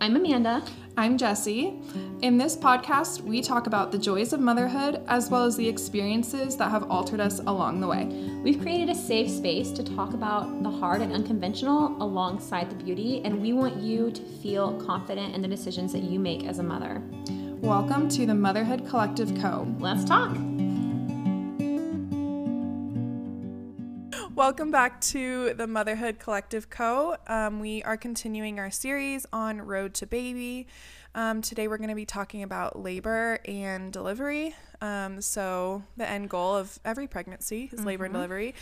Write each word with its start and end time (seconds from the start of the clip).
I'm 0.00 0.14
Amanda. 0.14 0.62
I'm 0.96 1.18
Jessie. 1.18 1.80
In 2.22 2.38
this 2.38 2.56
podcast, 2.56 3.20
we 3.20 3.42
talk 3.42 3.66
about 3.66 3.90
the 3.90 3.98
joys 3.98 4.32
of 4.32 4.38
motherhood 4.38 5.02
as 5.08 5.28
well 5.28 5.44
as 5.44 5.56
the 5.56 5.68
experiences 5.68 6.56
that 6.56 6.70
have 6.70 6.88
altered 6.88 7.18
us 7.18 7.40
along 7.40 7.80
the 7.80 7.88
way. 7.88 8.04
We've 8.44 8.60
created 8.60 8.90
a 8.90 8.94
safe 8.94 9.28
space 9.28 9.72
to 9.72 9.82
talk 9.82 10.14
about 10.14 10.62
the 10.62 10.70
hard 10.70 11.02
and 11.02 11.12
unconventional 11.12 12.00
alongside 12.00 12.70
the 12.70 12.76
beauty, 12.76 13.22
and 13.24 13.42
we 13.42 13.52
want 13.52 13.82
you 13.82 14.12
to 14.12 14.22
feel 14.22 14.80
confident 14.80 15.34
in 15.34 15.42
the 15.42 15.48
decisions 15.48 15.92
that 15.94 16.04
you 16.04 16.20
make 16.20 16.44
as 16.44 16.60
a 16.60 16.62
mother. 16.62 17.02
Welcome 17.60 18.08
to 18.10 18.24
the 18.24 18.34
Motherhood 18.34 18.86
Collective 18.88 19.34
Co. 19.40 19.66
Let's 19.80 20.04
talk. 20.04 20.36
Welcome 24.38 24.70
back 24.70 25.00
to 25.00 25.52
the 25.54 25.66
Motherhood 25.66 26.20
Collective 26.20 26.70
Co. 26.70 27.16
Um, 27.26 27.58
we 27.58 27.82
are 27.82 27.96
continuing 27.96 28.60
our 28.60 28.70
series 28.70 29.26
on 29.32 29.60
Road 29.60 29.94
to 29.94 30.06
Baby. 30.06 30.68
Um, 31.16 31.42
today 31.42 31.66
we're 31.66 31.76
going 31.78 31.88
to 31.88 31.96
be 31.96 32.06
talking 32.06 32.44
about 32.44 32.78
labor 32.80 33.40
and 33.46 33.92
delivery. 33.92 34.54
Um, 34.80 35.20
so, 35.22 35.82
the 35.96 36.08
end 36.08 36.30
goal 36.30 36.54
of 36.54 36.78
every 36.84 37.08
pregnancy 37.08 37.68
is 37.72 37.84
labor 37.84 38.04
and 38.04 38.14
Mm-hmm. 38.14 38.18
delivery. 38.20 38.54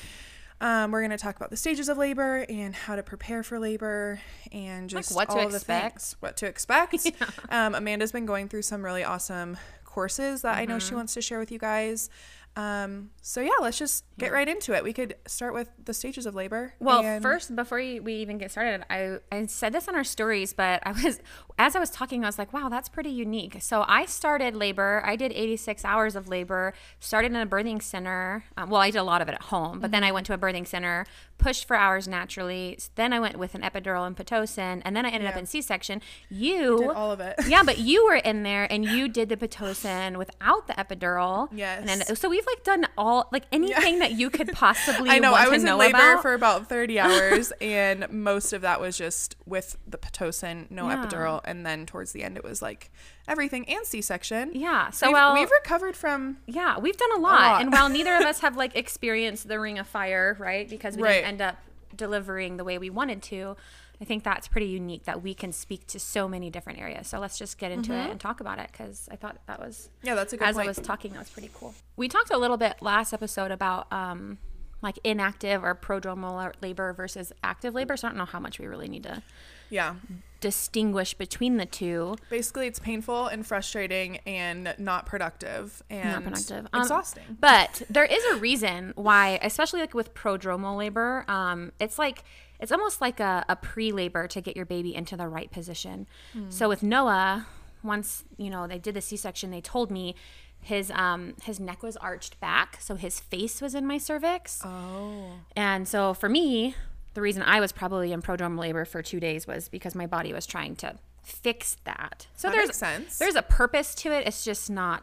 Um, 0.63 0.93
we're 0.93 1.01
going 1.03 1.11
to 1.11 1.19
talk 1.19 1.37
about 1.37 1.51
the 1.51 1.59
stages 1.59 1.91
of 1.91 1.99
labor 1.99 2.47
and 2.49 2.75
how 2.75 2.97
to 2.97 3.03
prepare 3.03 3.43
for 3.43 3.59
labor 3.59 4.19
and 4.53 4.89
just 4.89 5.15
what 5.15 5.29
to 5.29 5.37
all 5.37 5.45
of 5.45 5.51
the 5.51 5.57
expect. 5.57 5.93
things, 6.01 6.17
what 6.21 6.39
to 6.39 6.47
expect. 6.47 7.07
um, 7.51 7.75
Amanda's 7.75 8.13
been 8.13 8.25
going 8.25 8.49
through 8.49 8.63
some 8.63 8.83
really 8.83 9.05
awesome 9.05 9.59
courses 9.85 10.41
that 10.41 10.57
I 10.57 10.65
know 10.65 10.77
Mm-hmm. 10.77 10.89
she 10.89 10.95
wants 10.95 11.13
to 11.13 11.21
share 11.21 11.39
with 11.39 11.53
you 11.53 11.59
guys. 11.59 12.09
Um, 12.57 13.11
so 13.21 13.43
yeah, 13.43 13.51
let's 13.61 13.79
just 13.79 14.05
get 14.19 14.33
right 14.33 14.49
into 14.49 14.75
it. 14.75 14.83
We 14.83 14.95
could 14.95 15.17
start 15.27 15.53
with 15.53 15.69
the 15.85 15.93
stages 15.93 16.25
of 16.25 16.35
labor. 16.35 16.73
Well, 16.81 17.03
and- 17.03 17.23
first, 17.23 17.55
before 17.55 17.77
we 17.79 18.15
even 18.15 18.39
get 18.39 18.51
started, 18.51 18.83
I, 18.89 19.19
I 19.31 19.45
said 19.47 19.75
this 19.75 19.89
on 19.89 19.95
our 19.95 20.05
stories, 20.05 20.55
but 20.55 20.83
I 20.87 20.93
was, 20.93 21.21
as 21.59 21.77
I 21.77 21.79
was 21.79 21.91
talking, 21.91 22.25
I 22.25 22.29
was 22.29 22.39
like, 22.39 22.55
wow, 22.55 22.71
that's 22.71 22.89
pretty 22.89 23.11
unique. 23.11 23.59
So 23.61 23.85
I 23.87 24.07
started 24.07 24.57
labor. 24.57 25.03
I 25.05 25.17
did 25.17 25.33
86 25.33 25.85
hours 25.85 26.17
of 26.17 26.29
labor, 26.29 26.73
started 26.99 27.33
in 27.33 27.37
a 27.37 27.47
birthing 27.47 27.83
center. 27.83 28.45
Um, 28.57 28.71
well, 28.71 28.81
I 28.81 28.91
did 28.91 28.99
a 28.99 29.05
lot 29.05 29.21
of 29.21 29.29
it 29.29 29.35
at 29.35 29.43
home, 29.43 29.79
but 29.79 29.91
then 29.91 30.03
I 30.03 30.11
went 30.11 30.25
to 30.27 30.33
a 30.33 30.39
birthing 30.39 30.67
center, 30.67 31.05
pushed 31.39 31.67
for 31.69 31.77
hours 31.77 32.09
naturally. 32.09 32.79
Then 32.95 33.13
I 33.13 33.21
went 33.21 33.37
with 33.39 33.55
an 33.55 33.63
epidural 33.63 34.07
and 34.07 34.17
Pitocin, 34.17 34.83
and 34.85 34.97
then 34.97 35.05
I 35.07 35.11
ended 35.11 35.29
up 35.29 35.37
in 35.37 35.47
C 35.47 35.61
section. 35.61 36.01
You, 36.31 36.79
did 36.79 36.89
all 36.91 37.13
of 37.13 37.21
it. 37.21 37.35
yeah, 37.47 37.63
but 37.63 37.79
you 37.79 38.05
were 38.07 38.15
in 38.17 38.43
there 38.43 38.67
and 38.71 38.85
you 38.85 39.09
did 39.19 39.29
the 39.29 39.37
Pitocin 39.37 40.17
without 40.17 40.67
the 40.67 40.73
epidural. 40.75 41.49
Yes. 41.53 41.81
And 41.81 41.89
then, 41.89 42.17
so 42.17 42.29
we've 42.29 42.47
like 42.47 42.65
done 42.65 42.87
all, 42.97 43.29
like 43.33 43.45
anything 43.53 43.99
that 43.99 44.13
you 44.13 44.31
could 44.31 44.49
possibly 44.53 45.11
I 45.11 45.19
know 45.19 45.35
I 45.35 45.49
was 45.49 45.63
in 45.63 45.77
labor 45.77 45.97
about. 45.97 46.23
for 46.23 46.35
about 46.35 46.69
30 46.69 46.99
hours 47.01 47.53
and 47.61 48.11
most 48.11 48.53
of 48.53 48.63
that 48.63 48.81
was 48.81 48.97
just 48.97 49.37
with 49.47 49.77
the 49.87 49.99
Pitocin, 49.99 50.71
no 50.71 50.89
Yeah. 50.89 51.05
epidural. 51.05 51.41
And 51.45 51.65
then 51.67 51.87
towards 51.87 52.13
the 52.13 52.23
end, 52.23 52.37
it 52.37 52.45
was 52.45 52.63
like 52.63 52.91
everything 53.29 53.69
and 53.69 53.85
C-section. 53.87 54.51
Yeah. 54.55 54.91
So 54.91 55.07
we've, 55.09 55.15
well, 55.15 55.35
we've 55.35 55.51
recovered 55.51 55.97
from 55.97 56.39
yeah, 56.47 56.79
we've 56.79 56.97
done 56.97 57.13
a 57.17 57.21
lot. 57.21 57.41
lot. 57.41 57.61
And 57.63 57.73
while 57.73 57.89
neither 57.89 58.15
of 58.17 58.23
us 58.33 58.41
have 58.41 58.57
like 58.57 58.77
experienced 58.77 59.49
the 59.49 59.59
ring 59.61 59.79
of 59.79 59.87
fire, 59.87 60.37
right? 60.39 60.69
Because 60.69 60.97
we 60.97 61.03
Right. 61.03 61.15
didn't 61.17 61.27
end 61.29 61.41
up 61.43 61.57
delivering 61.95 62.57
the 62.57 62.65
way 62.65 62.79
we 62.79 62.91
wanted 62.91 63.23
to. 63.23 63.57
I 64.01 64.05
think 64.05 64.25
that's 64.25 64.47
pretty 64.47 64.67
unique 64.67 65.05
that 65.05 65.23
we 65.23 65.33
can 65.33 65.53
speak 65.53 65.87
to 65.87 65.99
so 65.99 66.29
many 66.29 66.51
different 66.51 66.79
areas. 66.79 67.07
So 67.09 67.19
let's 67.19 67.39
just 67.39 67.57
get 67.57 67.73
into 67.73 67.95
it 67.95 68.11
and 68.11 68.21
talk 68.21 68.41
about 68.41 68.59
it 68.59 68.69
because 68.71 69.09
I 69.11 69.17
thought 69.17 69.39
that 69.47 69.59
was 69.59 69.89
Yeah, 70.03 70.15
that's 70.15 70.35
a 70.35 70.37
good 70.37 70.43
one. 70.45 70.51
as 70.51 70.59
I 70.59 70.67
was 70.67 70.77
talking, 70.77 71.13
that 71.15 71.21
was 71.21 71.31
pretty 71.31 71.51
cool. 71.55 71.75
We 71.97 72.07
talked 72.09 72.31
a 72.31 72.37
little 72.37 72.59
bit 72.59 72.75
last 72.83 73.15
episode 73.15 73.51
about 73.51 73.91
um, 73.91 74.37
like 74.83 74.99
inactive 75.03 75.65
or 75.65 75.75
prodromal 75.75 76.53
labor 76.61 76.93
versus 76.93 77.33
active 77.43 77.75
labor. 77.75 77.97
So 77.97 78.07
I 78.07 78.11
don't 78.11 78.19
know 78.19 78.27
how 78.27 78.39
much 78.39 78.59
we 78.59 78.67
really 78.67 78.89
need 78.89 79.05
to 79.05 79.23
yeah. 79.71 79.97
distinguish 80.41 81.15
between 81.15 81.57
the 81.57 81.67
two. 81.67 82.17
Basically, 82.31 82.67
it's 82.67 82.79
painful 82.79 83.27
and 83.27 83.47
frustrating 83.47 84.19
and 84.27 84.75
not 84.79 85.07
productive 85.07 85.83
and 85.91 86.13
not 86.13 86.25
productive. 86.25 86.67
Um, 86.73 86.83
exhausting. 86.83 87.25
but 87.41 87.83
there 87.91 88.05
is 88.05 88.25
a 88.33 88.37
reason 88.37 88.93
why, 88.97 89.39
especially 89.43 89.81
like 89.81 89.95
with 89.95 90.15
prodromal 90.15 90.77
labor, 90.77 91.25
um, 91.29 91.73
it's 91.81 91.99
like 91.99 92.25
it's 92.61 92.73
almost 92.73 93.01
like 93.01 93.21
a, 93.21 93.45
a 93.49 93.57
pre-labor 93.57 94.27
to 94.29 94.41
get 94.41 94.57
your 94.57 94.67
baby 94.67 94.95
into 94.95 95.17
the 95.17 95.29
right 95.29 95.51
position. 95.51 96.07
So 96.49 96.69
with 96.69 96.83
Noah, 96.83 97.47
once 97.83 98.25
you 98.37 98.51
know 98.51 98.67
they 98.67 98.79
did 98.79 98.95
the 98.95 99.01
C-section, 99.01 99.51
they 99.51 99.61
told 99.61 99.91
me 99.91 100.15
his 100.61 100.91
um 100.91 101.35
his 101.43 101.61
neck 101.61 101.83
was 101.83 101.97
arched 101.99 102.41
back, 102.41 102.79
so 102.81 102.97
his 102.97 103.21
face 103.21 103.61
was 103.61 103.75
in 103.75 103.87
my 103.87 103.99
cervix. 103.99 104.63
oh. 104.65 105.41
And 105.55 105.87
so 105.87 106.13
for 106.15 106.29
me, 106.29 106.75
the 107.17 107.21
reason 107.21 107.43
I 107.43 107.59
was 107.59 107.73
probably 107.73 108.13
in 108.13 108.23
prodromal 108.23 108.61
labor 108.61 108.85
for 108.85 109.03
two 109.03 109.19
days 109.19 109.47
was 109.47 109.69
because 109.69 109.97
my 109.97 110.07
body 110.07 110.33
was 110.33 110.47
trying 110.47 110.77
to 110.77 110.95
fix 111.25 111.77
that. 111.85 112.29
So 112.37 112.49
That 112.49 112.55
there's 112.55 112.77
sense. 112.77 113.19
there's 113.19 113.35
a 113.35 113.43
purpose 113.43 113.95
to 113.97 114.13
it. 114.13 114.27
It's 114.29 114.45
just 114.45 114.71
not 114.71 115.03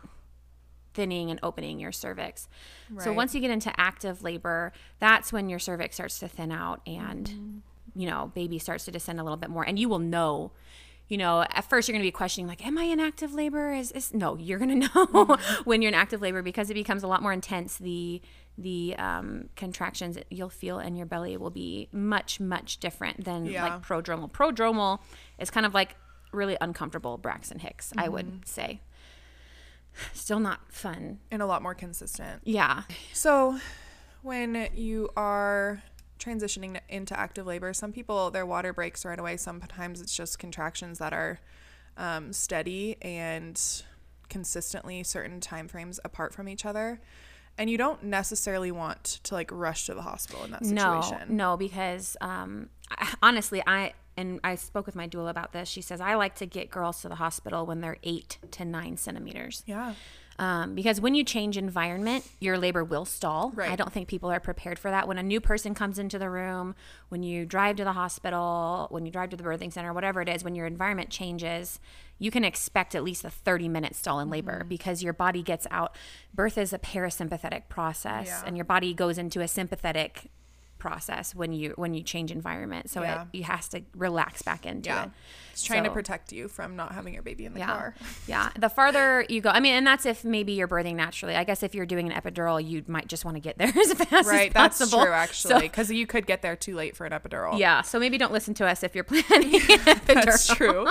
thinning 0.93 1.31
and 1.31 1.39
opening 1.43 1.79
your 1.79 1.91
cervix. 1.91 2.47
So 2.99 3.11
once 3.11 3.33
you 3.33 3.41
get 3.41 3.49
into 3.49 3.71
active 3.79 4.21
labor, 4.21 4.71
that's 4.99 5.33
when 5.33 5.49
your 5.49 5.57
cervix 5.59 5.95
starts 5.95 6.19
to 6.19 6.27
thin 6.27 6.51
out 6.51 6.81
and 6.87 7.27
Mm-hmm. 7.27 7.99
you 7.99 8.07
know, 8.07 8.31
baby 8.33 8.59
starts 8.59 8.85
to 8.85 8.91
descend 8.91 9.19
a 9.19 9.23
little 9.23 9.37
bit 9.37 9.49
more 9.49 9.63
and 9.63 9.77
you 9.79 9.89
will 9.89 9.99
know 9.99 10.51
you 11.09 11.17
know, 11.17 11.41
at 11.41 11.65
first 11.69 11.87
you're 11.89 11.93
going 11.93 12.01
to 12.01 12.07
be 12.07 12.11
questioning 12.11 12.47
like 12.47 12.65
am 12.65 12.77
I 12.77 12.83
in 12.85 12.99
active 12.99 13.33
labor? 13.33 13.73
Is 13.73 13.91
is 13.91 14.13
no, 14.13 14.37
you're 14.37 14.57
going 14.59 14.69
to 14.81 14.87
know 14.87 15.05
Mm-hmm. 15.07 15.63
when 15.63 15.81
you're 15.81 15.89
in 15.89 15.95
active 15.95 16.21
labor 16.21 16.41
because 16.41 16.69
it 16.69 16.75
becomes 16.75 17.03
a 17.03 17.07
lot 17.07 17.21
more 17.21 17.33
intense 17.33 17.77
the 17.77 18.21
the 18.57 18.95
um, 18.97 19.49
contractions 19.55 20.17
you'll 20.29 20.49
feel 20.49 20.79
in 20.79 20.95
your 20.95 21.05
belly 21.07 21.37
will 21.37 21.49
be 21.49 21.89
much 21.91 22.39
much 22.39 22.77
different 22.79 23.23
than 23.25 23.45
Yeah. 23.45 23.63
like 23.63 23.81
prodromal. 23.81 24.31
Prodromal 24.31 24.99
is 25.39 25.49
kind 25.49 25.65
of 25.65 25.73
like 25.73 25.95
really 26.31 26.57
uncomfortable 26.61 27.17
Braxton 27.17 27.59
Hicks, 27.59 27.91
I 27.97 28.03
Mm-hmm. 28.03 28.13
would 28.13 28.47
say. 28.47 28.81
Still 30.13 30.39
not 30.39 30.71
fun. 30.71 31.19
And 31.29 31.41
a 31.41 31.45
lot 31.45 31.61
more 31.61 31.75
consistent. 31.75 32.41
Yeah. 32.45 32.83
So, 33.11 33.59
when 34.23 34.69
you 34.73 35.09
are 35.15 35.83
transitioning 36.19 36.79
into 36.89 37.17
active 37.19 37.45
labor, 37.45 37.73
some 37.73 37.91
people 37.91 38.31
their 38.31 38.45
water 38.45 38.73
breaks 38.73 39.05
right 39.05 39.19
away. 39.19 39.37
Sometimes 39.37 40.01
it's 40.01 40.15
just 40.15 40.39
contractions 40.39 40.97
that 40.99 41.13
are 41.13 41.39
um, 41.97 42.33
steady 42.33 42.97
and 43.01 43.61
consistently 44.29 45.03
certain 45.03 45.39
time 45.39 45.67
frames 45.67 45.99
apart 46.03 46.33
from 46.33 46.47
each 46.49 46.65
other. 46.65 46.99
And 47.57 47.69
you 47.69 47.77
don't 47.77 48.03
necessarily 48.03 48.71
want 48.71 49.19
to 49.23 49.35
like 49.35 49.51
rush 49.51 49.85
to 49.85 49.93
the 49.93 50.01
hospital 50.01 50.43
in 50.43 50.51
that 50.51 50.65
situation. 50.65 51.27
No, 51.29 51.51
no, 51.51 51.57
because 51.57 52.17
um, 52.19 52.69
I, 52.89 53.13
honestly, 53.21 53.61
I 53.65 53.93
and 54.17 54.39
I 54.43 54.55
spoke 54.55 54.85
with 54.85 54.95
my 54.95 55.07
doula 55.07 55.29
about 55.29 55.53
this. 55.53 55.69
She 55.69 55.81
says 55.81 56.01
I 56.01 56.15
like 56.15 56.35
to 56.35 56.45
get 56.45 56.69
girls 56.69 57.01
to 57.01 57.09
the 57.09 57.15
hospital 57.15 57.65
when 57.65 57.81
they're 57.81 57.97
eight 58.03 58.37
to 58.51 58.65
nine 58.65 58.97
centimeters. 58.97 59.63
Yeah. 59.65 59.93
Um, 60.39 60.73
because 60.75 60.99
when 60.99 61.13
you 61.15 61.23
change 61.23 61.57
environment, 61.57 62.27
your 62.39 62.57
labor 62.57 62.83
will 62.83 63.05
stall. 63.05 63.51
Right. 63.53 63.69
I 63.69 63.75
don't 63.75 63.91
think 63.93 64.07
people 64.07 64.31
are 64.31 64.39
prepared 64.39 64.79
for 64.79 64.89
that. 64.91 65.07
When 65.07 65.17
a 65.17 65.23
new 65.23 65.39
person 65.39 65.73
comes 65.75 65.99
into 65.99 66.17
the 66.17 66.29
room, 66.29 66.75
when 67.09 67.21
you 67.23 67.45
drive 67.45 67.75
to 67.77 67.83
the 67.83 67.93
hospital, 67.93 68.87
when 68.89 69.05
you 69.05 69.11
drive 69.11 69.29
to 69.29 69.37
the 69.37 69.43
birthing 69.43 69.71
center, 69.71 69.93
whatever 69.93 70.21
it 70.21 70.29
is, 70.29 70.43
when 70.43 70.55
your 70.55 70.65
environment 70.65 71.09
changes, 71.09 71.79
you 72.19 72.31
can 72.31 72.43
expect 72.43 72.95
at 72.95 73.03
least 73.03 73.23
a 73.25 73.29
30 73.29 73.67
minute 73.69 73.95
stall 73.95 74.19
in 74.19 74.29
labor 74.29 74.59
Mm-hmm. 74.59 74.67
because 74.69 75.03
your 75.03 75.13
body 75.13 75.41
gets 75.43 75.67
out. 75.71 75.95
Birth 76.33 76.57
is 76.57 76.73
a 76.73 76.79
parasympathetic 76.79 77.69
process, 77.69 78.27
Yeah. 78.27 78.43
and 78.45 78.57
your 78.57 78.65
body 78.65 78.93
goes 78.93 79.17
into 79.17 79.39
a 79.41 79.47
sympathetic 79.47 80.29
process 80.83 81.33
when 81.33 81.53
you 81.53 81.73
when 81.77 81.93
you 81.93 82.03
change 82.03 82.29
environment. 82.29 82.89
So 82.89 83.01
Yeah. 83.01 83.21
it, 83.21 83.27
you 83.37 83.43
has 83.43 83.69
to 83.69 83.81
relax 83.95 84.41
back 84.41 84.65
into 84.65 84.89
Yeah. 84.89 85.05
it. 85.05 85.09
It's 85.53 85.63
trying 85.63 85.83
to 85.85 85.91
protect 85.91 86.31
you 86.33 86.47
from 86.47 86.75
not 86.75 86.91
having 86.93 87.13
your 87.13 87.21
baby 87.23 87.45
in 87.45 87.53
the 87.53 87.59
yeah. 87.59 87.67
car. 87.67 87.95
Yeah. 88.27 88.49
The 88.59 88.69
farther 88.69 89.23
you 89.29 89.39
go, 89.39 89.49
I 89.49 89.59
mean, 89.59 89.75
and 89.75 89.85
that's 89.87 90.05
if 90.05 90.25
maybe 90.25 90.51
you're 90.53 90.67
birthing 90.67 90.95
naturally. 90.95 91.35
I 91.35 91.43
guess 91.45 91.63
if 91.63 91.73
you're 91.75 91.85
doing 91.85 92.11
an 92.11 92.21
epidural, 92.21 92.57
you 92.63 92.83
might 92.87 93.07
just 93.07 93.23
want 93.23 93.35
to 93.37 93.41
get 93.41 93.57
there 93.57 93.71
as 93.83 93.93
fast 93.93 94.27
Right. 94.27 94.49
as 94.49 94.53
That's 94.79 94.89
true, 94.91 95.07
actually, 95.11 95.53
So, 95.53 95.59
because 95.59 95.89
you 95.91 96.05
could 96.07 96.25
get 96.25 96.41
there 96.41 96.55
too 96.55 96.75
late 96.75 96.95
for 96.97 97.05
an 97.05 97.13
epidural. 97.13 97.57
yeah. 97.59 97.81
So 97.81 97.97
maybe 97.99 98.17
don't 98.17 98.33
listen 98.33 98.53
to 98.55 98.65
us 98.67 98.83
if 98.83 98.93
you're 98.95 99.03
planning 99.13 99.55
an 99.55 99.61
epidural. 99.61 100.25
That's 100.25 100.47
true. 100.47 100.87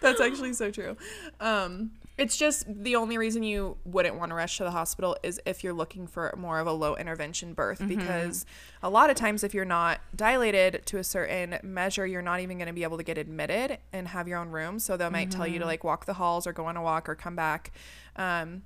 That's 0.00 0.20
actually 0.20 0.52
so 0.52 0.70
true. 0.70 0.96
Um, 1.40 1.90
it's 2.22 2.36
just 2.36 2.64
the 2.68 2.96
only 2.96 3.18
reason 3.18 3.42
you 3.42 3.76
wouldn't 3.84 4.14
want 4.16 4.30
to 4.30 4.34
rush 4.34 4.56
to 4.58 4.64
the 4.64 4.70
hospital 4.70 5.16
is 5.22 5.40
if 5.44 5.62
you're 5.62 5.72
looking 5.74 6.06
for 6.06 6.32
more 6.38 6.58
of 6.60 6.66
a 6.66 6.72
low 6.72 6.96
intervention 6.96 7.52
birth 7.52 7.80
Mm-hmm. 7.80 7.88
because 7.98 8.46
a 8.82 8.88
lot 8.88 9.10
of 9.10 9.16
times 9.16 9.44
if 9.44 9.52
you're 9.52 9.64
not 9.64 10.00
dilated 10.16 10.82
to 10.86 10.98
a 10.98 11.04
certain 11.04 11.58
measure 11.62 12.06
you're 12.06 12.22
not 12.22 12.40
even 12.40 12.56
going 12.58 12.68
to 12.68 12.72
be 12.72 12.82
able 12.84 12.96
to 12.96 13.02
get 13.04 13.18
admitted 13.18 13.78
and 13.92 14.08
have 14.08 14.26
your 14.28 14.38
own 14.38 14.48
room 14.50 14.78
so 14.78 14.96
they 14.96 15.08
might 15.10 15.30
tell 15.30 15.46
you 15.46 15.54
Mm-hmm. 15.54 15.60
to 15.62 15.66
like 15.66 15.84
walk 15.84 16.06
the 16.06 16.14
halls 16.14 16.46
or 16.46 16.52
go 16.52 16.64
on 16.66 16.76
a 16.76 16.82
walk 16.82 17.08
or 17.08 17.14
come 17.14 17.36
back 17.36 17.72
um, 18.16 18.62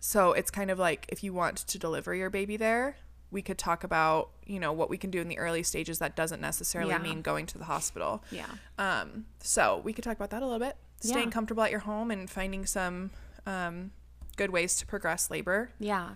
so 0.00 0.32
it's 0.32 0.50
kind 0.50 0.70
of 0.70 0.78
like 0.78 1.06
if 1.10 1.22
you 1.22 1.32
want 1.32 1.58
to 1.58 1.78
deliver 1.78 2.14
your 2.14 2.30
baby 2.30 2.56
there 2.56 2.96
we 3.30 3.40
could 3.40 3.56
talk 3.58 3.82
about 3.84 4.30
you 4.44 4.58
know 4.60 4.72
what 4.72 4.90
we 4.90 4.98
can 4.98 5.10
do 5.10 5.20
in 5.20 5.28
the 5.28 5.38
early 5.38 5.62
stages 5.62 5.98
that 6.00 6.14
doesn't 6.16 6.40
necessarily 6.40 6.90
Yeah. 6.90 6.98
mean 6.98 7.22
going 7.22 7.46
to 7.46 7.58
the 7.58 7.64
hospital 7.64 8.22
Yeah. 8.30 8.46
um, 8.78 9.26
so 9.40 9.80
we 9.84 9.92
could 9.92 10.04
talk 10.04 10.16
about 10.16 10.30
that 10.30 10.42
a 10.42 10.46
little 10.46 10.58
bit. 10.60 10.76
Staying 11.02 11.28
Yeah. 11.28 11.30
comfortable 11.32 11.62
at 11.62 11.70
your 11.70 11.80
home 11.80 12.10
and 12.10 12.30
finding 12.30 12.64
some 12.66 13.10
um, 13.46 13.90
good 14.36 14.50
ways 14.50 14.76
to 14.76 14.86
progress 14.86 15.30
labor. 15.30 15.70
Yeah. 15.78 16.14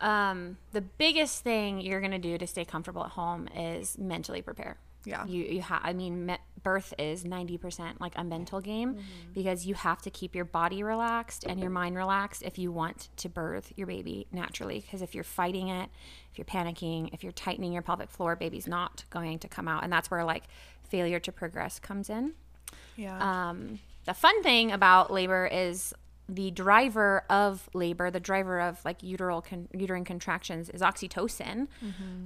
Um, 0.00 0.58
the 0.72 0.80
biggest 0.80 1.42
thing 1.44 1.80
you're 1.80 2.00
going 2.00 2.10
to 2.12 2.18
do 2.18 2.36
to 2.36 2.46
stay 2.46 2.64
comfortable 2.64 3.04
at 3.04 3.12
home 3.12 3.48
is 3.56 3.96
mentally 3.96 4.42
prepare. 4.42 4.76
Yeah. 5.04 5.24
You 5.26 5.44
you 5.44 5.60
have. 5.62 5.80
I 5.84 5.92
mean, 5.92 6.26
me- 6.26 6.38
birth 6.62 6.94
is 6.98 7.26
ninety 7.26 7.58
percent 7.58 8.00
like 8.00 8.14
a 8.16 8.24
mental 8.24 8.60
game 8.62 8.98
because 9.34 9.66
you 9.66 9.74
have 9.74 10.00
to 10.02 10.10
keep 10.10 10.34
your 10.34 10.46
body 10.46 10.82
relaxed 10.82 11.44
and 11.44 11.60
your 11.60 11.68
mind 11.68 11.94
relaxed 11.94 12.42
if 12.42 12.58
you 12.58 12.72
want 12.72 13.10
to 13.18 13.28
birth 13.28 13.70
your 13.76 13.86
baby 13.86 14.26
naturally. 14.32 14.80
Because 14.80 15.02
if 15.02 15.14
you're 15.14 15.22
fighting 15.22 15.68
it, 15.68 15.90
if 16.32 16.38
you're 16.38 16.46
panicking, 16.46 17.12
if 17.12 17.22
you're 17.22 17.32
tightening 17.32 17.70
your 17.72 17.82
pelvic 17.82 18.10
floor, 18.10 18.34
baby's 18.34 18.66
not 18.66 19.04
going 19.10 19.38
to 19.40 19.48
come 19.48 19.68
out, 19.68 19.84
and 19.84 19.92
that's 19.92 20.10
where 20.10 20.24
like 20.24 20.44
failure 20.88 21.20
to 21.20 21.30
progress 21.30 21.78
comes 21.78 22.08
in. 22.08 22.32
Yeah. 22.96 23.18
Um, 23.50 23.80
the 24.04 24.14
fun 24.14 24.42
thing 24.42 24.72
about 24.72 25.10
labor 25.12 25.46
is 25.50 25.94
the 26.26 26.50
driver 26.50 27.22
of 27.28 27.68
labor, 27.74 28.10
the 28.10 28.18
driver 28.20 28.58
of 28.60 28.82
like 28.84 29.02
uteral 29.02 29.42
con- 29.42 29.68
uterine 29.74 30.04
contractions 30.06 30.70
is 30.70 30.80
oxytocin. 30.80 31.68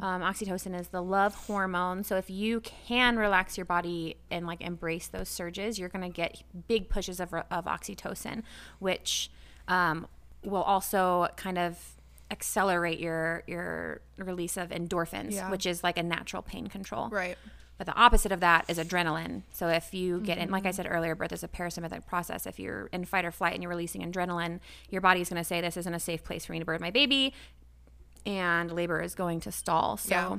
Um, 0.01 0.23
oxytocin 0.23 0.79
is 0.79 0.89
the 0.89 1.03
love 1.03 1.35
hormone. 1.35 2.05
So 2.05 2.17
if 2.17 2.31
you 2.31 2.61
can 2.61 3.17
relax 3.19 3.57
your 3.59 3.65
body 3.67 4.17
and 4.31 4.47
like 4.47 4.61
embrace 4.61 5.09
those 5.09 5.29
surges, 5.29 5.81
you're 5.81 5.89
gonna 5.89 6.11
get 6.11 6.45
big 6.69 6.89
pushes 6.89 7.19
of, 7.19 7.35
of 7.35 7.65
oxytocin, 7.65 8.43
which 8.79 9.31
um, 9.67 10.07
will 10.45 10.63
also 10.63 11.27
kind 11.37 11.59
of 11.59 11.79
accelerate 12.31 13.01
your 13.01 13.43
your 13.49 14.01
release 14.19 14.57
of 14.57 14.69
endorphins, 14.69 15.33
Yeah. 15.33 15.51
which 15.51 15.67
is 15.67 15.83
like 15.83 15.99
a 15.99 16.03
natural 16.05 16.43
pain 16.43 16.69
control. 16.69 17.09
right. 17.09 17.37
But 17.79 17.87
the 17.87 17.95
opposite 17.95 18.33
of 18.33 18.41
that 18.41 18.65
is 18.69 18.77
adrenaline. 18.79 19.43
So 19.53 19.69
if 19.69 19.95
you 19.95 20.19
get 20.21 20.37
in, 20.39 20.51
like 20.51 20.63
Mm-hmm. 20.65 20.69
I 20.69 20.71
said 20.73 20.87
earlier, 20.91 21.15
birth 21.15 21.33
is 21.33 21.45
a 21.45 21.49
parasympathetic 21.49 22.07
process. 22.07 22.45
If 22.45 22.59
you're 22.59 22.87
in 22.93 23.05
fight 23.05 23.25
or 23.25 23.31
flight 23.31 23.55
and 23.55 23.63
you're 23.63 23.71
releasing 23.71 24.03
adrenaline, 24.03 24.59
your 24.91 25.01
body 25.01 25.21
is 25.21 25.29
going 25.29 25.41
to 25.41 25.45
say, 25.45 25.61
this 25.61 25.77
isn't 25.77 25.95
a 25.95 26.01
safe 26.01 26.25
place 26.25 26.45
for 26.45 26.53
me 26.53 26.59
to 26.59 26.65
birth 26.65 26.81
my 26.81 26.91
baby. 26.91 27.33
And 28.27 28.73
labor 28.73 29.01
is 29.01 29.15
going 29.15 29.41
to 29.41 29.53
stall. 29.53 29.97
So, 29.97 30.11
Yeah. 30.15 30.39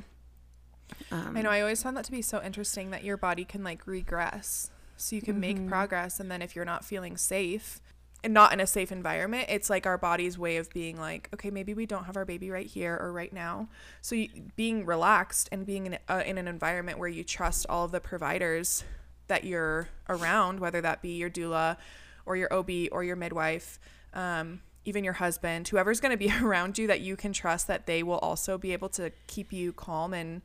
um, 1.11 1.37
I 1.37 1.41
know. 1.41 1.49
I 1.49 1.61
always 1.61 1.81
found 1.81 1.95
that 1.97 2.05
to 2.05 2.11
be 2.11 2.21
so 2.21 2.41
interesting 2.43 2.91
that 2.91 3.03
your 3.05 3.15
body 3.17 3.45
can 3.45 3.63
like 3.63 3.87
regress. 3.87 4.69
So 4.97 5.15
you 5.15 5.21
can 5.21 5.39
make 5.39 5.55
Mm-hmm. 5.57 5.69
progress. 5.69 6.19
And 6.19 6.29
then 6.29 6.41
if 6.41 6.55
you're 6.57 6.65
not 6.65 6.83
feeling 6.83 7.15
safe 7.15 7.79
and 8.23 8.33
not 8.33 8.51
in 8.51 8.59
a 8.59 8.67
safe 8.67 8.91
environment, 8.91 9.45
it's 9.49 9.69
like 9.69 9.85
our 9.85 9.97
body's 9.97 10.37
way 10.37 10.57
of 10.57 10.69
being 10.71 10.99
like, 10.99 11.29
okay, 11.33 11.49
maybe 11.49 11.73
we 11.73 11.85
don't 11.85 12.03
have 12.03 12.17
our 12.17 12.25
baby 12.25 12.49
right 12.49 12.67
here 12.67 12.97
or 12.99 13.13
right 13.13 13.31
now. 13.31 13.69
So 14.01 14.15
you, 14.15 14.29
being 14.55 14.85
relaxed 14.85 15.47
and 15.51 15.65
being 15.65 15.85
in, 15.85 15.99
uh, 16.07 16.23
in 16.25 16.37
an 16.37 16.47
environment 16.47 16.99
where 16.99 17.07
you 17.07 17.23
trust 17.23 17.65
all 17.69 17.85
of 17.85 17.91
the 17.91 18.01
providers 18.01 18.83
that 19.27 19.45
you're 19.45 19.89
around, 20.09 20.59
whether 20.59 20.81
that 20.81 21.01
be 21.01 21.15
your 21.15 21.29
doula 21.29 21.77
or 22.25 22.35
your 22.35 22.53
OB 22.53 22.69
or 22.91 23.03
your 23.03 23.15
midwife, 23.15 23.79
um, 24.13 24.61
even 24.83 25.03
your 25.03 25.13
husband, 25.13 25.67
whoever's 25.69 26.01
going 26.01 26.11
to 26.11 26.17
be 26.17 26.31
around 26.41 26.77
you 26.77 26.87
that 26.87 26.99
you 26.99 27.15
can 27.15 27.31
trust 27.31 27.67
that 27.67 27.85
they 27.85 28.03
will 28.03 28.17
also 28.17 28.57
be 28.57 28.73
able 28.73 28.89
to 28.89 29.11
keep 29.27 29.53
you 29.53 29.71
calm 29.71 30.13
and 30.13 30.41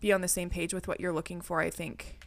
be 0.00 0.12
on 0.12 0.20
the 0.22 0.28
same 0.28 0.50
page 0.50 0.74
with 0.74 0.88
what 0.88 0.98
you're 0.98 1.12
looking 1.12 1.40
for, 1.40 1.60
I 1.60 1.70
think 1.70 2.18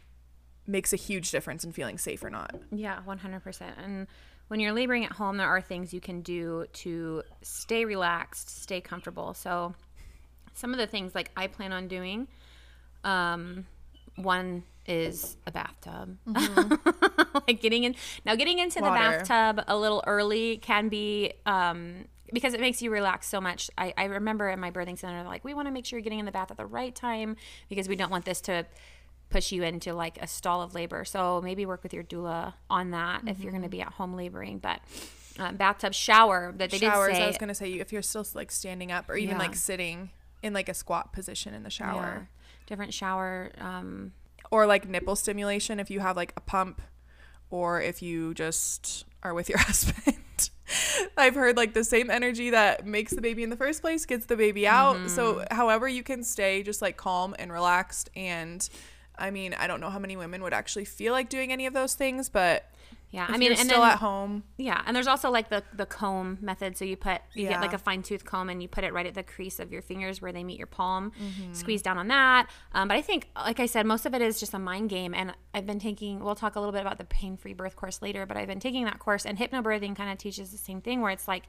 makes 0.68 0.94
a 0.94 0.95
huge 0.95 1.30
difference 1.30 1.63
in 1.63 1.71
feeling 1.71 1.97
safe 1.97 2.24
or 2.24 2.30
not. 2.30 2.56
yeah, 2.71 3.01
100%. 3.07 3.62
And 3.83 4.07
when 4.47 4.59
you're 4.59 4.74
laboring 4.74 5.06
at 5.06 5.13
home, 5.13 5.38
there 5.38 5.47
are 5.47 5.62
things 5.62 5.94
you 5.94 6.01
can 6.01 6.21
do 6.21 6.65
to 6.74 7.24
stay 7.42 7.86
relaxed, 7.86 8.50
stay 8.50 8.81
comfortable. 8.81 9.33
So, 9.33 9.74
some 10.53 10.71
of 10.71 10.77
the 10.77 10.88
things 10.88 11.15
like 11.15 11.31
I 11.36 11.47
plan 11.47 11.74
on 11.74 11.88
doing, 11.88 12.27
um, 13.03 13.65
one 14.15 14.63
is 14.86 15.38
a 15.47 15.51
bathtub. 15.51 16.18
like 17.47 17.59
getting 17.59 17.83
in 17.83 17.95
now, 18.25 18.36
getting 18.36 18.59
into 18.59 18.80
the 18.80 18.86
bathtub 18.86 19.63
a 19.68 19.77
little 19.77 20.03
early 20.06 20.57
can 20.57 20.89
be 20.89 21.33
um, 21.45 22.06
because 22.31 22.53
it 22.53 22.59
makes 22.59 22.81
you 22.81 22.92
relax 22.92 23.27
so 23.27 23.42
much. 23.42 23.69
I, 23.77 23.94
I 23.97 24.06
remember 24.06 24.50
in 24.50 24.59
my 24.59 24.71
birthing 24.71 24.97
center, 24.97 25.24
like, 25.24 25.44
we 25.44 25.53
want 25.53 25.68
to 25.68 25.71
make 25.71 25.86
sure 25.86 25.97
you're 25.97 26.03
getting 26.03 26.19
in 26.19 26.25
the 26.25 26.31
bath 26.31 26.51
at 26.51 26.57
the 26.57 26.65
right 26.65 26.94
time 26.94 27.36
because 27.69 27.88
we 27.88 27.95
don't 27.95 28.12
want 28.12 28.25
this 28.25 28.42
to 28.42 28.65
push 29.35 29.51
you 29.51 29.63
into 29.63 29.93
like 29.93 30.17
a 30.21 30.27
stall 30.27 30.61
of 30.61 30.73
labor. 30.73 31.03
So 31.03 31.41
maybe 31.43 31.65
work 31.65 31.83
with 31.83 31.93
your 31.93 32.03
doula 32.03 32.53
on 32.69 32.91
that 32.91 33.23
if 33.27 33.41
you're 33.41 33.51
going 33.51 33.63
to 33.63 33.69
be 33.69 33.81
at 33.81 33.89
home 33.93 34.13
laboring. 34.15 34.59
But 34.59 34.79
um, 35.39 35.57
bathtub 35.57 35.93
shower 35.93 36.53
that 36.57 36.69
they 36.71 36.77
Showers, 36.77 37.09
did 37.09 37.17
say 37.17 37.23
I 37.23 37.27
was 37.27 37.37
gonna 37.37 37.53
say 37.53 37.73
if 37.73 37.91
you're 37.91 38.01
still 38.01 38.25
like 38.33 38.49
standing 38.51 38.91
up 38.93 39.09
or 39.09 39.17
even 39.17 39.35
Yeah. 39.35 39.39
like 39.43 39.55
sitting 39.55 40.11
in 40.41 40.53
like 40.53 40.69
a 40.69 40.73
squat 40.73 41.11
position 41.11 41.53
in 41.53 41.63
the 41.63 41.69
shower. 41.69 42.29
yeah, 42.29 42.65
different 42.67 42.93
shower. 42.93 43.51
Um, 43.59 44.13
Or 44.51 44.65
like 44.65 44.87
nipple 44.87 45.17
stimulation 45.17 45.79
if 45.81 45.89
you 45.91 45.99
have 45.99 46.15
like 46.15 46.31
a 46.37 46.41
pump 46.41 46.81
or 47.49 47.81
if 47.81 48.01
you 48.01 48.33
just 48.33 49.03
are 49.23 49.33
with 49.33 49.49
your 49.49 49.57
husband. 49.67 50.49
I've 51.17 51.35
heard 51.35 51.57
like 51.57 51.73
the 51.73 51.83
same 51.83 52.09
energy 52.09 52.51
that 52.51 52.85
makes 52.85 53.11
the 53.13 53.21
baby 53.21 53.43
in 53.43 53.49
the 53.49 53.57
first 53.57 53.81
place 53.81 54.05
gets 54.05 54.25
the 54.27 54.37
baby 54.37 54.65
out. 54.65 55.09
So 55.09 55.23
Mm-hmm. 55.35 55.53
however 55.55 55.87
you 55.89 56.03
can 56.03 56.23
stay 56.23 56.63
just 56.63 56.81
like 56.81 56.95
calm 56.95 57.35
and 57.37 57.51
relaxed 57.51 58.09
and 58.15 58.67
I 59.17 59.31
mean, 59.31 59.53
I 59.53 59.67
don't 59.67 59.81
know 59.81 59.89
how 59.89 60.00
many 60.00 60.15
women 60.15 60.41
would 60.44 60.53
actually 60.53 60.85
feel 60.85 61.13
like 61.13 61.29
doing 61.29 61.51
any 61.51 61.65
of 61.65 61.73
those 61.73 61.94
things, 61.94 62.29
but 62.29 62.71
yeah, 63.15 63.27
I 63.29 63.38
mean, 63.38 63.51
and 63.51 63.59
still 63.59 63.81
then, 63.81 63.91
at 63.91 64.00
home. 64.00 64.44
Yeah, 64.57 64.81
and 64.85 64.94
there's 64.94 65.07
also 65.07 65.31
like 65.31 65.50
the 65.50 65.63
the 65.73 65.85
comb 65.85 66.38
method. 66.41 66.75
So 66.75 66.83
you 66.83 66.97
put 66.97 67.21
you 67.33 67.47
get 67.47 67.62
like 67.62 67.71
a 67.71 67.77
fine 67.77 68.03
tooth 68.03 68.25
comb 68.25 68.50
and 68.50 68.62
you 68.62 68.67
put 68.67 68.83
it 68.83 68.91
right 68.91 69.06
at 69.06 69.13
the 69.13 69.23
crease 69.23 69.59
of 69.59 69.71
your 69.71 69.81
fingers 69.81 70.21
where 70.21 70.33
they 70.33 70.44
meet 70.44 70.57
your 70.57 70.67
palm. 70.67 71.12
Mm-hmm. 71.12 71.53
Squeeze 71.53 71.81
down 71.81 71.97
on 71.97 72.09
that. 72.09 72.50
Um, 72.73 72.89
but 72.89 72.97
I 72.97 73.01
think, 73.01 73.29
like 73.35 73.62
I 73.62 73.67
said, 73.67 73.85
most 73.85 74.06
of 74.06 74.13
it 74.13 74.21
is 74.21 74.38
just 74.38 74.53
a 74.53 74.59
mind 74.59 74.89
game. 74.89 75.13
And 75.13 75.33
I've 75.53 75.65
been 75.65 75.79
taking. 75.79 76.23
We'll 76.23 76.35
talk 76.35 76.57
a 76.57 76.59
little 76.59 76.73
bit 76.73 76.81
about 76.81 76.97
the 76.97 77.06
pain 77.06 77.38
free 77.38 77.53
birth 77.53 77.77
course 77.77 78.01
later. 78.01 78.25
But 78.25 78.35
I've 78.35 78.47
been 78.47 78.59
taking 78.59 78.83
that 78.83 79.00
course, 79.00 79.25
and 79.25 79.38
hypnobirthing 79.38 79.95
kind 79.95 80.11
of 80.11 80.18
teaches 80.18 80.51
the 80.51 80.57
same 80.57 80.81
thing, 80.81 81.01
where 81.01 81.11
it's 81.11 81.27
like 81.27 81.44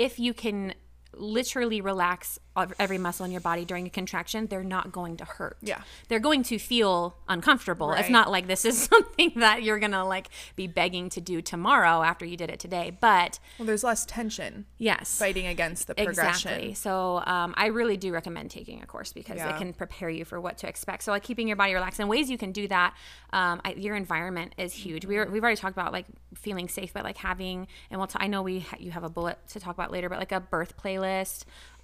if 0.00 0.18
you 0.18 0.34
can 0.34 0.74
literally 1.16 1.80
relax 1.80 2.38
every 2.78 2.96
muscle 2.96 3.26
in 3.26 3.30
your 3.30 3.40
body 3.42 3.66
during 3.66 3.86
a 3.86 3.90
contraction, 3.90 4.46
they're 4.46 4.64
not 4.64 4.90
going 4.90 5.14
to 5.18 5.24
hurt. 5.26 5.58
Yeah. 5.60 5.82
They're 6.08 6.18
going 6.20 6.42
to 6.44 6.58
feel 6.58 7.14
uncomfortable. 7.28 7.92
It's 7.92 8.08
not 8.08 8.30
like 8.30 8.46
this 8.46 8.64
is 8.64 8.78
something 8.90 9.32
that 9.36 9.62
you're 9.62 9.78
going 9.78 9.92
to 9.92 10.04
like 10.04 10.28
be 10.56 10.66
begging 10.66 11.10
to 11.10 11.20
do 11.20 11.42
tomorrow 11.42 12.02
after 12.02 12.24
you 12.24 12.34
did 12.36 12.48
it 12.48 12.58
today. 12.58 12.96
But 12.98 13.38
Well, 13.58 13.66
there's 13.66 13.84
less 13.84 14.06
tension 14.06 14.64
yes. 14.78 15.18
fighting 15.18 15.46
against 15.46 15.86
the 15.86 15.94
progression. 15.94 16.50
Exactly. 16.52 16.74
So 16.74 17.22
um, 17.26 17.52
I 17.58 17.66
really 17.66 17.98
do 17.98 18.10
recommend 18.10 18.50
taking 18.50 18.82
a 18.82 18.86
course 18.86 19.12
because 19.12 19.36
Yeah. 19.36 19.54
it 19.54 19.58
can 19.58 19.74
prepare 19.74 20.08
you 20.08 20.24
for 20.24 20.40
what 20.40 20.56
to 20.58 20.68
expect. 20.68 21.02
So 21.02 21.12
like 21.12 21.22
keeping 21.24 21.48
your 21.48 21.56
body 21.58 21.74
relaxed 21.74 22.00
and 22.00 22.08
ways 22.08 22.30
you 22.30 22.38
can 22.38 22.52
do 22.52 22.66
that. 22.68 22.94
Um, 23.34 23.60
I, 23.66 23.72
your 23.72 23.96
environment 23.96 24.54
is 24.56 24.72
huge. 24.72 25.04
We 25.04 25.16
were, 25.16 25.26
we've 25.26 25.42
already 25.42 25.58
talked 25.60 25.76
about 25.76 25.92
like 25.92 26.06
feeling 26.34 26.68
safe, 26.68 26.94
but 26.94 27.04
like 27.04 27.18
having 27.18 27.66
and 27.90 28.00
we'll 28.00 28.06
t- 28.06 28.16
I 28.18 28.28
know 28.28 28.40
we 28.40 28.60
ha- 28.60 28.76
you 28.80 28.92
have 28.92 29.04
a 29.04 29.10
bullet 29.10 29.38
to 29.48 29.60
talk 29.60 29.74
about 29.74 29.90
later, 29.92 30.08
but 30.08 30.18
like 30.18 30.32
a 30.32 30.40
birth 30.40 30.74
playlist, 30.78 31.05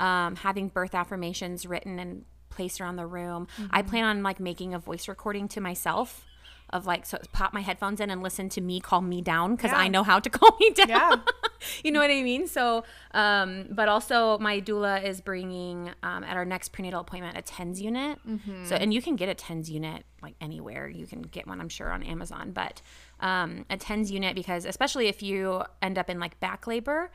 um, 0.00 0.36
having 0.36 0.68
birth 0.68 0.94
affirmations 0.94 1.66
written 1.66 1.98
and 1.98 2.24
placed 2.50 2.80
around 2.80 2.96
the 2.96 3.06
room. 3.06 3.46
I 3.70 3.82
plan 3.82 4.04
on 4.04 4.22
like 4.22 4.38
making 4.40 4.74
a 4.74 4.78
voice 4.78 5.08
recording 5.08 5.48
to 5.48 5.60
myself. 5.60 6.26
Of 6.70 6.86
like, 6.86 7.04
so 7.04 7.18
pop 7.32 7.52
my 7.52 7.60
headphones 7.60 8.00
in 8.00 8.08
and 8.08 8.22
listen 8.22 8.48
to 8.48 8.60
me 8.62 8.80
calm 8.80 9.06
me 9.06 9.20
down 9.20 9.56
because 9.56 9.72
I 9.72 9.88
know 9.88 10.02
how 10.02 10.18
to 10.20 10.30
calm 10.38 10.52
me 10.58 10.70
down 10.70 10.88
Yeah. 10.88 11.16
you 11.84 11.92
know 11.92 12.00
what 12.00 12.10
I 12.10 12.22
mean? 12.22 12.46
So, 12.46 12.84
um, 13.12 13.66
but 13.70 13.88
also 13.90 14.38
my 14.38 14.58
doula 14.58 15.04
is 15.04 15.20
bringing 15.20 15.90
um, 16.02 16.24
at 16.24 16.34
our 16.34 16.46
next 16.46 16.70
prenatal 16.70 17.00
appointment 17.02 17.36
a 17.36 17.42
TENS 17.42 17.82
unit. 17.82 18.18
So, 18.64 18.76
and 18.76 18.94
you 18.94 19.02
can 19.02 19.16
get 19.16 19.28
a 19.28 19.34
TENS 19.34 19.70
unit 19.70 20.04
like 20.22 20.34
anywhere. 20.40 20.88
You 20.88 21.06
can 21.06 21.20
get 21.20 21.46
one, 21.46 21.60
I'm 21.60 21.68
sure, 21.68 21.92
on 21.92 22.02
Amazon. 22.02 22.52
But 22.52 22.80
um, 23.20 23.66
a 23.68 23.76
TENS 23.76 24.10
unit 24.10 24.34
because 24.34 24.64
especially 24.64 25.08
if 25.08 25.22
you 25.22 25.64
end 25.82 25.98
up 25.98 26.08
in 26.08 26.18
like 26.18 26.40
back 26.40 26.66
labor, 26.66 27.10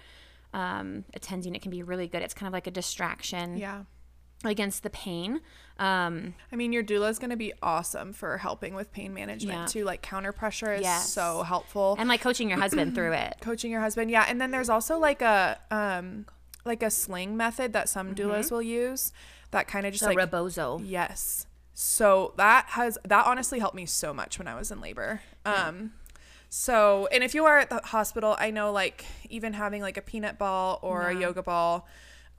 um, 0.53 1.05
a 1.13 1.19
TENS 1.19 1.45
unit 1.45 1.61
can 1.61 1.71
be 1.71 1.83
really 1.83 2.07
good. 2.07 2.21
It's 2.21 2.33
kind 2.33 2.47
of 2.47 2.53
like 2.53 2.67
a 2.67 2.71
distraction 2.71 3.57
Yeah. 3.57 3.83
against 4.43 4.83
the 4.83 4.89
pain. 4.89 5.41
Um, 5.79 6.35
I 6.51 6.55
mean, 6.55 6.71
your 6.73 6.83
doula 6.83 7.09
is 7.09 7.19
going 7.19 7.29
to 7.31 7.35
be 7.37 7.53
awesome 7.61 8.13
for 8.13 8.37
helping 8.37 8.73
with 8.73 8.91
pain 8.91 9.13
management 9.13 9.59
Yeah. 9.59 9.65
too. 9.65 9.83
Like 9.83 10.01
counter 10.01 10.31
pressure 10.31 10.73
is 10.73 10.81
Yes. 10.81 11.11
so 11.11 11.43
helpful. 11.43 11.95
and 11.99 12.07
like 12.09 12.21
coaching 12.21 12.49
your 12.49 12.59
husband 12.59 12.95
through 12.95 13.13
it. 13.13 13.35
Coaching 13.41 13.71
your 13.71 13.81
husband, 13.81 14.09
yeah. 14.11 14.25
And 14.27 14.39
then 14.41 14.51
there's 14.51 14.69
also 14.69 14.97
like 14.97 15.21
a 15.21 15.59
um 15.71 16.25
like 16.65 16.83
a 16.83 16.89
sling 16.89 17.37
method 17.37 17.71
that 17.73 17.87
some 17.89 18.13
doulas 18.13 18.51
will 18.51 18.61
use 18.61 19.13
that 19.51 19.67
kind 19.67 19.85
of 19.85 19.93
just 19.93 20.01
The 20.03 20.09
like 20.09 20.17
rebozo. 20.17 20.79
yes. 20.83 21.45
So 21.73 22.33
that 22.37 22.65
has 22.69 22.97
that 23.05 23.25
honestly 23.27 23.59
helped 23.59 23.75
me 23.75 23.85
so 23.85 24.13
much 24.13 24.37
when 24.39 24.47
I 24.47 24.55
was 24.55 24.71
in 24.71 24.81
labor. 24.81 25.21
Um 25.45 25.93
so 26.49 27.07
and 27.11 27.23
if 27.23 27.35
you 27.35 27.45
are 27.45 27.57
at 27.59 27.69
the 27.69 27.81
hospital, 27.83 28.35
I 28.39 28.51
know 28.51 28.71
like 28.71 29.05
even 29.29 29.53
having 29.53 29.81
like 29.81 29.97
a 29.97 30.01
peanut 30.01 30.37
ball 30.37 30.79
or 30.81 31.09
a 31.09 31.15
yoga 31.15 31.43
ball 31.43 31.87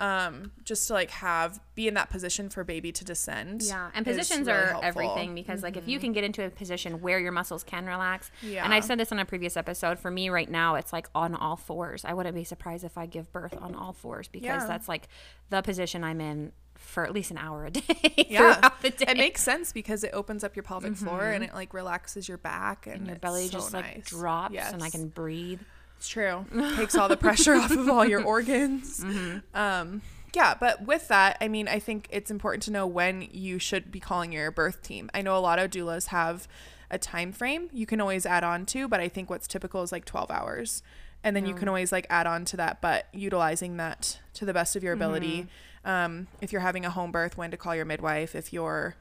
um 0.00 0.52
just 0.62 0.86
to 0.86 0.92
like 0.92 1.10
have 1.10 1.58
be 1.74 1.88
in 1.88 1.94
that 1.94 2.08
position 2.08 2.48
for 2.48 2.62
baby 2.62 2.92
to 2.92 3.04
descend. 3.04 3.62
Yeah, 3.62 3.90
and 3.94 4.06
positions 4.06 4.46
really 4.46 4.58
are 4.60 4.66
helpful. 4.66 4.80
Mm-hmm. 4.90 4.98
everything 5.00 5.34
because 5.34 5.62
like 5.64 5.76
if 5.76 5.88
you 5.88 5.98
can 5.98 6.12
get 6.12 6.22
into 6.22 6.44
a 6.44 6.50
position 6.50 7.00
where 7.00 7.18
your 7.18 7.32
muscles 7.32 7.64
can 7.64 7.84
relax. 7.84 8.30
Yeah. 8.40 8.64
And 8.64 8.72
I've 8.72 8.84
said 8.84 9.00
this 9.00 9.10
on 9.10 9.18
a 9.18 9.24
previous 9.24 9.56
episode. 9.56 9.98
For 9.98 10.10
me 10.10 10.28
right 10.30 10.48
now, 10.48 10.76
it's 10.76 10.92
like 10.92 11.08
on 11.16 11.34
all 11.34 11.56
fours. 11.56 12.04
I 12.04 12.14
wouldn't 12.14 12.36
be 12.36 12.44
surprised 12.44 12.84
if 12.84 12.96
I 12.96 13.06
give 13.06 13.32
birth 13.32 13.56
on 13.60 13.74
all 13.74 13.92
fours 13.92 14.28
because 14.28 14.44
Yeah. 14.62 14.66
that's 14.68 14.88
like 14.88 15.08
the 15.50 15.62
position 15.62 16.04
I'm 16.04 16.20
in 16.20 16.52
for 16.78 17.04
at 17.04 17.12
least 17.12 17.30
an 17.30 17.36
hour 17.38 17.66
a 17.66 17.70
day 17.72 18.26
yeah 18.30 18.54
throughout 18.54 18.82
the 18.82 18.90
day. 18.90 19.04
Mm-hmm. 19.04 19.10
it 19.10 19.16
makes 19.18 19.42
sense 19.42 19.72
because 19.72 20.02
it 20.04 20.10
opens 20.14 20.42
up 20.42 20.56
your 20.56 20.62
pelvic 20.62 20.96
floor 20.96 21.24
and 21.24 21.44
it 21.44 21.52
like 21.52 21.74
relaxes 21.74 22.28
your 22.28 22.38
back 22.38 22.86
and, 22.86 22.96
and 22.96 23.06
your 23.08 23.16
belly 23.16 23.46
so 23.46 23.52
just 23.52 23.74
like 23.74 23.96
nice. 23.96 24.06
drops 24.08 24.54
and 24.56 24.82
I 24.82 24.88
can 24.90 25.08
breathe. 25.08 25.60
it's 25.98 26.08
true 26.08 26.46
takes 26.76 26.94
all 26.94 27.08
the 27.08 27.16
pressure 27.16 27.54
off 27.54 27.70
of 27.72 27.88
all 27.88 28.04
your 28.06 28.24
organs 28.24 29.04
Mm-hmm. 29.04 29.38
um 29.56 30.02
yeah, 30.34 30.54
but 30.60 30.84
with 30.86 31.08
that, 31.08 31.38
I 31.40 31.48
mean, 31.48 31.68
I 31.68 31.78
think 31.78 32.06
it's 32.10 32.30
important 32.30 32.62
to 32.64 32.70
know 32.70 32.86
when 32.86 33.26
you 33.32 33.58
should 33.58 33.90
be 33.90 33.98
calling 33.98 34.30
your 34.30 34.50
birth 34.50 34.82
team. 34.82 35.08
I 35.14 35.22
know 35.22 35.34
a 35.34 35.40
lot 35.40 35.58
of 35.58 35.70
doulas 35.70 36.08
have 36.08 36.46
a 36.90 36.98
time 36.98 37.32
frame 37.32 37.70
you 37.72 37.86
can 37.86 37.98
always 38.00 38.26
add 38.26 38.44
on 38.44 38.66
to, 38.66 38.88
but 38.88 39.00
I 39.00 39.08
think 39.08 39.30
what's 39.30 39.46
typical 39.48 39.82
is 39.82 39.90
like 39.90 40.04
12 40.04 40.30
hours. 40.30 40.82
And 41.24 41.34
then 41.34 41.46
you 41.46 41.54
can 41.54 41.68
always 41.68 41.90
like 41.92 42.06
add 42.10 42.26
on 42.26 42.44
to 42.46 42.56
that, 42.58 42.80
but 42.80 43.06
utilizing 43.12 43.76
that 43.78 44.18
to 44.34 44.44
the 44.44 44.54
best 44.54 44.76
of 44.76 44.82
your 44.82 44.92
ability. 44.92 45.46
Um, 45.84 46.28
if 46.40 46.52
you're 46.52 46.60
having 46.60 46.84
a 46.84 46.90
home 46.90 47.10
birth, 47.12 47.36
when 47.36 47.50
to 47.50 47.56
call 47.56 47.74
your 47.74 47.84
midwife. 47.84 48.34
If 48.34 48.52
you're, 48.52 48.94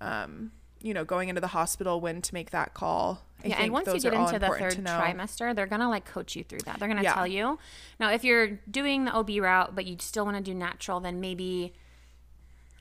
um, 0.00 0.52
you 0.82 0.92
know, 0.92 1.04
going 1.04 1.28
into 1.28 1.40
the 1.40 1.48
hospital, 1.48 2.00
when 2.00 2.20
to 2.22 2.34
make 2.34 2.50
that 2.50 2.74
call. 2.74 3.22
I 3.44 3.48
yeah, 3.48 3.56
and 3.62 3.72
once 3.72 3.86
you 3.88 4.00
get 4.00 4.12
into 4.12 4.38
the 4.38 4.48
third 4.48 4.74
trimester, 4.84 5.54
they're 5.54 5.66
gonna 5.66 5.88
like 5.88 6.04
coach 6.04 6.36
you 6.36 6.44
through 6.44 6.60
that. 6.60 6.78
They're 6.78 6.88
gonna 6.88 7.02
Yeah. 7.02 7.14
tell 7.14 7.26
you. 7.26 7.58
Now, 7.98 8.10
if 8.10 8.22
you're 8.22 8.58
doing 8.70 9.04
the 9.06 9.12
OB 9.12 9.40
route, 9.40 9.74
but 9.74 9.86
you 9.86 9.96
still 9.98 10.24
want 10.24 10.36
to 10.36 10.42
do 10.42 10.54
natural, 10.54 11.00
then 11.00 11.20
maybe 11.20 11.72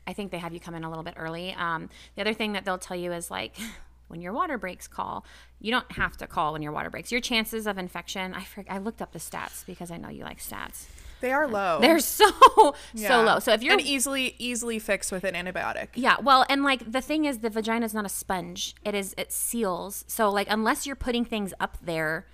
I 0.06 0.14
think 0.14 0.32
they 0.32 0.40
have 0.40 0.54
you 0.54 0.60
come 0.60 0.76
in 0.76 0.84
a 0.84 0.90
little 0.90 1.04
bit 1.04 1.14
early. 1.18 1.54
Um, 1.54 1.90
the 2.16 2.22
other 2.22 2.34
thing 2.34 2.54
that 2.54 2.66
they'll 2.66 2.78
tell 2.78 2.98
you 2.98 3.12
is 3.14 3.30
like 3.32 3.56
when 4.12 4.22
your 4.22 4.34
water 4.34 4.58
breaks, 4.58 4.88
call. 4.88 5.26
You 5.60 5.72
don't 5.72 5.92
have 5.94 6.18
to 6.18 6.28
call 6.28 6.54
when 6.54 6.62
your 6.62 6.72
water 6.72 6.90
breaks. 6.90 7.12
Your 7.12 7.22
chances 7.22 7.66
of 7.66 7.78
infection, 7.78 8.34
I 8.34 8.46
I 8.70 8.78
looked 8.78 9.02
up 9.02 9.12
the 9.14 9.20
stats 9.20 9.66
because 9.66 9.90
I 9.92 9.98
know 9.98 10.10
you 10.10 10.24
like 10.24 10.40
stats. 10.40 10.86
They 11.22 11.32
are 11.32 11.48
low. 11.48 11.80
They're 11.80 12.00
so 12.00 12.26
Yeah. 12.94 13.08
so 13.08 13.22
low. 13.24 13.40
So 13.40 13.54
if 13.54 13.62
you're 13.64 13.74
and 13.74 13.82
easily 13.82 14.36
easily 14.40 14.80
fixed 14.80 15.12
with 15.12 15.24
an 15.24 15.36
antibiotic. 15.36 15.90
Yeah, 15.96 16.18
well, 16.22 16.46
and 16.50 16.64
like 16.64 16.92
the 16.92 17.02
thing 17.02 17.26
is, 17.26 17.40
the 17.40 17.50
vagina 17.50 17.86
is 17.86 17.94
not 17.94 18.06
a 18.06 18.10
sponge. 18.10 18.76
It 18.84 18.96
is 18.96 19.14
it 19.18 19.32
seals. 19.32 20.04
So 20.08 20.30
like 20.30 20.48
unless 20.50 20.86
you're 20.88 20.96
putting 20.96 21.24
things 21.24 21.54
up 21.60 21.78
there, 21.82 22.26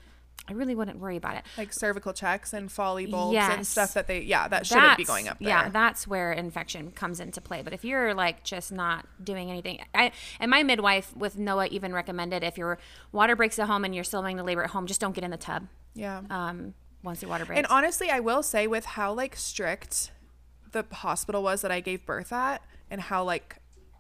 I 0.50 0.54
really 0.54 0.76
wouldn't 0.76 1.00
worry 1.00 1.18
about 1.18 1.36
it. 1.36 1.44
like 1.58 1.74
cervical 1.74 2.14
checks 2.14 2.54
and 2.54 2.72
Foley 2.72 3.06
bulbs 3.06 3.38
and 3.38 3.68
stuff 3.68 3.94
that 3.94 4.08
they 4.08 4.22
yeah 4.22 4.48
that 4.48 4.66
shouldn't 4.66 4.98
be 4.98 5.04
going 5.04 5.28
up 5.28 5.40
there. 5.40 5.50
Yeah, 5.50 5.70
that's 5.70 6.08
where 6.08 6.32
infection 6.32 6.92
comes 6.92 7.20
into 7.20 7.42
play. 7.42 7.62
But 7.62 7.74
if 7.74 7.84
you're 7.84 8.14
like 8.14 8.44
just 8.44 8.72
not 8.72 9.06
doing 9.24 9.50
anything, 9.50 9.80
I 9.94 10.12
and 10.40 10.50
my 10.50 10.64
midwife 10.64 11.16
with 11.16 11.38
Noah 11.38 11.68
even 11.68 11.94
recommended 11.94 12.44
if 12.44 12.58
your 12.58 12.78
water 13.12 13.36
breaks 13.36 13.60
at 13.60 13.68
home 13.68 13.84
and 13.84 13.94
you're 13.94 14.04
still 14.04 14.22
having 14.22 14.38
the 14.38 14.44
labor 14.44 14.64
at 14.64 14.70
home, 14.70 14.88
just 14.88 15.02
don't 15.02 15.14
get 15.14 15.24
in 15.24 15.32
the 15.32 15.38
tub. 15.38 15.68
yeah. 15.94 16.22
Um, 16.30 16.74
once 17.04 17.22
your 17.22 17.30
water 17.30 17.46
breaks. 17.46 17.58
and 17.58 17.68
honestly, 17.68 18.10
I 18.10 18.20
will 18.20 18.42
say 18.44 18.68
with 18.68 18.86
how 18.86 19.14
like 19.14 19.36
strict 19.36 20.12
the 20.72 20.84
hospital 20.92 21.44
was 21.44 21.62
that 21.62 21.72
I 21.72 21.80
gave 21.80 22.06
birth 22.06 22.34
at 22.34 22.62
and 22.90 23.02
how 23.02 23.24
like 23.24 23.58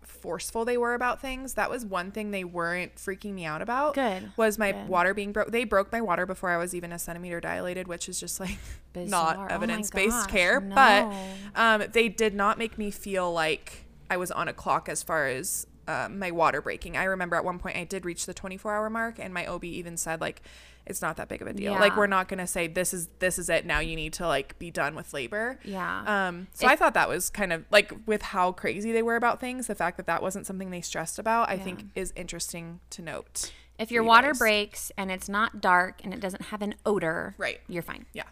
forceful 0.07 0.65
they 0.65 0.77
were 0.77 0.93
about 0.93 1.21
things, 1.21 1.53
that 1.53 1.69
was 1.69 1.85
one 1.85 2.11
thing 2.11 2.31
they 2.31 2.43
weren't 2.43 2.95
freaking 2.95 3.33
me 3.33 3.45
out 3.45 3.61
about. 3.61 3.93
Good, 3.93 4.31
Was 4.37 4.57
my 4.57 4.71
good. 4.71 4.87
water 4.87 5.13
being 5.13 5.31
broke. 5.31 5.51
They 5.51 5.63
broke 5.63 5.91
my 5.91 6.01
water 6.01 6.25
before 6.25 6.49
I 6.49 6.57
was 6.57 6.73
even 6.73 6.91
a 6.91 6.99
centimeter 6.99 7.39
dilated, 7.39 7.87
which 7.87 8.09
is 8.09 8.19
just 8.19 8.39
like 8.39 8.57
Bizarre. 8.93 9.35
Oh 9.35 9.41
not 9.41 9.51
evidence 9.51 9.91
based 9.91 10.11
gosh, 10.11 10.27
care. 10.31 10.59
no. 10.59 10.75
But 10.75 11.59
um, 11.59 11.83
they 11.91 12.09
did 12.09 12.33
not 12.33 12.57
make 12.57 12.77
me 12.77 12.89
feel 12.91 13.31
like 13.31 13.85
I 14.09 14.17
was 14.17 14.31
on 14.31 14.47
a 14.47 14.53
clock 14.53 14.89
as 14.89 15.03
far 15.03 15.27
as 15.27 15.67
um, 15.87 16.19
my 16.19 16.31
water 16.31 16.61
breaking. 16.61 16.97
I 16.97 17.03
remember 17.05 17.35
at 17.35 17.45
one 17.45 17.59
point 17.59 17.77
I 17.77 17.83
did 17.83 18.05
reach 18.05 18.25
the 18.25 18.33
24 18.33 18.73
hour 18.75 18.89
mark, 18.89 19.19
and 19.19 19.33
my 19.33 19.45
OB 19.45 19.63
even 19.65 19.97
said 19.97 20.19
like, 20.21 20.41
"It's 20.85 21.01
not 21.01 21.17
that 21.17 21.27
big 21.29 21.41
of 21.41 21.47
a 21.47 21.53
deal. 21.53 21.73
Like 21.73 21.95
we're 21.97 22.07
not 22.07 22.27
gonna 22.27 22.47
say 22.47 22.67
this 22.67 22.93
is 22.93 23.07
this 23.19 23.39
is 23.39 23.49
it. 23.49 23.65
Now 23.65 23.79
you 23.79 23.95
need 23.95 24.13
to 24.13 24.27
like 24.27 24.57
be 24.59 24.71
done 24.71 24.95
with 24.95 25.13
labor." 25.13 25.59
yeah. 25.63 26.27
Um, 26.27 26.47
so 26.53 26.67
I 26.67 26.75
thought 26.75 26.93
that 26.95 27.07
was 27.09 27.29
kind 27.29 27.51
of 27.53 27.65
like 27.71 27.91
with 28.05 28.21
how 28.21 28.51
crazy 28.51 28.91
they 28.91 29.01
were 29.01 29.15
about 29.15 29.39
things. 29.39 29.67
The 29.67 29.75
fact 29.75 29.97
that 29.97 30.05
that 30.07 30.21
wasn't 30.21 30.45
something 30.45 30.69
they 30.71 30.81
stressed 30.81 31.19
about, 31.19 31.49
I 31.49 31.57
think, 31.57 31.85
is 31.95 32.13
interesting 32.15 32.79
to 32.91 33.01
note. 33.01 33.51
if 33.79 33.91
your 33.91 34.03
you 34.03 34.07
water 34.09 34.33
breaks 34.33 34.91
and 34.97 35.11
it's 35.11 35.29
not 35.29 35.61
dark 35.61 36.01
and 36.03 36.11
it 36.13 36.19
doesn't 36.19 36.43
have 36.43 36.61
an 36.63 36.73
odor, 36.85 37.35
Right. 37.37 37.59
you're 37.67 37.83
fine. 37.83 38.05
Yeah. 38.11 38.23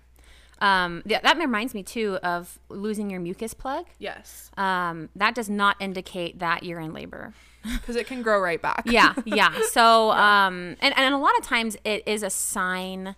Um, 0.59 1.03
yeah, 1.05 1.19
that 1.21 1.37
reminds 1.37 1.73
me 1.73 1.83
too 1.83 2.17
of 2.23 2.59
losing 2.69 3.09
your 3.09 3.19
mucus 3.19 3.53
plug. 3.53 3.85
Yes. 3.99 4.51
Um, 4.57 5.09
that 5.15 5.35
does 5.35 5.49
not 5.49 5.75
indicate 5.79 6.39
that 6.39 6.63
you're 6.63 6.79
in 6.79 6.93
labor. 6.93 7.33
Because 7.65 7.95
it 7.95 8.05
can 8.05 8.21
grow 8.21 8.39
right 8.39 8.61
back. 8.61 8.83
Yeah, 8.85 9.15
yeah. 9.25 9.51
So, 9.71 10.11
um, 10.11 10.75
and, 10.81 10.95
and 10.95 11.15
a 11.15 11.17
lot 11.17 11.31
of 11.39 11.43
times 11.43 11.75
it 11.83 12.07
is 12.07 12.21
a 12.21 12.29
sign 12.29 13.15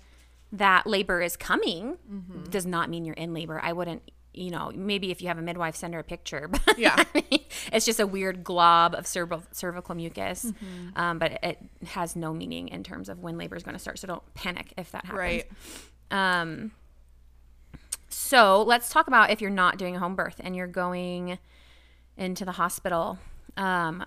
that 0.53 0.87
labor 0.87 1.21
is 1.21 1.35
coming. 1.35 1.97
Mm-hmm. 2.09 2.43
Does 2.43 2.65
not 2.65 2.89
mean 2.89 3.03
you're 3.03 3.15
in 3.15 3.33
labor. 3.33 3.59
I 3.61 3.73
wouldn't, 3.73 4.09
you 4.33 4.49
know, 4.49 4.71
maybe 4.73 5.11
if 5.11 5.21
you 5.21 5.27
have 5.27 5.37
a 5.37 5.41
midwife, 5.41 5.75
send 5.75 5.93
her 5.95 5.99
a 5.99 6.03
picture. 6.03 6.47
But 6.65 6.79
Yeah. 6.79 6.95
I 6.97 7.23
mean, 7.29 7.41
it's 7.73 7.85
just 7.85 7.99
a 7.99 8.07
weird 8.07 8.45
glob 8.45 8.95
of 8.95 9.05
cervical, 9.05 9.43
cervical 9.51 9.95
mucus. 9.95 10.45
Mm-hmm. 10.45 10.97
Um, 10.97 11.19
but 11.19 11.39
it 11.43 11.57
has 11.87 12.15
no 12.15 12.33
meaning 12.33 12.69
in 12.69 12.83
terms 12.85 13.09
of 13.09 13.19
when 13.19 13.37
labor 13.37 13.57
is 13.57 13.63
going 13.63 13.75
to 13.75 13.79
start. 13.79 13.99
So 13.99 14.07
don't 14.07 14.33
panic 14.33 14.73
if 14.77 14.91
that 14.93 15.03
happens. 15.03 15.19
Right. 15.19 15.51
Um, 16.09 16.71
so 18.09 18.63
let's 18.63 18.89
talk 18.89 19.07
about 19.07 19.29
if 19.29 19.41
you're 19.41 19.49
not 19.49 19.77
doing 19.77 19.95
a 19.95 19.99
home 19.99 20.15
birth 20.15 20.35
and 20.39 20.55
you're 20.55 20.67
going 20.67 21.39
into 22.15 22.45
the 22.45 22.53
hospital. 22.53 23.19
Um, 23.55 24.05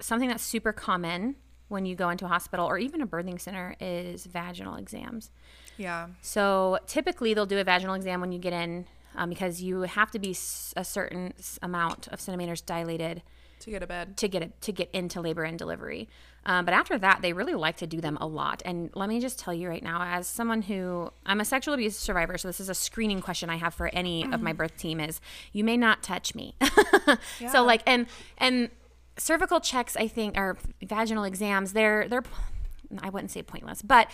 something 0.00 0.28
that's 0.28 0.42
super 0.42 0.72
common 0.72 1.36
when 1.68 1.84
you 1.84 1.94
go 1.96 2.10
into 2.10 2.24
a 2.24 2.28
hospital 2.28 2.64
or 2.66 2.78
even 2.78 3.00
a 3.00 3.06
birthing 3.06 3.40
center 3.40 3.74
is 3.80 4.24
vaginal 4.26 4.76
exams. 4.76 5.30
Yeah. 5.76 6.08
So 6.22 6.78
typically 6.86 7.34
they'll 7.34 7.46
do 7.46 7.58
a 7.58 7.64
vaginal 7.64 7.94
exam 7.94 8.20
when 8.20 8.32
you 8.32 8.38
get 8.38 8.52
in 8.52 8.86
um, 9.16 9.28
because 9.30 9.62
you 9.62 9.82
have 9.82 10.10
to 10.12 10.18
be 10.18 10.36
a 10.76 10.84
certain 10.84 11.32
amount 11.62 12.08
of 12.08 12.20
centimeters 12.20 12.60
dilated 12.60 13.22
To 13.60 13.70
get 13.70 13.82
a 13.82 13.86
bed. 13.86 14.16
to 14.18 14.28
get 14.28 14.42
it 14.42 14.60
to 14.62 14.72
get 14.72 14.90
into 14.92 15.20
labor 15.20 15.42
and 15.42 15.58
delivery. 15.58 16.08
Um, 16.46 16.64
but 16.64 16.72
after 16.72 16.96
that, 16.98 17.20
they 17.22 17.32
really 17.32 17.54
like 17.54 17.76
to 17.78 17.86
do 17.86 18.00
them 18.00 18.16
a 18.20 18.26
lot. 18.26 18.62
And 18.64 18.90
let 18.94 19.08
me 19.08 19.20
just 19.20 19.38
tell 19.38 19.52
you 19.52 19.68
right 19.68 19.82
now, 19.82 20.00
as 20.02 20.28
someone 20.28 20.62
who 20.62 21.10
I'm 21.26 21.40
a 21.40 21.44
sexual 21.44 21.74
abuse 21.74 21.96
survivor, 21.96 22.38
so 22.38 22.48
this 22.48 22.60
is 22.60 22.68
a 22.68 22.74
screening 22.74 23.20
question 23.20 23.50
I 23.50 23.56
have 23.56 23.74
for 23.74 23.88
any 23.92 24.24
of 24.32 24.40
my 24.40 24.52
birth 24.52 24.76
team 24.78 25.00
is 25.00 25.20
you 25.52 25.64
may 25.64 25.76
not 25.76 26.02
touch 26.02 26.34
me. 26.34 26.54
So 27.50 27.62
like 27.64 27.82
and 27.86 28.06
and 28.38 28.70
cervical 29.18 29.60
checks, 29.60 29.96
I 29.96 30.08
think, 30.08 30.36
or 30.38 30.56
vaginal 30.82 31.24
exams, 31.24 31.72
they're 31.72 32.08
they're 32.08 32.22
I 33.02 33.10
wouldn't 33.10 33.30
say 33.32 33.42
pointless, 33.42 33.82
but 33.82 34.08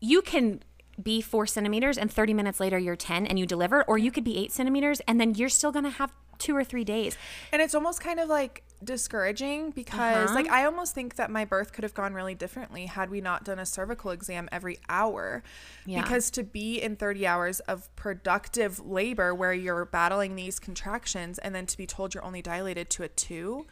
you 0.00 0.20
can 0.22 0.60
be 1.02 1.22
four 1.22 1.46
centimeters 1.46 1.96
and 1.96 2.12
30 2.12 2.34
minutes 2.34 2.60
later 2.60 2.78
you're 2.78 2.96
10 2.96 3.26
and 3.26 3.38
you 3.38 3.46
deliver, 3.46 3.82
or 3.84 3.96
you 3.96 4.10
could 4.12 4.24
be 4.24 4.36
eight 4.36 4.52
centimeters 4.52 5.00
and 5.08 5.18
then 5.20 5.34
you're 5.34 5.48
still 5.48 5.72
gonna 5.72 5.90
have 5.90 6.12
two 6.38 6.54
or 6.54 6.64
three 6.64 6.84
days. 6.84 7.16
And 7.50 7.62
it's 7.62 7.74
almost 7.74 8.00
kind 8.00 8.20
of 8.20 8.28
like 8.28 8.62
discouraging 8.84 9.70
because 9.70 10.26
Uh-huh. 10.30 10.34
like 10.34 10.48
I 10.48 10.64
almost 10.64 10.94
think 10.94 11.16
that 11.16 11.30
my 11.30 11.44
birth 11.44 11.72
could 11.72 11.84
have 11.84 11.94
gone 11.94 12.14
really 12.14 12.34
differently 12.34 12.86
had 12.86 13.10
we 13.10 13.20
not 13.20 13.44
done 13.44 13.58
a 13.58 13.66
cervical 13.66 14.10
exam 14.10 14.48
every 14.52 14.78
hour. 14.88 15.42
Yeah. 15.86 16.02
Because 16.02 16.30
to 16.32 16.42
be 16.42 16.80
in 16.80 16.96
30 16.96 17.26
hours 17.26 17.60
of 17.60 17.94
productive 17.96 18.78
labor 18.80 19.34
where 19.34 19.52
you're 19.52 19.84
battling 19.84 20.36
these 20.36 20.58
contractions 20.58 21.38
and 21.38 21.54
then 21.54 21.66
to 21.66 21.76
be 21.76 21.86
told 21.86 22.14
you're 22.14 22.24
only 22.24 22.42
dilated 22.42 22.90
to 22.90 23.02
a 23.02 23.08
2, 23.08 23.66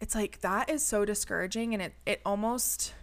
it's 0.00 0.14
like 0.14 0.40
that 0.40 0.68
is 0.70 0.84
so 0.84 1.04
discouraging 1.04 1.74
and 1.74 1.82
it 1.82 1.94
it 2.06 2.20
almost 2.24 2.94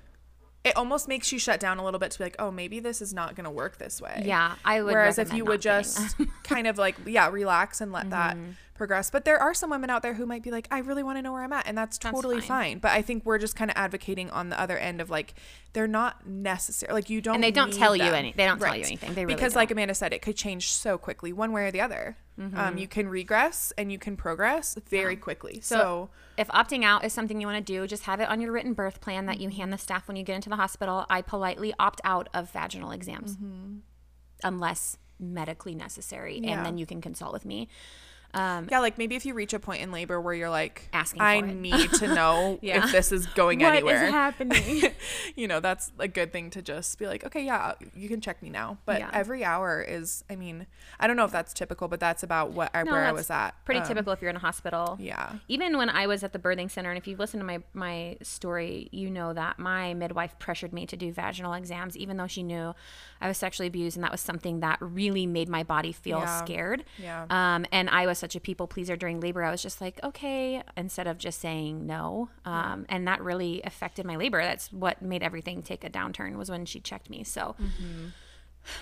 it 0.65 0.75
almost 0.75 1.07
makes 1.07 1.31
you 1.31 1.39
shut 1.39 1.59
down 1.59 1.77
a 1.77 1.85
little 1.85 1.99
bit 1.99 2.11
to 2.11 2.17
be 2.17 2.23
like, 2.25 2.35
oh, 2.39 2.51
maybe 2.51 2.79
this 2.79 3.01
is 3.01 3.13
not 3.13 3.35
going 3.35 3.45
to 3.45 3.51
work 3.51 3.77
this 3.77 4.01
way. 4.01 4.23
Yeah, 4.25 4.55
I 4.65 4.81
would. 4.81 4.93
Whereas 4.93 5.17
if 5.19 5.31
you 5.31 5.45
would 5.45 5.61
just 5.61 6.15
kind 6.43 6.67
of 6.67 6.77
like, 6.77 6.95
yeah, 7.05 7.29
relax 7.29 7.79
and 7.81 7.91
let 7.91 8.09
that 8.09 8.35
Mm-hmm. 8.35 8.51
progress. 8.73 9.09
But 9.11 9.23
there 9.23 9.37
are 9.39 9.53
some 9.53 9.69
women 9.69 9.89
out 9.89 10.01
there 10.01 10.15
who 10.15 10.25
might 10.25 10.41
be 10.43 10.51
like, 10.51 10.67
I 10.71 10.79
really 10.79 11.03
want 11.03 11.17
to 11.17 11.21
know 11.21 11.31
where 11.31 11.43
I'm 11.43 11.53
at. 11.53 11.67
And 11.67 11.77
that's, 11.77 11.97
That's 11.97 12.13
totally 12.13 12.41
fine. 12.41 12.47
fine. 12.47 12.79
But 12.79 12.91
I 12.91 13.01
think 13.03 13.23
we're 13.25 13.37
just 13.37 13.55
kind 13.55 13.69
of 13.71 13.77
advocating 13.77 14.29
on 14.31 14.49
the 14.49 14.59
other 14.59 14.77
end 14.77 14.99
of 15.01 15.09
like, 15.09 15.35
they're 15.73 15.87
not 15.87 16.27
necessary. 16.27 16.91
Like, 16.93 17.09
you 17.09 17.21
don't 17.21 17.35
And 17.35 17.43
they 17.43 17.51
don't 17.51 17.71
tell 17.71 17.95
you 17.95 18.03
them. 18.03 18.13
any- 18.15 18.33
they 18.35 18.45
don't 18.45 18.59
tell 18.59 18.75
you 18.75 18.83
anything. 18.83 19.13
They 19.13 19.23
really 19.25 19.35
because, 19.35 19.55
like 19.55 19.69
don't. 19.69 19.75
Mm-hmm. 19.75 19.79
Amanda 19.79 19.93
said, 19.95 20.13
it 20.13 20.21
could 20.21 20.35
change 20.35 20.71
so 20.71 20.97
quickly, 20.97 21.31
one 21.31 21.51
way 21.51 21.65
or 21.65 21.71
the 21.71 21.81
other. 21.81 22.17
Um, 22.55 22.77
you 22.77 22.87
can 22.87 23.07
regress 23.07 23.71
and 23.77 23.91
you 23.93 23.97
can 23.97 24.17
progress 24.17 24.75
very 24.89 25.15
quickly. 25.15 25.61
So, 25.61 25.75
So, 25.77 26.09
if 26.37 26.47
opting 26.49 26.83
out 26.83 27.05
is 27.05 27.13
something 27.13 27.39
you 27.39 27.47
want 27.47 27.65
to 27.65 27.73
do, 27.73 27.87
just 27.87 28.03
have 28.03 28.19
it 28.19 28.29
on 28.29 28.41
your 28.41 28.51
written 28.51 28.73
birth 28.73 29.01
plan 29.01 29.25
that 29.27 29.39
you 29.39 29.49
hand 29.49 29.71
the 29.71 29.77
staff 29.77 30.07
when 30.07 30.17
you 30.17 30.23
get 30.23 30.35
into 30.35 30.49
the 30.49 30.55
hospital. 30.55 31.05
I 31.09 31.21
politely 31.21 31.73
opt 31.79 32.01
out 32.03 32.29
of 32.33 32.51
vaginal 32.51 32.91
exams 32.91 33.35
mm-hmm. 33.35 33.77
unless 34.43 34.97
medically 35.19 35.75
necessary, 35.75 36.39
Yeah. 36.39 36.51
and 36.57 36.65
then 36.65 36.77
you 36.77 36.85
can 36.85 37.01
consult 37.01 37.33
with 37.33 37.45
me. 37.45 37.69
Um, 38.35 38.67
yeah, 38.69 38.79
like 38.79 38.97
maybe 38.97 39.15
if 39.15 39.25
you 39.25 39.33
reach 39.33 39.53
a 39.53 39.59
point 39.59 39.81
in 39.81 39.91
labor 39.91 40.19
where 40.21 40.33
you're 40.33 40.49
like, 40.49 40.87
Asking 40.93 41.21
I 41.21 41.35
it." 41.35 41.45
need 41.55 41.91
to 41.93 42.07
know 42.13 42.59
Yeah. 42.61 42.85
if 42.85 42.91
this 42.91 43.11
is 43.11 43.25
going 43.27 43.63
anywhere. 43.63 43.95
What 43.95 44.03
is 44.05 44.11
happening? 44.11 44.83
you 45.35 45.47
know, 45.47 45.59
that's 45.59 45.91
a 45.99 46.07
good 46.07 46.31
thing 46.31 46.49
to 46.51 46.61
just 46.61 46.97
be 46.99 47.07
like, 47.07 47.25
okay, 47.25 47.43
yeah, 47.45 47.73
you 47.95 48.07
can 48.09 48.21
check 48.21 48.41
me 48.43 48.49
now. 48.49 48.77
But 48.85 48.99
Yeah. 48.99 49.09
every 49.13 49.43
hour 49.43 49.81
is, 49.81 50.23
I 50.29 50.35
mean, 50.35 50.67
I 50.99 51.07
don't 51.07 51.15
know 51.15 51.25
if 51.25 51.31
that's 51.31 51.53
typical, 51.53 51.87
but 51.87 51.99
that's 51.99 52.23
about 52.23 52.51
what 52.51 52.71
I, 52.73 52.83
No, 52.83 52.91
where 52.91 53.05
I 53.05 53.11
was 53.11 53.29
at. 53.29 53.55
Pretty 53.65 53.81
Um, 53.81 53.87
typical 53.87 54.11
if 54.13 54.21
you're 54.21 54.29
in 54.29 54.35
a 54.35 54.39
hospital. 54.39 54.97
Yeah. 54.99 55.33
Even 55.47 55.77
when 55.77 55.89
I 55.89 56.07
was 56.07 56.23
at 56.23 56.33
the 56.33 56.39
birthing 56.39 56.69
center, 56.69 56.89
and 56.89 56.97
if 56.97 57.07
you've 57.07 57.19
listened 57.19 57.41
to 57.41 57.45
my 57.45 57.59
my 57.73 58.17
story, 58.21 58.89
you 58.91 59.09
know 59.09 59.33
that 59.33 59.59
my 59.59 59.93
midwife 59.93 60.37
pressured 60.39 60.73
me 60.73 60.85
to 60.87 60.97
do 60.97 61.11
vaginal 61.11 61.53
exams, 61.53 61.95
even 61.97 62.17
though 62.17 62.27
she 62.27 62.43
knew 62.43 62.73
I 63.21 63.27
was 63.27 63.37
sexually 63.37 63.67
abused, 63.67 63.95
and 63.97 64.03
that 64.03 64.11
was 64.11 64.21
something 64.21 64.59
that 64.59 64.77
really 64.81 65.25
made 65.25 65.47
my 65.49 65.63
body 65.63 65.91
feel 65.91 66.19
Yeah. 66.19 66.43
scared. 66.43 66.83
Yeah. 66.97 67.25
Um, 67.29 67.65
and 67.71 67.89
I 67.89 68.05
was 68.07 68.17
such 68.25 68.35
a 68.35 68.39
people 68.39 68.65
pleaser 68.65 68.95
during 68.95 69.19
labor. 69.19 69.43
I 69.43 69.51
was 69.51 69.61
just 69.61 69.79
like, 69.81 69.99
okay, 70.03 70.63
instead 70.75 71.05
of 71.05 71.19
just 71.19 71.39
saying 71.39 71.85
no. 71.85 72.29
Um, 72.43 72.87
and 72.89 73.07
that 73.07 73.21
really 73.21 73.61
affected 73.63 74.03
my 74.03 74.15
labor. 74.15 74.41
That's 74.41 74.73
what 74.73 74.99
made 74.99 75.21
everything 75.21 75.61
take 75.61 75.83
a 75.83 75.91
downturn 75.91 76.35
was 76.37 76.49
when 76.49 76.65
she 76.65 76.79
checked 76.79 77.09
me. 77.09 77.23
So. 77.23 77.55
Mm-hmm. 77.61 78.07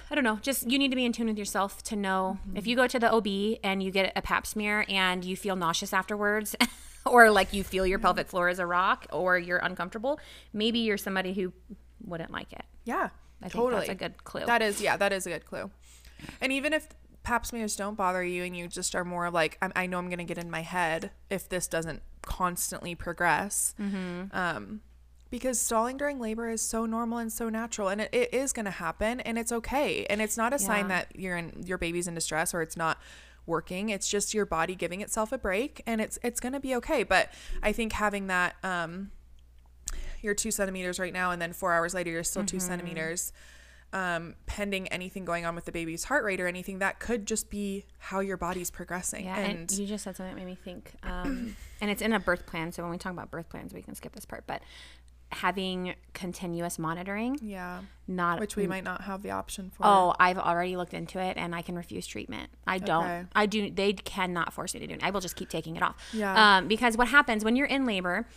I 0.10 0.16
don't 0.16 0.24
know. 0.24 0.40
Just 0.42 0.72
you 0.72 0.80
need 0.80 0.92
to 0.92 0.96
be 0.96 1.04
in 1.04 1.12
tune 1.12 1.28
with 1.28 1.38
yourself 1.38 1.84
to 1.84 1.98
know 1.98 2.38
Mm-hmm. 2.48 2.56
if 2.56 2.66
you 2.68 2.78
go 2.78 2.88
to 2.88 2.98
the 3.00 3.12
OB 3.12 3.60
and 3.66 3.84
you 3.84 3.92
get 3.92 4.14
a 4.16 4.22
pap 4.22 4.48
smear 4.48 4.86
and 4.88 5.26
you 5.26 5.36
feel 5.36 5.58
nauseous 5.58 5.92
afterwards, 5.92 6.56
or 7.06 7.30
like 7.30 7.52
you 7.52 7.66
feel 7.66 7.86
your 7.86 8.00
pelvic 8.00 8.28
floor 8.30 8.48
is 8.48 8.60
a 8.60 8.66
rock, 8.66 9.08
or 9.12 9.38
you're 9.38 9.58
uncomfortable. 9.58 10.22
Maybe 10.54 10.80
you're 10.80 10.98
somebody 10.98 11.34
who 11.34 11.52
wouldn't 12.02 12.32
like 12.32 12.54
it. 12.54 12.64
Yeah, 12.86 13.10
I 13.42 13.50
totally. 13.50 13.82
that's 13.82 13.90
a 13.90 13.96
good 13.96 14.24
clue. 14.24 14.46
That 14.46 14.62
is, 14.62 14.80
yeah, 14.80 14.96
that 14.96 15.12
is 15.12 15.28
a 15.28 15.32
good 15.32 15.46
clue. 15.46 15.70
And 16.40 16.54
even 16.54 16.72
if 16.72 16.88
pap 17.24 17.46
smears 17.46 17.76
don't 17.76 17.96
bother 17.96 18.24
you 18.24 18.44
and 18.44 18.56
you 18.56 18.68
just 18.68 18.96
are 18.96 19.06
more 19.06 19.32
like, 19.32 19.58
I 19.62 19.86
know 19.86 19.98
I'm 19.98 20.08
going 20.08 20.18
to 20.20 20.24
get 20.26 20.38
in 20.38 20.52
my 20.52 20.62
head 20.62 21.12
if 21.30 21.48
this 21.50 21.68
doesn't 21.68 22.02
constantly 22.22 22.96
progress. 22.96 23.74
Mm-hmm. 23.80 24.36
Um, 24.36 24.82
because 25.30 25.60
stalling 25.60 25.98
during 25.98 26.20
labor 26.20 26.50
is 26.50 26.62
so 26.62 26.86
normal 26.86 27.18
and 27.18 27.32
so 27.34 27.50
natural 27.50 27.88
and 27.88 28.02
it, 28.02 28.10
it 28.14 28.34
is 28.34 28.54
going 28.54 28.66
to 28.66 28.72
happen 28.72 29.20
and 29.22 29.38
it's 29.38 29.52
okay. 29.52 30.06
And 30.06 30.22
it's 30.22 30.38
not 30.38 30.54
a 30.54 30.60
sign 30.60 30.90
that 30.90 31.08
you're 31.16 31.38
in, 31.38 31.64
your 31.66 31.80
baby's 31.80 32.08
in 32.08 32.14
distress 32.14 32.54
or 32.54 32.62
it's 32.62 32.78
not 32.78 33.00
working. 33.48 33.90
It's 33.90 34.08
just 34.08 34.34
your 34.36 34.46
body 34.46 34.76
giving 34.76 35.02
itself 35.02 35.32
a 35.32 35.40
break 35.40 35.82
and 35.88 36.00
it's, 36.02 36.20
it's 36.24 36.40
going 36.40 36.54
to 36.54 36.60
be 36.60 36.76
okay. 36.76 37.02
But 37.02 37.34
I 37.64 37.72
think 37.72 37.94
having 37.94 38.28
that, 38.28 38.56
um, 38.64 39.10
you're 40.22 40.36
two 40.36 40.52
centimeters 40.52 41.00
right 41.00 41.12
now, 41.12 41.32
and 41.32 41.42
then 41.42 41.52
four 41.52 41.74
hours 41.74 41.94
later, 41.94 42.10
you're 42.10 42.24
still 42.24 42.46
two 42.46 42.58
Mm-hmm. 42.58 42.68
centimeters. 42.68 43.34
Um, 43.94 44.34
pending 44.48 44.88
anything 44.88 45.24
going 45.24 45.46
on 45.46 45.54
with 45.54 45.66
the 45.66 45.72
baby's 45.72 46.04
heart 46.06 46.24
rate 46.24 46.42
or 46.42 46.48
anything, 46.48 46.80
that 46.80 47.00
could 47.00 47.28
just 47.28 47.52
be 47.52 47.86
how 48.00 48.22
your 48.22 48.38
body's 48.38 48.72
progressing. 48.72 49.26
Yeah, 49.26 49.38
and, 49.38 49.70
and, 49.70 49.72
you 49.72 49.86
just 49.86 50.04
said 50.04 50.16
something 50.16 50.34
that 50.34 50.40
made 50.40 50.48
me 50.48 50.58
think. 50.62 50.94
Um, 51.04 51.56
and 51.82 51.92
it's 51.92 52.02
in 52.02 52.12
a 52.12 52.20
birth 52.20 52.48
plan, 52.48 52.72
so 52.72 52.82
when 52.82 52.92
we 52.92 52.98
talk 52.98 53.14
about 53.14 53.30
birth 53.30 53.50
plans, 53.50 53.72
we 53.72 53.84
can 53.84 53.94
skip 53.94 54.14
this 54.14 54.26
part. 54.26 54.46
But 54.48 54.64
having 55.32 55.94
continuous 56.14 56.80
monitoring, 56.80 57.38
yeah, 57.42 57.82
not 58.08 58.40
which 58.40 58.56
we 58.56 58.68
might 58.68 58.84
not 58.84 59.02
have 59.02 59.22
the 59.24 59.32
option 59.32 59.72
for. 59.74 59.84
Oh, 59.86 60.14
I've 60.20 60.38
already 60.38 60.76
looked 60.76 60.94
into 60.94 61.20
it, 61.20 61.38
and 61.38 61.56
I 61.56 61.62
can 61.62 61.76
refuse 61.76 62.06
treatment. 62.06 62.50
I 62.68 62.78
don't. 62.78 63.06
Okay. 63.06 63.26
I 63.36 63.46
do. 63.46 63.70
They 63.72 63.94
cannot 63.94 64.52
force 64.54 64.74
me 64.74 64.82
to 64.82 64.88
do 64.88 64.94
it. 64.96 65.04
I 65.04 65.10
will 65.12 65.22
just 65.22 65.36
keep 65.36 65.50
taking 65.50 65.76
it 65.78 65.84
off. 65.84 65.96
Yeah. 66.12 66.30
Mm-hmm. 66.36 66.40
Um, 66.64 66.68
because 66.68 66.98
what 66.98 67.08
happens 67.08 67.46
when 67.46 67.56
you're 67.56 67.68
in 67.68 67.86
labor, 67.86 68.28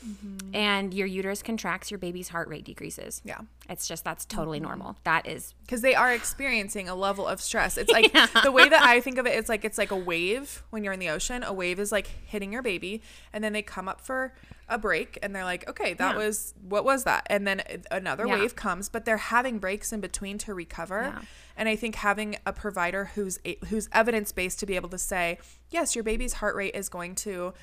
and 0.54 0.94
your 0.94 1.06
uterus 1.06 1.42
contracts, 1.42 1.90
your 1.90 1.98
baby's 1.98 2.28
heart 2.28 2.48
rate 2.48 2.64
decreases. 2.64 3.20
yeah, 3.24 3.38
It's 3.68 3.88
just 3.88 4.04
that's 4.04 4.24
totally 4.24 4.58
Mm-hmm. 4.58 4.66
normal. 4.68 4.96
That 5.04 5.26
is 5.26 5.54
because 5.62 5.80
they 5.82 5.94
are 5.94 6.12
experiencing 6.12 6.88
a 6.88 6.94
level 6.94 7.26
of 7.26 7.40
stress. 7.40 7.76
It's 7.76 7.90
like 7.92 8.12
the 8.44 8.52
way 8.52 8.68
that 8.68 8.82
I 8.82 9.00
think 9.00 9.18
of 9.18 9.26
it, 9.26 9.30
it's 9.36 9.48
like 9.48 9.64
it's 9.64 9.78
like 9.78 9.90
a 9.90 9.96
wave 9.96 10.62
when 10.70 10.84
you're 10.84 10.92
in 10.92 11.00
the 11.00 11.10
ocean. 11.10 11.42
A 11.42 11.52
wave 11.52 11.78
is 11.80 11.90
like 11.92 12.06
hitting 12.06 12.52
your 12.52 12.62
baby, 12.62 13.02
and 13.32 13.42
then 13.42 13.52
they 13.52 13.62
come 13.62 13.88
up 13.88 14.00
for 14.00 14.32
a 14.68 14.78
break, 14.78 15.18
and 15.22 15.34
they're 15.34 15.44
like, 15.44 15.68
okay, 15.68 15.94
that 15.94 16.12
Yeah. 16.16 16.24
was 16.24 16.54
what 16.68 16.84
was 16.84 17.04
that? 17.04 17.26
And 17.28 17.46
then 17.46 17.62
another 17.90 18.26
Yeah. 18.26 18.38
wave 18.38 18.56
comes, 18.56 18.88
but 18.88 19.04
they're 19.04 19.16
having 19.16 19.55
breaks 19.58 19.92
in 19.92 20.00
between 20.00 20.38
to 20.38 20.54
recover. 20.54 21.02
Yeah. 21.14 21.22
And 21.56 21.68
I 21.68 21.76
think 21.76 21.96
having 21.96 22.36
a 22.44 22.52
provider 22.52 23.06
who's 23.14 23.38
a- 23.44 23.58
who's 23.68 23.88
evidence 23.92 24.32
based 24.32 24.60
to 24.60 24.66
be 24.66 24.76
able 24.76 24.88
to 24.90 24.98
say, 24.98 25.38
yes, 25.70 25.94
your 25.94 26.04
baby's 26.04 26.34
heart 26.34 26.54
rate 26.56 26.74
is 26.74 26.88
going 26.88 27.14
to 27.16 27.54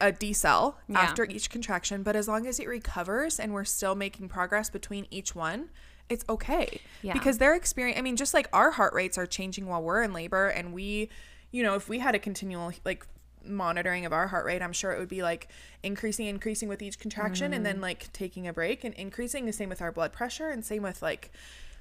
a 0.00 0.12
decel 0.12 0.76
Yeah. 0.88 1.00
after 1.00 1.24
each 1.24 1.50
contraction, 1.50 2.02
but 2.04 2.14
as 2.14 2.28
long 2.28 2.46
as 2.46 2.60
it 2.60 2.68
recovers 2.68 3.40
and 3.40 3.52
we're 3.52 3.64
still 3.64 3.94
making 3.96 4.28
progress 4.28 4.70
between 4.70 5.06
each 5.10 5.34
one, 5.34 5.70
it's 6.08 6.24
okay. 6.28 6.80
Yeah. 7.02 7.14
Because 7.14 7.38
they're 7.38 7.54
experiencing, 7.56 7.98
I 7.98 8.02
mean, 8.02 8.16
just 8.16 8.32
like 8.34 8.48
our 8.52 8.70
heart 8.70 8.92
rates 8.94 9.18
are 9.18 9.26
changing 9.26 9.66
while 9.66 9.82
we're 9.82 10.02
in 10.02 10.12
labor, 10.12 10.46
and 10.48 10.72
we, 10.72 11.08
you 11.50 11.62
know, 11.64 11.74
if 11.74 11.88
we 11.88 11.98
had 11.98 12.14
a 12.14 12.18
continual 12.20 12.72
like 12.84 13.06
monitoring 13.44 14.04
of 14.06 14.12
our 14.12 14.26
heart 14.28 14.44
rate, 14.44 14.62
I'm 14.62 14.72
sure 14.72 14.92
it 14.92 14.98
would 14.98 15.08
be 15.08 15.22
like 15.22 15.48
increasing, 15.82 16.26
increasing 16.26 16.68
with 16.68 16.82
each 16.82 16.98
contraction, 16.98 17.52
and 17.52 17.64
then 17.66 17.74
Mm-hmm. 17.76 17.82
like 17.82 18.12
taking 18.12 18.46
a 18.46 18.52
break 18.52 18.84
and 18.84 18.94
increasing. 18.94 19.46
The 19.46 19.52
same 19.52 19.68
with 19.68 19.80
our 19.82 19.92
blood 19.92 20.12
pressure, 20.12 20.48
and 20.48 20.64
same 20.64 20.82
with 20.82 21.02
like, 21.02 21.30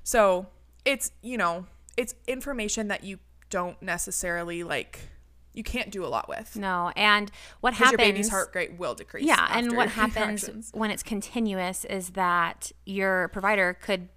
so 0.03 0.47
it's 0.85 1.11
you 1.21 1.37
know, 1.37 1.65
it's 1.97 2.15
information 2.27 2.87
that 2.87 3.03
you 3.03 3.19
don't 3.49 3.81
necessarily 3.81 4.63
like. 4.63 4.99
You 5.53 5.63
can't 5.63 5.91
do 5.91 6.05
a 6.05 6.07
lot 6.07 6.29
with 6.29 6.55
no. 6.55 6.93
And 6.95 7.29
what 7.59 7.73
happens? 7.73 7.91
your 7.91 7.97
baby's 7.97 8.29
heart 8.29 8.51
rate 8.55 8.79
will 8.79 8.95
decrease. 8.95 9.25
Yeah, 9.25 9.47
and 9.51 9.75
what 9.75 9.89
happens 10.01 10.71
when 10.73 10.91
it's 10.91 11.03
continuous 11.03 11.83
is 11.83 12.11
that 12.11 12.71
your 12.85 13.27
provider 13.27 13.73
could 13.73 14.07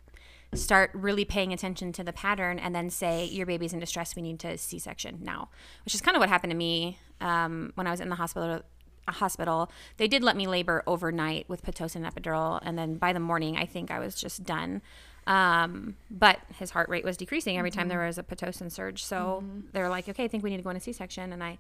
start 0.55 0.91
really 0.95 1.25
paying 1.25 1.53
attention 1.53 1.93
to 1.93 2.05
the 2.05 2.13
pattern 2.13 2.61
and 2.61 2.73
then 2.73 2.89
say 2.89 3.25
your 3.25 3.45
baby's 3.47 3.73
in 3.73 3.81
distress 3.81 4.15
we 4.15 4.23
need 4.23 4.39
to 4.39 4.57
c-section 4.57 5.19
now 5.21 5.49
which 5.85 5.97
is 5.97 6.01
kind 6.01 6.17
of 6.17 6.21
what 6.21 6.29
happened 6.29 6.53
to 6.53 6.57
me 6.57 6.97
um, 7.21 7.73
when 7.75 7.87
i 7.87 7.91
was 7.91 8.01
in 8.01 8.09
the 8.09 8.15
hospital 8.17 8.63
a 9.07 9.13
hospital 9.13 9.71
they 9.99 10.09
did 10.09 10.23
let 10.23 10.37
me 10.37 10.47
labor 10.47 10.83
overnight 10.87 11.47
with 11.49 11.63
pitocin 11.63 12.11
epidural. 12.11 12.59
And 12.63 12.79
then 12.79 12.97
by 12.97 13.13
the 13.13 13.21
morning 13.21 13.57
i 13.57 13.67
think 13.67 13.91
i 13.91 13.99
was 13.99 14.15
just 14.15 14.45
done. 14.45 14.83
Um, 15.27 15.97
but 16.11 16.39
his 16.59 16.71
heart 16.71 16.91
rate 16.91 17.03
was 17.03 17.17
decreasing 17.17 17.57
every 17.57 17.71
time 17.71 17.89
there 17.89 18.05
was 18.05 18.19
a 18.19 18.23
pitocin 18.23 18.71
surge. 18.71 19.05
So 19.05 19.45
they're 19.73 19.89
like 19.89 20.09
okay 20.09 20.25
i 20.25 20.29
think 20.29 20.43
we 20.43 20.51
need 20.51 20.59
to 20.59 20.63
go 20.63 20.71
into 20.71 20.81
c-section. 20.81 21.33
And 21.33 21.43
i 21.43 21.59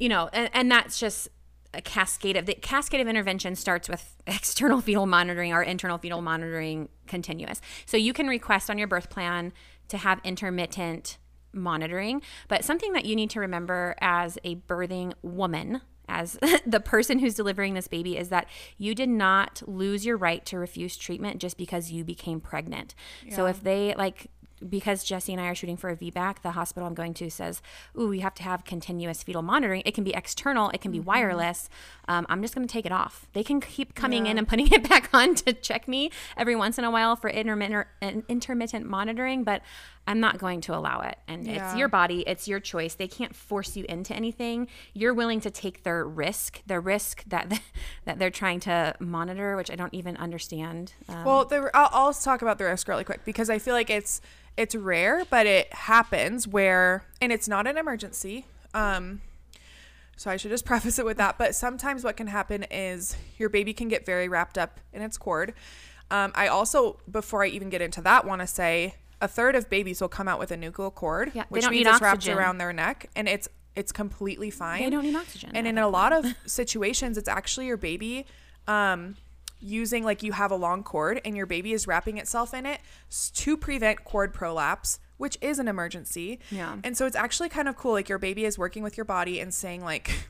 you 0.00 0.08
know, 0.08 0.30
and, 0.32 0.50
and 0.52 0.70
that's 0.72 0.98
just 0.98 1.28
a 1.72 1.80
cascade 1.80 2.36
of 2.36 2.46
the 2.46 2.54
cascade 2.54 3.00
of 3.00 3.06
intervention 3.06 3.54
starts 3.54 3.88
with 3.88 4.16
external 4.26 4.80
fetal 4.80 5.06
monitoring 5.06 5.52
or 5.52 5.62
internal 5.62 5.98
fetal 5.98 6.20
monitoring 6.20 6.88
continuous. 7.06 7.60
So 7.86 7.96
you 7.96 8.12
can 8.12 8.26
request 8.26 8.68
on 8.70 8.78
your 8.78 8.88
birth 8.88 9.10
plan 9.10 9.52
to 9.88 9.98
have 9.98 10.20
intermittent 10.24 11.18
monitoring, 11.52 12.22
but 12.48 12.64
something 12.64 12.92
that 12.92 13.04
you 13.04 13.16
need 13.16 13.30
to 13.30 13.40
remember 13.40 13.94
as 14.00 14.38
a 14.44 14.56
birthing 14.56 15.12
woman 15.22 15.80
as 16.10 16.38
the 16.66 16.80
person 16.80 17.20
who's 17.20 17.34
delivering 17.34 17.74
this 17.74 17.88
baby 17.88 18.18
is 18.18 18.28
that 18.28 18.46
you 18.76 18.94
did 18.94 19.08
not 19.08 19.62
lose 19.66 20.04
your 20.04 20.16
right 20.16 20.44
to 20.46 20.58
refuse 20.58 20.96
treatment 20.96 21.38
just 21.38 21.56
because 21.56 21.90
you 21.90 22.04
became 22.04 22.40
pregnant. 22.40 22.94
So 23.30 23.46
if 23.46 23.62
they 23.62 23.94
like 23.96 24.30
because 24.68 25.04
Jessie 25.04 25.32
and 25.32 25.40
I 25.40 25.46
are 25.46 25.54
shooting 25.54 25.78
for 25.78 25.88
a 25.88 25.96
VBAC, 25.96 26.42
the 26.42 26.50
hospital 26.50 26.86
I'm 26.86 26.94
going 26.94 27.14
to 27.14 27.30
says, 27.30 27.62
"Ooh, 27.98 28.12
you 28.12 28.20
have 28.20 28.34
to 28.34 28.42
have 28.42 28.64
continuous 28.64 29.22
fetal 29.22 29.40
monitoring. 29.40 29.82
It 29.86 29.94
can 29.94 30.04
be 30.04 30.12
external, 30.12 30.68
it 30.70 30.82
can 30.82 30.92
be 30.92 31.00
wireless. 31.00 31.70
Um, 32.08 32.26
I'm 32.28 32.42
just 32.42 32.54
going 32.54 32.66
to 32.66 32.72
take 32.72 32.84
it 32.84 32.92
off. 32.92 33.26
They 33.32 33.42
can 33.42 33.60
keep 33.60 33.94
coming 33.94 34.26
in 34.26 34.36
and 34.36 34.46
putting 34.46 34.66
it 34.72 34.86
back 34.86 35.08
on 35.14 35.34
to 35.36 35.52
check 35.54 35.88
me 35.88 36.10
every 36.36 36.56
once 36.56 36.78
in 36.78 36.84
a 36.84 36.90
while 36.90 37.16
for 37.16 37.30
intermittent 37.30 37.86
intermittent 38.28 38.86
monitoring, 38.86 39.44
but 39.44 39.62
I'm 40.06 40.18
not 40.18 40.38
going 40.38 40.60
to 40.62 40.74
allow 40.74 41.02
it. 41.02 41.18
And 41.28 41.46
it's 41.46 41.76
your 41.76 41.88
body, 41.88 42.24
it's 42.26 42.48
your 42.48 42.58
choice. 42.58 42.94
They 42.94 43.06
can't 43.06 43.34
force 43.34 43.76
you 43.76 43.84
into 43.88 44.14
anything. 44.14 44.66
You're 44.92 45.14
willing 45.14 45.40
to 45.42 45.50
take 45.50 45.84
their 45.84 46.04
risk, 46.04 46.62
the 46.66 46.80
risk 46.80 47.22
that 47.28 47.60
that 48.04 48.18
they're 48.18 48.30
trying 48.30 48.60
to 48.60 48.94
monitor, 48.98 49.56
which 49.56 49.70
I 49.70 49.76
don't 49.76 49.94
even 49.94 50.16
understand. 50.16 50.94
Um, 51.08 51.24
Well, 51.24 51.44
the, 51.44 51.70
I'll, 51.74 51.90
I'll 51.92 52.12
talk 52.14 52.42
about 52.42 52.58
the 52.58 52.64
risk 52.64 52.88
really 52.88 53.04
quick 53.04 53.24
because 53.24 53.48
I 53.50 53.58
feel 53.58 53.74
like 53.74 53.90
it's 53.90 54.20
it's 54.56 54.74
rare, 54.74 55.24
but 55.30 55.46
it 55.46 55.72
happens 55.72 56.48
where, 56.48 57.04
and 57.20 57.32
it's 57.32 57.48
not 57.48 57.66
an 57.66 57.78
emergency. 57.78 58.46
Um, 58.74 59.20
so 60.16 60.30
I 60.30 60.36
should 60.36 60.50
just 60.50 60.64
preface 60.66 60.98
it 60.98 61.04
with 61.04 61.18
that. 61.18 61.38
But 61.38 61.54
sometimes 61.54 62.04
what 62.04 62.16
can 62.16 62.26
happen 62.26 62.64
is 62.70 63.16
your 63.38 63.48
baby 63.48 63.72
can 63.72 63.88
get 63.88 64.04
very 64.04 64.28
wrapped 64.28 64.58
up 64.58 64.80
in 64.92 65.02
its 65.02 65.16
cord. 65.16 65.54
Um, 66.10 66.32
I 66.34 66.48
also, 66.48 66.98
before 67.08 67.44
I 67.44 67.46
even 67.46 67.70
get 67.70 67.80
into 67.80 68.02
that, 68.02 68.26
want 68.26 68.40
to 68.40 68.46
say 68.46 68.96
a 69.20 69.28
third 69.28 69.54
of 69.56 69.68
babies 69.68 70.00
will 70.00 70.08
come 70.08 70.28
out 70.28 70.38
with 70.38 70.50
a 70.50 70.56
nuchal 70.56 70.94
cord, 70.94 71.32
Yeah, 71.34 71.44
which 71.48 71.68
means 71.68 71.86
it's 71.86 72.00
wrapped 72.00 72.26
around 72.28 72.58
their 72.58 72.72
neck, 72.72 73.10
and 73.14 73.28
it's 73.28 73.48
it's 73.76 73.92
completely 73.92 74.50
fine. 74.50 74.82
they 74.82 74.90
don't 74.90 75.04
need 75.04 75.14
oxygen. 75.14 75.50
And 75.54 75.66
in 75.66 75.78
a 75.78 75.88
lot 75.88 76.12
of 76.12 76.26
situations, 76.46 77.16
it's 77.16 77.28
actually 77.28 77.66
your 77.66 77.76
baby 77.76 78.26
um, 78.66 79.16
using, 79.60 80.02
like, 80.04 80.22
you 80.22 80.32
have 80.32 80.50
a 80.50 80.56
long 80.56 80.82
cord 80.82 81.20
and 81.24 81.36
your 81.36 81.46
baby 81.46 81.72
is 81.72 81.86
wrapping 81.86 82.18
itself 82.18 82.52
in 82.52 82.66
it 82.66 82.80
to 83.34 83.56
prevent 83.56 84.04
cord 84.04 84.34
prolapse, 84.34 84.98
which 85.18 85.38
is 85.40 85.58
an 85.60 85.68
emergency. 85.68 86.40
Yeah. 86.50 86.78
And 86.82 86.96
so 86.96 87.06
it's 87.06 87.14
actually 87.16 87.48
kind 87.48 87.68
of 87.68 87.76
cool. 87.76 87.92
Like, 87.92 88.08
your 88.08 88.18
baby 88.18 88.44
is 88.44 88.58
working 88.58 88.82
with 88.82 88.96
your 88.96 89.04
body 89.04 89.38
and 89.38 89.54
saying, 89.54 89.84
like, 89.84 90.28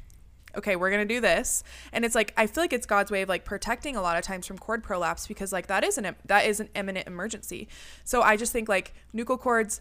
okay, 0.56 0.76
we're 0.76 0.90
going 0.90 1.06
to 1.06 1.14
do 1.14 1.20
this. 1.20 1.62
And 1.92 2.04
it's 2.04 2.14
like, 2.14 2.32
I 2.36 2.46
feel 2.46 2.62
like 2.64 2.72
it's 2.72 2.86
God's 2.86 3.10
way 3.10 3.22
of 3.22 3.28
like 3.28 3.44
protecting 3.44 3.96
a 3.96 4.02
lot 4.02 4.16
of 4.16 4.24
times 4.24 4.46
from 4.46 4.58
cord 4.58 4.82
prolapse 4.82 5.26
because, 5.26 5.52
like, 5.52 5.66
that 5.68 5.84
is 5.84 5.98
an, 5.98 6.14
that 6.26 6.46
is 6.46 6.60
an 6.60 6.68
imminent 6.74 7.06
emergency. 7.06 7.68
So 8.04 8.22
I 8.22 8.36
just 8.36 8.52
think, 8.52 8.68
like, 8.68 8.94
nuchal 9.14 9.38
cords 9.38 9.80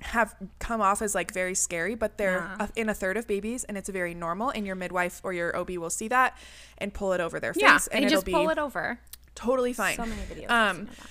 have 0.00 0.34
come 0.58 0.82
off 0.82 1.00
as 1.00 1.14
like 1.14 1.32
very 1.32 1.54
scary, 1.54 1.94
but 1.94 2.18
they're 2.18 2.50
Yeah. 2.60 2.66
in 2.76 2.88
a 2.90 2.94
third 2.94 3.16
of 3.16 3.26
babies, 3.26 3.64
and 3.64 3.78
it's 3.78 3.88
very 3.88 4.12
normal. 4.12 4.50
And 4.50 4.66
your 4.66 4.76
midwife 4.76 5.22
or 5.24 5.32
your 5.32 5.56
OB 5.56 5.78
will 5.78 5.88
see 5.88 6.08
that 6.08 6.36
and 6.76 6.92
pull 6.92 7.14
it 7.14 7.20
over 7.20 7.40
their 7.40 7.54
face, 7.54 7.62
yeah, 7.62 7.78
and 7.92 8.04
it'll 8.04 8.16
just 8.16 8.26
be 8.26 8.32
pull 8.32 8.50
it 8.50 8.58
over. 8.58 9.00
totally 9.34 9.72
fine. 9.72 9.96
So 9.96 10.04
many 10.04 10.20
videos. 10.22 10.50
Um, 10.50 10.76
seen 10.76 10.82
of 10.88 10.96
that. 10.98 11.06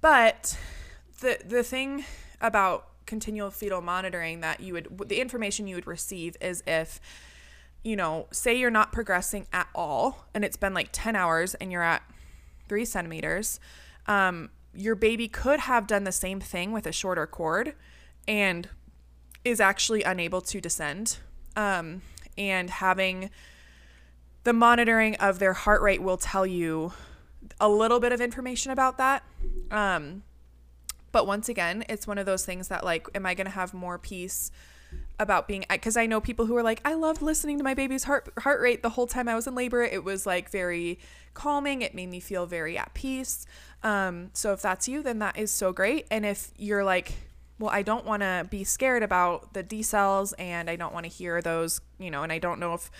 but 0.00 0.58
the 1.20 1.38
the 1.44 1.62
thing 1.62 2.04
about 2.40 2.86
continual 3.04 3.50
fetal 3.50 3.82
monitoring 3.82 4.40
that 4.40 4.60
you 4.60 4.72
would 4.72 5.08
the 5.08 5.20
information 5.20 5.66
you 5.66 5.74
would 5.74 5.86
receive 5.86 6.34
is 6.40 6.62
if 6.66 6.98
you 7.82 7.96
know 7.96 8.26
say 8.30 8.56
you're 8.56 8.70
not 8.70 8.92
progressing 8.92 9.46
at 9.52 9.68
all 9.74 10.26
and 10.34 10.44
it's 10.44 10.56
been 10.56 10.74
like 10.74 10.88
10 10.92 11.16
hours 11.16 11.54
and 11.56 11.72
you're 11.72 11.82
at 11.82 12.02
three 12.68 12.84
centimeters 12.84 13.58
um, 14.06 14.50
your 14.74 14.94
baby 14.94 15.28
could 15.28 15.60
have 15.60 15.86
done 15.86 16.04
the 16.04 16.12
same 16.12 16.40
thing 16.40 16.72
with 16.72 16.86
a 16.86 16.92
shorter 16.92 17.26
cord 17.26 17.74
and 18.28 18.68
is 19.44 19.60
actually 19.60 20.02
unable 20.02 20.40
to 20.40 20.60
descend 20.60 21.18
um, 21.56 22.02
and 22.36 22.70
having 22.70 23.30
the 24.44 24.52
monitoring 24.52 25.14
of 25.16 25.38
their 25.38 25.52
heart 25.52 25.82
rate 25.82 26.02
will 26.02 26.16
tell 26.16 26.46
you 26.46 26.92
a 27.58 27.68
little 27.68 28.00
bit 28.00 28.12
of 28.12 28.20
information 28.20 28.72
about 28.72 28.98
that. 28.98 29.22
Um, 29.70 30.22
But 31.12 31.26
once 31.26 31.48
again, 31.48 31.84
it's 31.88 32.06
one 32.06 32.18
of 32.18 32.26
those 32.26 32.44
things 32.46 32.68
that 32.68 32.84
like, 32.84 33.08
am 33.14 33.26
I 33.26 33.34
going 33.34 33.46
to 33.46 33.52
have 33.52 33.74
more 33.74 33.98
peace 33.98 34.50
about 35.20 35.46
being? 35.46 35.64
Because 35.70 35.96
I 35.96 36.06
know 36.06 36.20
people 36.20 36.46
who 36.46 36.56
are 36.56 36.62
like, 36.62 36.80
I 36.84 36.94
loved 36.94 37.22
listening 37.22 37.58
to 37.58 37.64
my 37.64 37.74
baby's 37.74 38.04
heart 38.04 38.28
heart 38.38 38.60
rate 38.60 38.82
the 38.82 38.90
whole 38.90 39.06
time 39.06 39.28
I 39.28 39.36
was 39.36 39.46
in 39.46 39.54
labor. 39.54 39.82
It 39.82 40.02
was 40.02 40.26
like 40.26 40.50
very 40.50 40.98
calming. 41.34 41.82
It 41.82 41.94
made 41.94 42.10
me 42.10 42.18
feel 42.18 42.46
very 42.46 42.76
at 42.76 42.92
peace. 42.94 43.46
Um, 43.82 44.30
so 44.32 44.52
if 44.52 44.60
that's 44.60 44.88
you, 44.88 45.02
then 45.02 45.20
that 45.20 45.38
is 45.38 45.52
so 45.52 45.72
great. 45.72 46.06
And 46.10 46.26
if 46.26 46.50
you're 46.56 46.82
like, 46.82 47.12
well, 47.60 47.70
I 47.70 47.82
don't 47.82 48.06
want 48.06 48.22
to 48.22 48.46
be 48.48 48.64
scared 48.64 49.02
about 49.02 49.52
the 49.52 49.62
decels 49.62 50.32
and 50.38 50.70
I 50.70 50.76
don't 50.76 50.94
want 50.94 51.04
to 51.04 51.10
hear 51.10 51.42
those, 51.42 51.82
you 51.98 52.10
know, 52.10 52.22
and 52.22 52.32
I 52.32 52.38
don't 52.38 52.58
know 52.58 52.72
if 52.72 52.90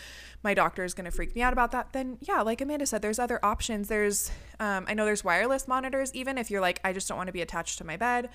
my 0.43 0.53
doctor 0.53 0.85
is 0.85 0.93
going 0.93 1.07
to 1.07 1.11
freak 1.11 1.35
me 1.35 1.41
out 1.41 1.55
about 1.55 1.71
that, 1.73 1.95
then 1.95 2.19
yeah, 2.21 2.43
like 2.43 2.61
Amanda 2.61 2.85
said, 2.85 3.01
there's 3.01 3.19
other 3.19 3.43
options. 3.43 3.89
There's, 3.89 4.31
um, 4.59 4.85
I 4.87 4.93
know 4.93 5.07
there's 5.07 5.25
wireless 5.25 5.67
monitors, 5.67 6.15
even 6.15 6.37
if 6.37 6.51
you're 6.51 6.61
like, 6.61 6.79
I 6.85 6.93
just 6.93 7.09
don't 7.09 7.17
want 7.17 7.29
to 7.29 7.33
be 7.33 7.41
attached 7.41 7.79
to 7.79 7.85
my 7.85 7.97
bed. 7.97 8.29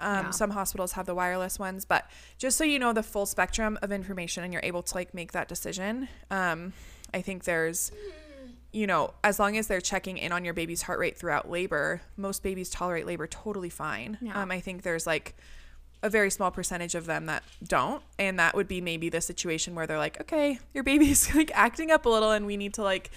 Um, 0.00 0.26
Yeah. 0.26 0.30
Some 0.30 0.50
hospitals 0.50 0.92
have 0.92 1.06
the 1.06 1.14
wireless 1.14 1.58
ones, 1.58 1.84
but 1.84 2.08
just 2.38 2.56
so 2.56 2.64
you 2.64 2.78
know 2.78 2.92
the 2.92 3.02
full 3.02 3.26
spectrum 3.26 3.78
of 3.82 3.92
information 3.92 4.44
and 4.44 4.52
you're 4.52 4.62
able 4.64 4.82
to 4.82 4.94
like 4.94 5.14
make 5.14 5.32
that 5.32 5.48
decision, 5.48 6.08
um, 6.30 6.72
I 7.14 7.22
think 7.22 7.44
there's, 7.44 7.92
you 8.72 8.86
know, 8.86 9.14
as 9.24 9.38
long 9.38 9.56
as 9.56 9.68
they're 9.68 9.80
checking 9.80 10.18
in 10.18 10.32
on 10.32 10.44
your 10.44 10.54
baby's 10.54 10.82
heart 10.82 10.98
rate 10.98 11.16
throughout 11.16 11.50
labor, 11.50 12.02
most 12.16 12.42
babies 12.42 12.68
tolerate 12.68 13.06
labor 13.06 13.26
totally 13.26 13.70
fine. 13.70 14.18
Yeah. 14.20 14.40
Um, 14.42 14.50
I 14.50 14.60
think 14.60 14.82
there's 14.82 15.06
like 15.06 15.34
a 16.02 16.10
very 16.10 16.30
small 16.30 16.50
percentage 16.50 16.94
of 16.94 17.06
them 17.06 17.26
that 17.26 17.42
don't 17.66 18.02
and 18.18 18.38
that 18.38 18.54
would 18.54 18.68
be 18.68 18.80
maybe 18.82 19.08
the 19.08 19.20
situation 19.20 19.74
where 19.74 19.86
they're 19.86 19.98
like 19.98 20.20
okay 20.20 20.58
your 20.74 20.84
baby's 20.84 21.34
like 21.34 21.50
acting 21.54 21.90
up 21.90 22.04
a 22.04 22.08
little 22.08 22.30
and 22.32 22.46
we 22.46 22.56
need 22.56 22.74
to 22.74 22.82
like 22.82 23.10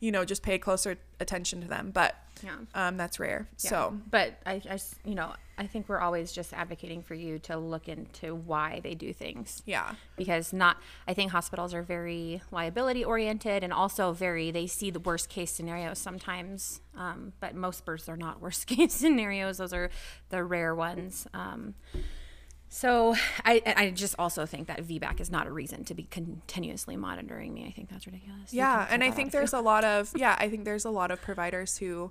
you 0.00 0.10
know 0.12 0.24
just 0.24 0.42
pay 0.42 0.58
closer 0.58 0.96
attention 1.20 1.60
to 1.60 1.66
them 1.68 1.90
but 1.92 2.16
Yeah. 2.42 2.56
um 2.74 2.96
that's 2.96 3.18
rare 3.20 3.48
Yeah. 3.60 3.70
so 3.70 3.98
but 4.10 4.38
I, 4.44 4.60
I 4.68 4.78
you 5.04 5.14
know, 5.14 5.32
I 5.56 5.66
think 5.68 5.88
we're 5.88 6.00
always 6.00 6.32
just 6.32 6.52
advocating 6.52 7.00
for 7.02 7.14
you 7.14 7.38
to 7.40 7.56
look 7.56 7.88
into 7.88 8.34
why 8.34 8.80
they 8.82 8.94
do 8.94 9.12
things. 9.12 9.62
yeah 9.66 9.94
because 10.16 10.52
not 10.52 10.76
i 11.06 11.14
think 11.14 11.30
hospitals 11.30 11.72
are 11.72 11.82
very 11.82 12.42
liability 12.50 13.04
oriented 13.04 13.62
and 13.62 13.72
also 13.72 14.12
very 14.12 14.50
they 14.50 14.66
see 14.66 14.90
the 14.90 15.00
worst 15.00 15.28
case 15.28 15.50
scenarios 15.52 15.98
sometimes 15.98 16.80
um, 16.96 17.32
but 17.40 17.54
most 17.54 17.84
births 17.84 18.08
are 18.08 18.16
not 18.16 18.40
worst 18.40 18.66
case 18.72 18.92
scenarios 18.92 19.58
those 19.58 19.72
are 19.72 19.90
the 20.30 20.42
rare 20.42 20.74
ones 20.74 21.26
um, 21.34 21.74
so 22.74 23.14
I, 23.44 23.62
I 23.64 23.90
just 23.90 24.16
also 24.18 24.46
think 24.46 24.66
that 24.66 24.82
VBAC 24.82 25.20
is 25.20 25.30
not 25.30 25.46
a 25.46 25.52
reason 25.52 25.84
to 25.84 25.94
be 25.94 26.08
continuously 26.10 26.96
monitoring 26.96 27.54
me. 27.54 27.64
I 27.68 27.70
think 27.70 27.88
that's 27.88 28.04
ridiculous. 28.04 28.52
Yeah 28.52 28.84
and 28.90 29.04
i 29.04 29.12
think 29.12 29.30
there's 29.30 29.52
a 29.52 29.60
lot 29.60 29.84
of 29.84 30.12
yeah 30.16 30.34
i 30.40 30.48
think 30.48 30.64
there's 30.64 30.84
a 30.84 30.90
lot 30.90 31.12
of 31.12 31.22
providers 31.22 31.78
who 31.78 32.10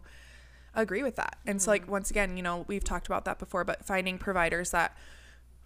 agree 0.74 1.04
with 1.04 1.18
that. 1.18 1.38
And 1.46 1.62
so 1.62 1.70
like 1.70 1.88
once 1.90 2.10
again 2.10 2.38
you 2.38 2.44
know 2.44 2.64
we've 2.68 2.84
talked 2.84 3.08
about 3.08 3.26
that 3.26 3.40
before 3.40 3.66
but 3.66 3.86
finding 3.86 4.18
providers 4.18 4.72
that 4.72 4.96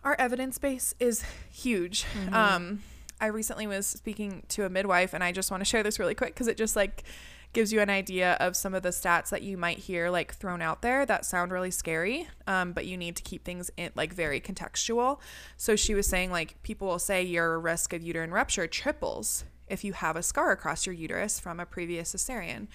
our 0.03 0.15
evidence 0.17 0.57
base 0.57 0.95
is 0.99 1.23
huge. 1.51 2.05
Um 2.31 2.81
i 3.21 3.27
recently 3.27 3.67
was 3.67 3.85
speaking 3.85 4.43
to 4.47 4.65
a 4.65 4.69
midwife 4.69 5.13
and 5.13 5.23
i 5.23 5.31
just 5.31 5.51
want 5.51 5.61
to 5.61 5.65
share 5.65 5.83
this 5.83 5.99
really 5.99 6.15
quick 6.15 6.33
because 6.33 6.47
it 6.47 6.57
just 6.57 6.75
like 6.75 7.03
gives 7.57 7.73
you 7.73 7.81
an 7.81 7.89
idea 7.89 8.37
of 8.39 8.55
some 8.55 8.75
of 8.75 8.83
the 8.83 8.89
stats 8.89 9.29
that 9.29 9.41
you 9.41 9.57
might 9.57 9.79
hear 9.79 10.11
like 10.11 10.31
thrown 10.31 10.61
out 10.61 10.83
there 10.83 11.07
that 11.07 11.25
sound 11.25 11.51
really 11.51 11.71
scary 11.71 12.27
um, 12.45 12.71
but 12.71 12.85
you 12.85 12.95
need 12.95 13.15
to 13.15 13.23
keep 13.23 13.43
things 13.43 13.71
in 13.77 13.89
like 13.95 14.13
very 14.13 14.39
contextual. 14.39 15.19
So 15.57 15.75
she 15.75 15.95
was 15.95 16.05
saying 16.05 16.29
like 16.29 16.61
people 16.61 16.87
will 16.87 16.99
say 16.99 17.23
your 17.23 17.59
risk 17.59 17.93
of 17.93 18.03
uterine 18.03 18.29
rupture 18.29 18.67
triples 18.67 19.43
if 19.67 19.83
you 19.83 19.93
have 19.93 20.15
a 20.15 20.21
scar 20.21 20.51
across 20.51 20.85
your 20.85 20.93
uterus 20.93 21.39
from 21.39 21.59
a 21.59 21.65
previous 21.65 22.13
cesarean. 22.13 22.67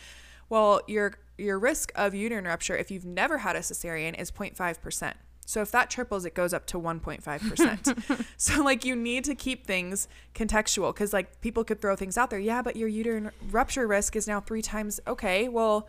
Well 0.48 0.80
your 0.88 1.14
your 1.38 1.60
risk 1.60 1.92
of 1.94 2.12
uterine 2.12 2.46
rupture 2.46 2.76
if 2.76 2.90
you've 2.90 3.04
never 3.04 3.38
had 3.38 3.54
a 3.54 3.60
cesarean 3.60 4.20
is 4.20 4.32
0.5% 4.32 5.12
so 5.52 5.60
if 5.60 5.70
that 5.70 5.90
triples 5.90 6.24
it 6.24 6.34
goes 6.34 6.54
up 6.54 6.66
to 6.66 6.78
1.5% 6.78 8.24
so 8.36 8.62
like 8.62 8.84
you 8.84 8.96
need 8.96 9.22
to 9.24 9.34
keep 9.34 9.66
things 9.66 10.08
contextual 10.34 10.94
because 10.94 11.12
like 11.12 11.40
people 11.40 11.62
could 11.62 11.80
throw 11.80 11.94
things 11.94 12.16
out 12.16 12.30
there. 12.30 12.38
Yeah 12.38 12.62
but 12.62 12.74
your 12.74 12.88
uterine 12.88 13.30
rupture 13.50 13.86
risk 13.86 14.16
is 14.16 14.26
now 14.26 14.40
three 14.40 14.62
times 14.62 14.98
okay 15.06 15.48
well 15.48 15.88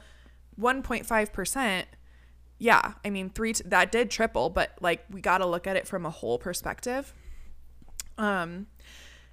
1.5% 0.59 1.85
yeah 2.59 2.93
i 3.03 3.09
mean 3.09 3.29
three 3.29 3.53
t- 3.53 3.63
that 3.65 3.91
did 3.91 4.11
triple 4.11 4.49
but 4.49 4.77
like 4.81 5.05
we 5.09 5.21
got 5.21 5.37
to 5.37 5.45
look 5.45 5.65
at 5.65 5.75
it 5.75 5.87
from 5.87 6.05
a 6.05 6.09
whole 6.09 6.37
perspective. 6.37 7.13
Um 8.17 8.67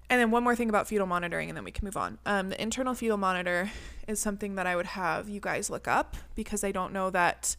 and 0.09 0.21
then 0.21 0.33
one 0.33 0.43
more 0.43 0.57
thing 0.57 0.69
about 0.69 0.89
fetal 0.89 1.07
monitoring, 1.07 1.51
and 1.51 1.57
then 1.57 1.63
we 1.63 1.71
can 1.71 1.85
move 1.85 1.97
on. 1.97 2.19
Um, 2.27 2.49
the 2.49 2.61
internal 2.61 2.95
fetal 2.95 3.17
monitor 3.17 3.71
is 4.09 4.19
something 4.19 4.57
that 4.57 4.67
I 4.67 4.75
would 4.75 4.87
have 4.87 5.29
you 5.29 5.39
guys 5.39 5.71
look 5.71 5.87
up 5.87 6.17
because 6.35 6.65
I 6.65 6.73
don't 6.73 6.93
know 6.93 7.11
that 7.11 7.55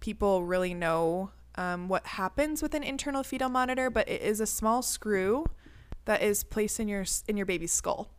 people 0.00 0.44
really 0.44 0.74
know 0.74 1.30
um, 1.56 1.88
what 1.88 2.06
happens 2.06 2.62
with 2.62 2.74
an 2.74 2.82
internal 2.82 3.22
fetal 3.22 3.48
monitor, 3.48 3.90
but 3.90 4.08
it 4.08 4.22
is 4.22 4.40
a 4.40 4.46
small 4.46 4.82
screw 4.82 5.46
that 6.04 6.22
is 6.22 6.44
placed 6.44 6.78
in 6.80 6.88
your 6.88 7.04
in 7.28 7.36
your 7.36 7.46
baby's 7.46 7.72
skull. 7.72 8.10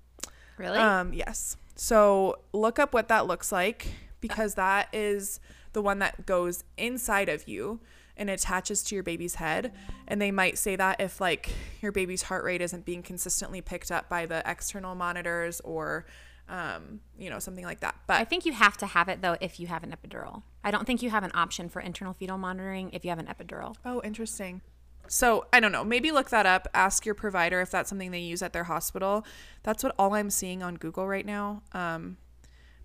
really 0.58 0.80
Um, 0.80 1.14
yes. 1.14 1.58
So 1.76 2.40
look 2.54 2.80
up 2.80 2.94
what 2.94 3.08
that 3.08 3.28
looks 3.28 3.52
like 3.52 3.94
because 4.20 4.56
that 4.56 4.90
is 4.94 5.40
the 5.74 5.82
one 5.82 6.00
that 6.00 6.26
goes 6.26 6.64
inside 6.78 7.30
of 7.30 7.48
you 7.48 7.80
and 8.18 8.32
attaches 8.32 8.82
to 8.84 8.96
your 8.96 9.04
baby's 9.04 9.36
head. 9.36 9.72
And 10.08 10.20
they 10.20 10.32
might 10.32 10.58
say 10.58 10.76
that 10.76 11.00
if 11.00 11.22
like 11.22 11.52
your 11.82 11.92
baby's 11.92 12.24
heart 12.24 12.44
rate 12.44 12.62
isn't 12.62 12.84
being 12.84 13.04
consistently 13.04 13.62
picked 13.62 13.92
up 13.92 14.10
by 14.10 14.26
the 14.26 14.42
external 14.50 14.96
monitors 14.96 15.62
or 15.62 16.06
um, 16.50 17.02
you 17.20 17.30
know, 17.30 17.40
something 17.40 17.66
like 17.66 17.82
that. 17.82 17.96
But 18.08 18.22
I 18.22 18.24
think 18.24 18.46
you 18.46 18.54
have 18.54 18.78
to 18.78 18.86
have 18.86 19.10
it 19.10 19.22
though 19.22 19.38
if 19.42 19.60
you 19.60 19.68
have 19.68 19.84
an 19.84 19.96
epidural. 19.96 20.44
I 20.68 20.72
don't 20.72 20.86
think 20.86 21.02
you 21.02 21.10
have 21.12 21.24
an 21.24 21.32
option 21.34 21.70
for 21.70 21.80
internal 21.82 22.14
fetal 22.14 22.38
monitoring 22.38 22.90
if 22.92 23.06
you 23.06 23.10
have 23.10 23.20
an 23.20 23.28
epidural. 23.28 23.76
oh, 23.86 24.02
interesting. 24.04 24.60
So 25.08 25.46
I 25.54 25.62
don't 25.62 25.72
know. 25.72 25.86
Maybe 25.86 26.12
look 26.12 26.30
that 26.32 26.46
up. 26.46 26.68
Ask 26.74 27.06
your 27.06 27.16
provider 27.16 27.62
if 27.62 27.72
that's 27.72 27.88
something 27.90 28.12
they 28.12 28.20
use 28.20 28.42
at 28.42 28.52
their 28.52 28.66
hospital. 28.66 29.26
That's 29.64 29.82
what 29.82 29.96
all 29.98 30.14
I'm 30.14 30.30
seeing 30.30 30.62
on 30.62 30.76
Google 30.76 31.08
right 31.08 31.26
now. 31.26 31.62
Um, 31.72 32.18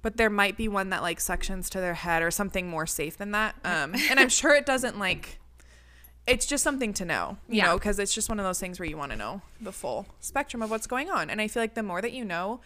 but 0.02 0.16
there 0.16 0.30
might 0.30 0.56
be 0.56 0.68
one 0.68 0.90
that 0.90 1.02
like 1.02 1.18
suctions 1.18 1.68
to 1.70 1.80
their 1.80 1.94
head 1.94 2.22
or 2.22 2.30
something 2.30 2.68
more 2.68 2.86
safe 2.86 3.16
than 3.16 3.32
that. 3.32 3.56
Um, 3.64 3.94
and 4.10 4.20
I'm 4.20 4.28
sure 4.28 4.54
it 4.54 4.64
doesn't 4.66 5.00
like. 5.00 5.40
It's 6.24 6.46
just 6.46 6.62
something 6.62 6.92
to 6.94 7.04
know, 7.04 7.38
you 7.48 7.56
Yeah. 7.56 7.66
know, 7.66 7.78
because 7.78 7.98
it's 7.98 8.14
just 8.14 8.28
one 8.28 8.38
of 8.38 8.44
those 8.44 8.60
things 8.60 8.78
where 8.78 8.88
you 8.88 8.96
want 8.96 9.10
to 9.10 9.18
know 9.18 9.42
the 9.60 9.72
full 9.72 10.06
spectrum 10.20 10.62
of 10.62 10.70
what's 10.70 10.86
going 10.86 11.10
on. 11.10 11.28
And 11.28 11.40
I 11.40 11.48
feel 11.48 11.60
like 11.64 11.74
the 11.74 11.82
more 11.82 12.00
that 12.00 12.12
you 12.12 12.24
know, 12.24 12.60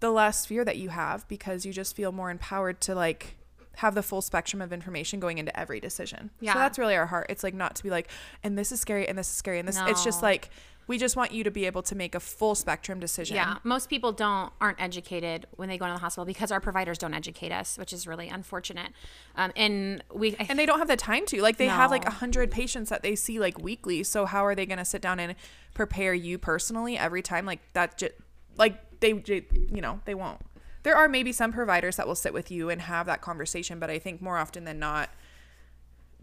the 0.00 0.10
less 0.10 0.44
fear 0.46 0.64
that 0.64 0.76
you 0.78 0.88
have 0.88 1.28
because 1.28 1.64
you 1.64 1.72
just 1.72 1.94
feel 1.94 2.10
more 2.10 2.30
empowered 2.32 2.80
to 2.80 2.96
like 2.96 3.36
have 3.76 3.94
the 3.94 4.02
full 4.02 4.20
spectrum 4.20 4.60
of 4.60 4.72
information 4.72 5.20
going 5.20 5.38
into 5.38 5.58
every 5.58 5.80
decision. 5.80 6.30
Yeah. 6.40 6.52
So 6.52 6.58
that's 6.58 6.78
really 6.78 6.96
our 6.96 7.06
heart. 7.06 7.26
It's 7.28 7.42
like 7.42 7.54
not 7.54 7.76
to 7.76 7.82
be 7.82 7.90
like, 7.90 8.10
and 8.42 8.58
this 8.58 8.72
is 8.72 8.80
scary 8.80 9.08
and 9.08 9.16
this 9.16 9.28
is 9.28 9.34
scary 9.34 9.58
and 9.58 9.66
this. 9.66 9.78
It's 9.86 10.04
just 10.04 10.22
like 10.22 10.50
we 10.86 10.98
just 10.98 11.14
want 11.14 11.30
you 11.30 11.44
to 11.44 11.52
be 11.52 11.66
able 11.66 11.82
to 11.82 11.94
make 11.94 12.16
a 12.16 12.20
full 12.20 12.56
spectrum 12.56 12.98
decision. 12.98 13.36
Yeah, 13.36 13.58
most 13.62 13.88
people 13.88 14.10
don't 14.10 14.52
aren't 14.60 14.80
educated 14.82 15.46
when 15.54 15.68
they 15.68 15.78
go 15.78 15.84
into 15.84 15.94
the 15.94 16.00
hospital 16.00 16.24
because 16.24 16.50
our 16.50 16.58
providers 16.58 16.98
don't 16.98 17.14
educate 17.14 17.52
us, 17.52 17.78
which 17.78 17.92
is 17.92 18.08
really 18.08 18.28
unfortunate. 18.28 18.90
Um, 19.36 19.52
and 19.54 20.02
we 20.12 20.34
I 20.40 20.46
and 20.48 20.58
they 20.58 20.66
don't 20.66 20.80
have 20.80 20.88
the 20.88 20.96
time 20.96 21.26
to 21.26 21.40
like 21.42 21.58
they 21.58 21.68
have 21.68 21.92
like 21.92 22.06
a 22.06 22.10
hundred 22.10 22.50
patients 22.50 22.90
that 22.90 23.02
they 23.02 23.14
see 23.14 23.38
like 23.38 23.60
weekly 23.60 24.02
so 24.02 24.26
how 24.26 24.44
are 24.44 24.56
they 24.56 24.66
going 24.66 24.78
to 24.78 24.84
sit 24.84 25.00
down 25.00 25.20
and 25.20 25.36
prepare 25.74 26.12
you 26.12 26.38
personally 26.38 26.98
every 26.98 27.22
time 27.22 27.46
like 27.46 27.60
that 27.74 27.96
just 27.96 28.12
like 28.56 28.98
they 28.98 29.10
you 29.70 29.80
know 29.80 30.00
they 30.06 30.14
won't 30.14 30.40
there 30.82 30.96
are 30.96 31.08
maybe 31.08 31.32
some 31.32 31.52
providers 31.52 31.96
that 31.96 32.06
will 32.06 32.14
sit 32.14 32.32
with 32.32 32.50
you 32.50 32.70
and 32.70 32.82
have 32.82 33.06
that 33.06 33.20
conversation 33.20 33.78
but 33.78 33.90
i 33.90 33.98
think 33.98 34.20
more 34.22 34.38
often 34.38 34.64
than 34.64 34.78
not 34.78 35.10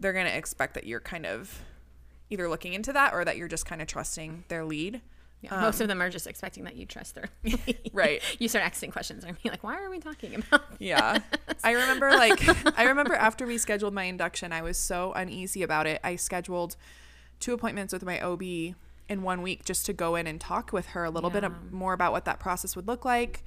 they're 0.00 0.12
going 0.12 0.26
to 0.26 0.36
expect 0.36 0.74
that 0.74 0.86
you're 0.86 1.00
kind 1.00 1.26
of 1.26 1.62
either 2.30 2.48
looking 2.48 2.72
into 2.74 2.92
that 2.92 3.12
or 3.14 3.24
that 3.24 3.36
you're 3.36 3.48
just 3.48 3.66
kind 3.66 3.80
of 3.82 3.88
trusting 3.88 4.44
their 4.48 4.64
lead 4.64 5.00
Yeah, 5.40 5.60
most 5.60 5.80
um, 5.80 5.82
of 5.84 5.88
them 5.88 6.00
are 6.02 6.10
just 6.10 6.26
expecting 6.26 6.64
that 6.64 6.76
you 6.76 6.86
trust 6.86 7.14
their 7.14 7.28
Right. 7.92 8.22
You 8.38 8.48
start 8.48 8.64
asking 8.64 8.90
questions 8.92 9.24
and 9.24 9.40
be 9.42 9.48
like, 9.50 9.62
"Why 9.64 9.82
are 9.82 9.88
we 9.90 9.98
talking 9.98 10.34
about?" 10.34 10.62
Yeah. 10.78 11.18
I 11.64 11.72
remember 11.72 12.10
like 12.10 12.40
I 12.78 12.84
remember 12.84 13.14
after 13.14 13.46
we 13.46 13.56
scheduled 13.58 13.94
my 13.94 14.04
induction, 14.04 14.52
I 14.52 14.62
was 14.62 14.76
so 14.78 15.12
uneasy 15.14 15.62
about 15.62 15.86
it. 15.86 16.00
I 16.04 16.16
scheduled 16.16 16.76
two 17.40 17.52
appointments 17.54 17.92
with 17.92 18.04
my 18.04 18.20
OB 18.20 18.42
in 19.08 19.22
one 19.22 19.42
week 19.42 19.64
just 19.64 19.86
to 19.86 19.92
go 19.92 20.14
in 20.16 20.26
and 20.26 20.40
talk 20.40 20.72
with 20.72 20.86
her 20.88 21.04
a 21.04 21.10
little 21.10 21.30
bit 21.30 21.42
Yeah. 21.44 21.48
of, 21.48 21.72
more 21.72 21.92
about 21.94 22.12
what 22.12 22.24
that 22.26 22.38
process 22.40 22.76
would 22.76 22.86
look 22.86 23.04
like 23.04 23.42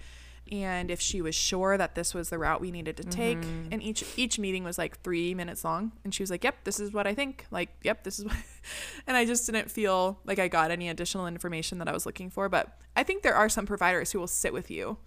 and 0.52 0.90
if 0.92 1.00
she 1.00 1.22
was 1.22 1.36
sure 1.36 1.78
that 1.78 1.96
this 1.96 2.14
was 2.14 2.30
the 2.30 2.38
route 2.38 2.62
we 2.62 2.72
needed 2.72 2.98
to 2.98 3.04
take. 3.04 3.40
Mm-hmm. 3.40 3.70
And 3.72 3.84
each 3.84 4.04
each 4.18 4.40
meeting 4.40 4.64
was 4.64 4.78
like 4.78 5.02
3 5.02 5.34
minutes 5.36 5.64
long 5.64 5.92
and 6.04 6.14
she 6.14 6.24
was 6.24 6.30
like, 6.30 6.44
"Yep, 6.44 6.64
this 6.64 6.80
is 6.80 6.92
what 6.92 7.08
I 7.08 7.14
think." 7.14 7.46
Like, 7.52 7.70
"Yep, 7.84 8.04
this 8.04 8.20
is 8.20 8.26
what." 8.26 8.36
and 9.08 9.16
I 9.18 9.26
just 9.26 9.46
didn't 9.46 9.72
feel 9.72 10.20
like 10.26 10.40
I 10.40 10.48
got 10.48 10.72
any 10.72 10.90
additional 10.90 11.28
information 11.28 11.78
that 11.80 11.88
I 11.88 11.94
was 11.94 12.06
looking 12.06 12.30
for, 12.30 12.50
but 12.50 12.78
I 12.96 13.04
think 13.04 13.24
there 13.24 13.36
are 13.36 13.50
some 13.50 13.66
providers 13.66 14.12
who 14.12 14.20
will 14.20 14.28
sit 14.28 14.54
with 14.54 14.70
you 14.70 14.98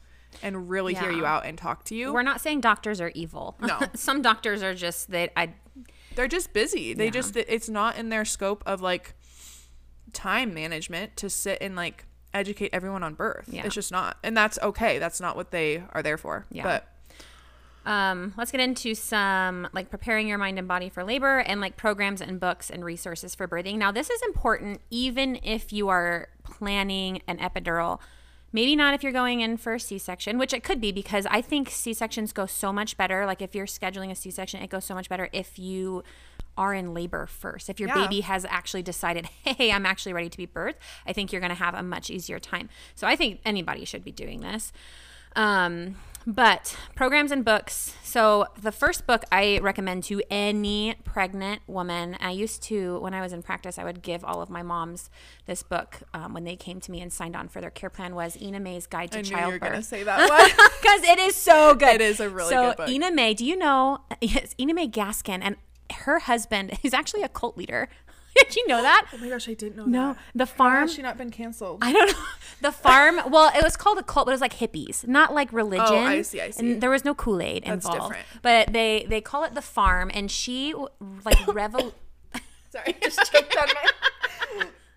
and 0.43 0.69
really 0.69 0.95
hear 0.95 1.13
you 1.13 1.25
out 1.25 1.47
and 1.47 1.57
talk 1.57 1.85
to 1.85 1.95
you. 1.95 2.13
We're 2.13 2.23
not 2.23 2.41
saying 2.41 2.61
doctors 2.61 3.01
are 3.01 3.13
evil. 3.15 3.57
No. 3.61 3.79
some 3.95 4.23
doctors 4.23 4.63
are 4.63 4.75
just 4.75 5.11
that. 5.11 5.33
I 5.37 5.55
they're 6.15 6.29
just 6.29 6.53
busy. 6.53 6.95
They 6.95 7.07
Yeah. 7.07 7.11
just 7.11 7.37
it's 7.37 7.69
not 7.69 7.97
in 7.97 8.09
their 8.09 8.25
scope 8.25 8.63
of 8.67 8.81
like 8.81 9.15
time 10.13 10.55
management 10.55 11.17
to 11.19 11.29
sit 11.29 11.59
and 11.61 11.77
like 11.77 12.07
educate 12.35 12.71
everyone 12.73 13.03
on 13.03 13.15
birth. 13.15 13.49
Yeah. 13.49 13.65
It's 13.65 13.75
just 13.75 13.93
not. 13.93 14.19
And 14.23 14.37
that's 14.37 14.59
okay. 14.63 14.99
That's 14.99 15.21
not 15.21 15.37
what 15.37 15.51
they 15.51 15.83
are 15.93 16.03
there 16.03 16.19
for. 16.19 16.47
Yeah. 16.51 16.65
But 16.65 16.89
Um, 17.87 18.33
let's 18.39 18.51
get 18.51 18.61
into 18.61 18.95
some 18.95 19.69
like 19.73 19.91
preparing 19.91 20.27
your 20.27 20.39
mind 20.39 20.59
and 20.59 20.67
body 20.67 20.89
for 20.89 21.05
labor 21.05 21.41
and 21.41 21.61
like 21.61 21.77
programs 21.77 22.21
and 22.23 22.41
books 22.41 22.71
and 22.71 22.85
resources 22.85 23.35
for 23.35 23.47
birthing. 23.47 23.77
Now, 23.77 23.93
this 23.93 24.09
is 24.09 24.23
important 24.23 24.81
even 24.91 25.39
if 25.43 25.73
you 25.73 25.89
are 25.89 26.29
planning 26.45 27.21
an 27.29 27.39
epidural. 27.39 28.01
Maybe 28.53 28.77
not 28.77 28.95
if 28.95 29.03
you're 29.03 29.13
going 29.13 29.41
in 29.41 29.57
for 29.57 29.75
a 29.75 29.81
C 29.81 29.99
section, 29.99 30.39
which 30.39 30.55
it 30.55 30.63
could 30.63 30.81
be 30.81 30.93
because 30.93 31.27
I 31.29 31.43
think 31.43 31.69
C 31.69 31.93
sections 31.93 32.33
go 32.33 32.47
so 32.47 32.73
much 32.73 32.97
better. 32.97 33.27
Like 33.27 33.43
if 33.43 33.55
you're 33.55 33.67
scheduling 33.67 34.11
a 34.11 34.15
C 34.15 34.31
section, 34.31 34.63
it 34.63 34.71
goes 34.71 34.85
so 34.85 34.95
much 34.95 35.09
better 35.09 35.29
if 35.33 35.59
you 35.59 36.05
are 36.57 36.75
in 36.75 36.95
labor 36.95 37.27
first. 37.27 37.69
If 37.69 37.81
your 37.81 37.89
Yeah. 37.89 38.03
baby 38.05 38.21
has 38.23 38.45
actually 38.45 38.83
decided, 38.83 39.27
hey, 39.45 39.73
I'm 39.73 39.87
actually 39.87 40.13
ready 40.13 40.29
to 40.29 40.37
be 40.37 40.47
birthed, 40.47 40.75
I 41.07 41.13
think 41.13 41.33
you're 41.33 41.41
going 41.41 41.51
to 41.51 41.55
have 41.57 41.75
a 41.75 41.83
much 41.83 42.11
easier 42.11 42.39
time. 42.39 42.69
So 42.95 43.07
I 43.07 43.17
think 43.17 43.41
anybody 43.45 43.85
should 43.85 44.05
be 44.05 44.13
doing 44.13 44.41
this. 44.41 44.73
Um, 45.37 45.97
but 46.27 46.75
programs 46.95 47.31
and 47.33 47.45
books. 47.45 47.95
So 48.03 48.47
the 48.59 48.73
first 48.73 49.07
book 49.07 49.25
I 49.31 49.59
recommend 49.59 50.05
to 50.05 50.23
any 50.31 50.95
pregnant 51.05 51.61
woman. 51.67 52.17
I 52.19 52.31
used 52.31 52.63
to, 52.65 52.99
when 53.01 53.13
I 53.13 53.21
was 53.21 53.35
in 53.35 53.43
practice, 53.43 53.79
I 53.79 53.85
would 53.85 54.01
give 54.01 54.25
all 54.25 54.41
of 54.41 54.49
my 54.49 54.63
moms 54.63 55.11
this 55.45 55.63
book 55.63 55.99
um, 56.15 56.33
when 56.33 56.45
they 56.45 56.57
came 56.57 56.81
to 56.81 56.91
me 56.91 57.03
and 57.03 57.13
signed 57.13 57.37
on 57.37 57.49
for 57.49 57.61
their 57.61 57.69
care 57.71 57.91
plan. 57.91 58.15
Was 58.15 58.41
Ina 58.41 58.61
May's 58.61 58.87
Guide 58.87 59.11
to 59.13 59.19
I 59.19 59.23
knew 59.23 59.29
you 59.29 59.37
were 59.37 59.59
gonna 59.59 59.83
Childbirth 59.83 59.85
say 59.85 60.03
that 60.05 60.31
one. 60.31 60.49
because 60.81 61.03
it 61.03 61.19
is 61.19 61.35
so 61.35 61.75
good. 61.79 61.97
It 61.97 62.01
is 62.01 62.21
a 62.21 62.31
really 62.31 62.49
so 62.49 62.69
good 62.71 62.77
book. 62.79 62.89
Ina 62.89 63.11
May, 63.11 63.35
do 63.35 63.45
you 63.45 63.57
know? 63.57 63.99
Yes, 64.23 64.55
Ina 64.59 64.73
May 64.73 64.89
Gaskin 64.89 65.41
and 65.43 65.57
her 65.93 66.21
husband 66.21 66.79
is 66.83 66.95
actually 66.95 67.23
a 67.23 67.29
cult 67.29 67.57
leader. 67.57 67.89
Did 68.37 68.57
you 68.57 68.67
know 68.67 68.83
that? 68.83 69.07
oh 69.15 69.19
my 69.19 69.29
gosh, 69.29 69.49
I 69.49 69.55
didn't 69.55 69.77
know 69.77 69.85
No, 69.85 70.13
that. 70.15 70.19
the 70.35 70.45
How 70.47 70.53
farm. 70.53 70.81
has 70.83 70.95
she 70.95 71.03
not 71.03 71.17
been 71.17 71.31
canceled? 71.31 71.79
I 71.83 71.93
don't 71.93 72.11
know. 72.13 72.19
The 72.61 72.73
farm. 72.73 73.21
Well, 73.31 73.53
it 73.55 73.63
was 73.63 73.77
called 73.77 73.99
a 73.99 74.03
cult, 74.03 74.25
but 74.27 74.31
it 74.31 74.35
was 74.35 74.41
like 74.41 74.55
hippies, 74.55 75.07
not 75.07 75.35
like 75.35 75.53
religion. 75.53 75.85
Oh, 75.87 75.99
I 75.99 76.23
see, 76.23 76.41
I 76.41 76.49
see. 76.51 76.73
And 76.73 76.81
there 76.81 76.89
was 76.89 77.05
no 77.05 77.15
Kool 77.15 77.43
Aid 77.43 77.65
That's 77.67 77.85
involved. 77.85 78.13
different. 78.15 78.27
But 78.43 78.73
they 78.73 79.05
they 79.09 79.21
call 79.21 79.45
it 79.45 79.55
the 79.55 79.61
farm, 79.61 80.11
and 80.15 80.31
she 80.31 80.73
like 80.73 81.37
revol. 81.47 81.93
Sorry, 82.71 82.85
I 82.89 82.93
just 83.03 83.31
choked 83.31 83.55
on 83.57 83.69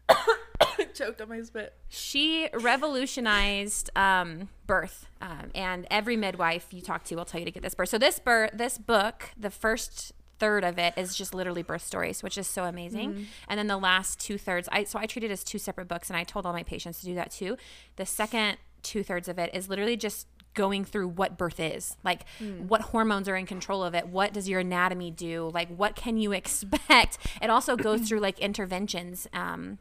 my 0.09 0.85
choked 0.93 1.19
on 1.21 1.29
my 1.29 1.41
spit. 1.41 1.73
she 1.89 2.47
revolutionized 2.53 3.89
um, 3.95 4.49
birth, 4.65 5.07
um, 5.21 5.51
and 5.53 5.85
every 5.91 6.15
midwife 6.15 6.67
you 6.71 6.81
talk 6.81 7.03
to 7.05 7.15
will 7.15 7.25
tell 7.25 7.39
you 7.39 7.45
to 7.45 7.51
get 7.51 7.63
this 7.63 7.75
birth. 7.75 7.89
So 7.89 7.97
this 7.97 8.19
birth, 8.19 8.51
this 8.53 8.77
book, 8.77 9.31
the 9.37 9.49
first 9.51 10.13
third 10.39 10.63
of 10.63 10.77
it 10.77 10.93
is 10.97 11.15
just 11.15 11.33
literally 11.33 11.63
birth 11.63 11.85
stories, 11.85 12.23
which 12.23 12.37
is 12.37 12.47
so 12.47 12.65
amazing. 12.65 13.27
And 13.47 13.57
then 13.57 13.67
the 13.67 13.77
last 13.77 14.19
two 14.19 14.37
thirds, 14.37 14.67
I 14.71 14.83
so 14.83 14.99
I 14.99 15.05
treat 15.05 15.23
it 15.23 15.31
as 15.31 15.43
two 15.43 15.57
separate 15.59 15.87
books, 15.87 16.09
and 16.09 16.17
I 16.17 16.23
told 16.23 16.45
all 16.45 16.53
my 16.53 16.63
patients 16.63 16.99
to 17.01 17.05
do 17.05 17.15
that 17.15 17.31
too. 17.31 17.57
The 17.95 18.05
second 18.05 18.57
two 18.83 19.03
thirds 19.03 19.27
of 19.27 19.37
it 19.39 19.49
is 19.53 19.69
literally 19.69 19.97
just 19.97 20.27
going 20.53 20.83
through 20.83 21.07
what 21.07 21.37
birth 21.37 21.59
is 21.59 21.97
like 22.03 22.25
what 22.67 22.81
hormones 22.81 23.29
are 23.29 23.35
in 23.35 23.45
control 23.45 23.83
of 23.83 23.93
it 23.93 24.07
what 24.07 24.33
does 24.33 24.49
your 24.49 24.61
anatomy 24.61 25.11
do 25.11 25.51
like 25.53 25.67
what 25.67 25.95
can 25.95 26.17
you 26.17 26.31
expect 26.41 27.19
it 27.43 27.49
also 27.51 27.75
goes 27.75 28.07
through 28.07 28.19
like 28.19 28.39
interventions 28.39 29.27
um, 29.33 29.77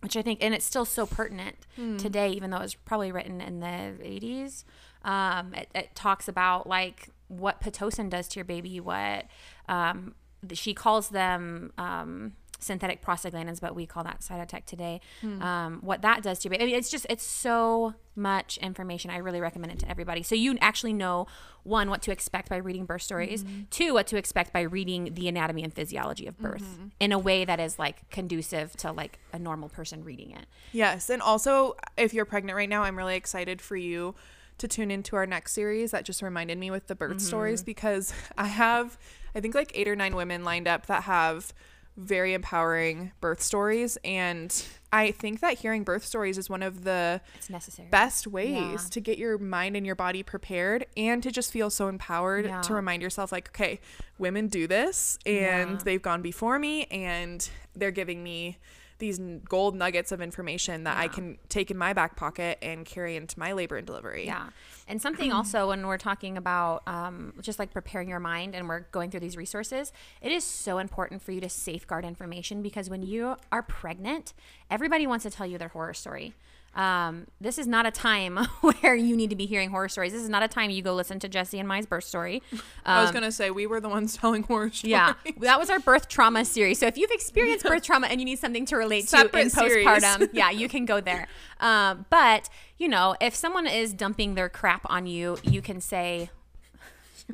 which 0.00 0.16
I 0.16 0.22
think, 0.22 0.42
and 0.42 0.54
it's 0.54 0.64
still 0.64 0.84
so 0.84 1.06
pertinent 1.06 1.56
today, 1.98 2.30
even 2.30 2.50
though 2.50 2.58
it 2.58 2.62
was 2.62 2.74
probably 2.74 3.10
written 3.10 3.40
in 3.40 3.60
the 3.60 3.66
80s. 3.66 4.62
Um, 5.04 5.54
it, 5.54 5.68
it 5.74 5.94
talks 5.94 6.28
about 6.28 6.68
like 6.68 7.08
what 7.28 7.60
Pitocin 7.60 8.10
does 8.10 8.28
to 8.28 8.38
your 8.38 8.44
baby, 8.44 8.80
what 8.80 9.26
um, 9.68 10.14
she 10.52 10.74
calls 10.74 11.08
them 11.08 11.72
um, 11.78 12.32
synthetic 12.58 13.04
prostaglandins, 13.04 13.60
but 13.60 13.74
we 13.74 13.84
call 13.86 14.04
that 14.04 14.20
cytotec 14.20 14.64
today. 14.64 15.00
Um, 15.22 15.80
what 15.82 16.02
that 16.02 16.22
does 16.22 16.38
to 16.38 16.48
your 16.48 16.50
baby. 16.52 16.62
I 16.62 16.66
mean, 16.66 16.76
it's 16.76 16.90
just, 16.90 17.06
it's 17.10 17.24
so 17.24 17.94
much 18.14 18.56
information. 18.58 19.10
I 19.10 19.18
really 19.18 19.40
recommend 19.40 19.72
it 19.72 19.78
to 19.80 19.90
everybody. 19.90 20.22
So 20.22 20.34
you 20.34 20.56
actually 20.60 20.94
know 20.94 21.26
one, 21.64 21.90
what 21.90 22.00
to 22.02 22.12
expect 22.12 22.48
by 22.48 22.56
reading 22.56 22.86
birth 22.86 23.02
stories, 23.02 23.44
two, 23.70 23.92
what 23.92 24.06
to 24.06 24.16
expect 24.16 24.52
by 24.52 24.60
reading 24.62 25.14
the 25.14 25.28
anatomy 25.28 25.64
and 25.64 25.74
physiology 25.74 26.26
of 26.26 26.38
birth 26.38 26.78
in 27.00 27.12
a 27.12 27.18
way 27.18 27.44
that 27.44 27.60
is 27.60 27.78
like 27.78 28.08
conducive 28.08 28.74
to 28.76 28.92
like 28.92 29.18
a 29.32 29.38
normal 29.38 29.68
person 29.68 30.04
reading 30.04 30.30
it. 30.30 30.46
Yes, 30.72 31.10
and 31.10 31.20
also 31.20 31.76
if 31.96 32.14
you're 32.14 32.24
pregnant 32.24 32.56
right 32.56 32.68
now, 32.68 32.84
I'm 32.84 32.96
really 32.96 33.16
excited 33.16 33.60
for 33.60 33.76
you 33.76 34.14
to 34.58 34.68
tune 34.68 34.90
into 34.90 35.16
our 35.16 35.26
next 35.26 35.52
series 35.52 35.90
that 35.90 36.04
just 36.04 36.22
reminded 36.22 36.58
me 36.58 36.70
with 36.70 36.86
the 36.86 36.94
birth 36.94 37.18
mm-hmm. 37.18 37.26
stories 37.26 37.62
because 37.62 38.12
I 38.38 38.46
have 38.46 38.98
I 39.34 39.40
think 39.40 39.54
like 39.54 39.72
8 39.74 39.88
or 39.88 39.96
9 39.96 40.16
women 40.16 40.44
lined 40.44 40.66
up 40.66 40.86
that 40.86 41.02
have 41.04 41.52
very 41.98 42.34
empowering 42.34 43.12
birth 43.22 43.40
stories 43.42 43.96
and 44.04 44.66
I 44.92 45.10
think 45.12 45.40
that 45.40 45.54
hearing 45.58 45.82
birth 45.82 46.04
stories 46.04 46.36
is 46.36 46.48
one 46.50 46.62
of 46.62 46.84
the 46.84 47.22
It's 47.34 47.48
necessary. 47.48 47.88
best 47.90 48.26
ways 48.26 48.54
Yeah. 48.54 48.76
to 48.90 49.00
get 49.00 49.16
your 49.16 49.38
mind 49.38 49.76
and 49.76 49.86
your 49.86 49.94
body 49.94 50.22
prepared 50.22 50.84
and 50.96 51.22
to 51.22 51.30
just 51.30 51.50
feel 51.50 51.70
so 51.70 51.88
empowered 51.88 52.44
Yeah. 52.44 52.60
to 52.62 52.74
remind 52.74 53.02
yourself 53.02 53.32
like 53.32 53.48
okay 53.48 53.80
women 54.18 54.48
do 54.48 54.66
this 54.66 55.18
and 55.24 55.70
Yeah. 55.70 55.78
they've 55.84 56.02
gone 56.02 56.20
before 56.20 56.58
me 56.58 56.84
and 56.90 57.48
they're 57.74 57.90
giving 57.90 58.22
me 58.22 58.58
these 58.98 59.18
gold 59.48 59.74
nuggets 59.74 60.12
of 60.12 60.20
information 60.20 60.84
that 60.84 60.96
I 60.96 61.08
can 61.08 61.38
take 61.48 61.70
in 61.70 61.76
my 61.76 61.92
back 61.92 62.16
pocket 62.16 62.58
and 62.62 62.86
carry 62.86 63.16
into 63.16 63.38
my 63.38 63.52
labor 63.52 63.76
and 63.76 63.86
delivery. 63.86 64.26
Yeah. 64.26 64.48
And 64.88 65.00
something 65.00 65.32
also 65.32 65.68
when 65.68 65.86
we're 65.86 65.98
talking 65.98 66.36
about 66.36 66.82
um, 66.86 67.34
just 67.40 67.58
like 67.58 67.72
preparing 67.72 68.08
your 68.08 68.20
mind 68.20 68.54
and 68.54 68.68
we're 68.68 68.80
going 68.92 69.10
through 69.10 69.20
these 69.20 69.36
resources, 69.36 69.92
it 70.22 70.32
is 70.32 70.44
so 70.44 70.78
important 70.78 71.22
for 71.22 71.32
you 71.32 71.40
to 71.40 71.48
safeguard 71.48 72.04
information 72.04 72.62
because 72.62 72.88
when 72.88 73.02
you 73.02 73.36
are 73.52 73.62
pregnant, 73.62 74.32
everybody 74.70 75.06
wants 75.06 75.24
to 75.24 75.30
tell 75.30 75.46
you 75.46 75.58
their 75.58 75.68
horror 75.68 75.94
story. 75.94 76.34
Um, 76.74 77.26
this 77.40 77.56
is 77.58 77.66
not 77.66 77.86
a 77.86 77.90
time 77.90 78.36
where 78.60 78.94
you 78.94 79.16
need 79.16 79.30
to 79.30 79.36
be 79.36 79.46
hearing 79.46 79.70
horror 79.70 79.88
stories. 79.88 80.12
This 80.12 80.22
is 80.22 80.28
not 80.28 80.42
a 80.42 80.48
time 80.48 80.68
you 80.70 80.82
go 80.82 80.94
listen 80.94 81.18
to 81.20 81.28
Jessie 81.28 81.58
and 81.58 81.66
Mai's 81.66 81.86
birth 81.86 82.04
story. 82.04 82.42
I 82.84 83.00
was 83.00 83.08
Um, 83.08 83.14
gonna 83.14 83.32
say 83.32 83.50
we 83.50 83.66
were 83.66 83.80
the 83.80 83.88
ones 83.88 84.14
telling 84.18 84.42
horror 84.42 84.70
stories. 84.70 84.90
Yeah, 84.90 85.14
that 85.38 85.58
was 85.58 85.70
our 85.70 85.78
birth 85.80 86.08
trauma 86.08 86.44
series. 86.44 86.78
So 86.78 86.86
if 86.86 86.98
you've 86.98 87.10
experienced 87.10 87.64
birth 87.64 87.82
trauma 87.82 88.08
and 88.08 88.20
you 88.20 88.26
need 88.26 88.38
something 88.38 88.66
to 88.66 88.76
relate 88.76 89.02
to 89.02 89.06
Separate 89.08 89.40
in 89.44 89.50
series. 89.50 89.86
postpartum, 89.86 90.28
yeah, 90.34 90.50
you 90.50 90.68
can 90.68 90.84
go 90.84 91.00
there. 91.00 91.28
Um, 91.60 92.04
but 92.10 92.50
you 92.76 92.88
know, 92.88 93.16
if 93.22 93.34
someone 93.34 93.66
is 93.66 93.94
dumping 93.94 94.34
their 94.34 94.50
crap 94.50 94.82
on 94.90 95.06
you, 95.06 95.38
you 95.42 95.62
can 95.62 95.80
say. 95.80 96.28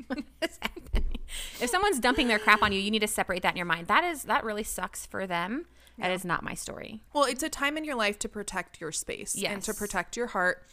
"What 0.07 0.21
is 0.41 0.59
happening?" 0.63 1.19
If 1.61 1.69
someone's 1.71 1.99
dumping 1.99 2.29
their 2.29 2.39
crap 2.39 2.63
on 2.63 2.73
you, 2.73 2.79
you 2.81 2.91
need 2.91 3.01
to 3.01 3.09
separate 3.09 3.43
that 3.43 3.51
in 3.53 3.57
your 3.57 3.67
mind. 3.67 3.89
That 3.89 4.05
is 4.05 4.23
that 4.25 4.45
really 4.45 4.63
sucks 4.63 5.05
for 5.05 5.27
them. 5.27 5.67
That 5.99 6.11
is 6.11 6.25
not 6.25 6.43
my 6.43 6.55
story. 6.55 7.03
Well, 7.13 7.25
it's 7.25 7.43
a 7.43 7.49
time 7.49 7.77
in 7.77 7.85
your 7.85 7.97
life 7.97 8.19
to 8.21 8.29
protect 8.29 8.81
your 8.81 8.93
space 8.93 9.41
and 9.43 9.63
to 9.63 9.75
protect 9.75 10.17
your 10.17 10.29
heart, 10.29 10.67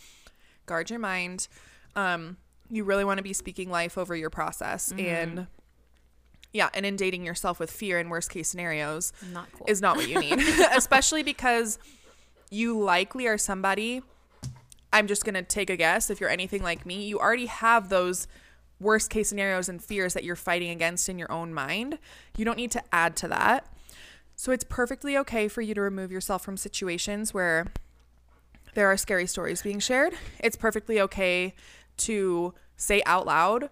guard 0.65 0.89
your 0.89 0.99
mind. 0.99 1.47
Um, 1.95 2.38
you 2.69 2.84
really 2.84 3.03
want 3.03 3.17
to 3.17 3.23
be 3.23 3.34
speaking 3.34 3.69
life 3.69 3.97
over 3.97 4.15
your 4.15 4.29
process 4.29 4.91
Mm-hmm. 4.93 5.05
and 5.05 5.47
yeah, 6.51 6.69
inundating 6.73 7.23
yourself 7.25 7.60
with 7.60 7.69
fear 7.69 7.99
and 7.99 8.10
worst 8.10 8.32
case 8.32 8.47
scenarios 8.49 9.13
Not 9.34 9.51
cool. 9.53 9.67
is 9.69 9.82
not 9.82 9.97
what 9.97 10.08
you 10.10 10.19
need, 10.19 10.39
especially 10.75 11.21
because 11.21 11.77
you 12.49 12.79
likely 12.79 13.27
are 13.27 13.38
somebody. 13.38 14.01
I'm 14.91 15.05
just 15.05 15.25
gonna 15.25 15.43
take 15.43 15.69
a 15.69 15.75
guess. 15.75 16.10
If 16.10 16.19
you're 16.19 16.29
anything 16.32 16.63
like 16.63 16.86
me, 16.88 17.05
you 17.05 17.19
already 17.19 17.45
have 17.45 17.89
those 17.89 18.27
worst 18.79 19.12
case 19.12 19.29
scenarios 19.29 19.69
and 19.69 19.84
fears 19.84 20.15
that 20.15 20.23
you're 20.23 20.36
fighting 20.36 20.71
against 20.71 21.08
in 21.10 21.19
your 21.19 21.32
own 21.32 21.53
mind. 21.53 21.99
You 22.36 22.45
don't 22.45 22.58
need 22.58 22.71
to 22.71 22.84
add 22.91 23.15
to 23.17 23.27
that. 23.27 23.67
So 24.39 24.54
it's 24.54 24.63
perfectly 24.63 25.17
okay 25.17 25.49
for 25.49 25.60
you 25.60 25.73
to 25.75 25.82
remove 25.82 26.13
yourself 26.13 26.45
from 26.45 26.56
situations 26.56 27.34
where 27.34 27.67
there 28.73 28.88
are 28.88 28.95
scary 28.95 29.28
stories 29.28 29.62
being 29.62 29.80
shared. 29.80 30.13
It's 30.39 30.56
perfectly 30.56 31.02
okay 31.02 31.54
to 31.97 32.54
say 32.78 33.02
out 33.06 33.25
loud, 33.25 33.69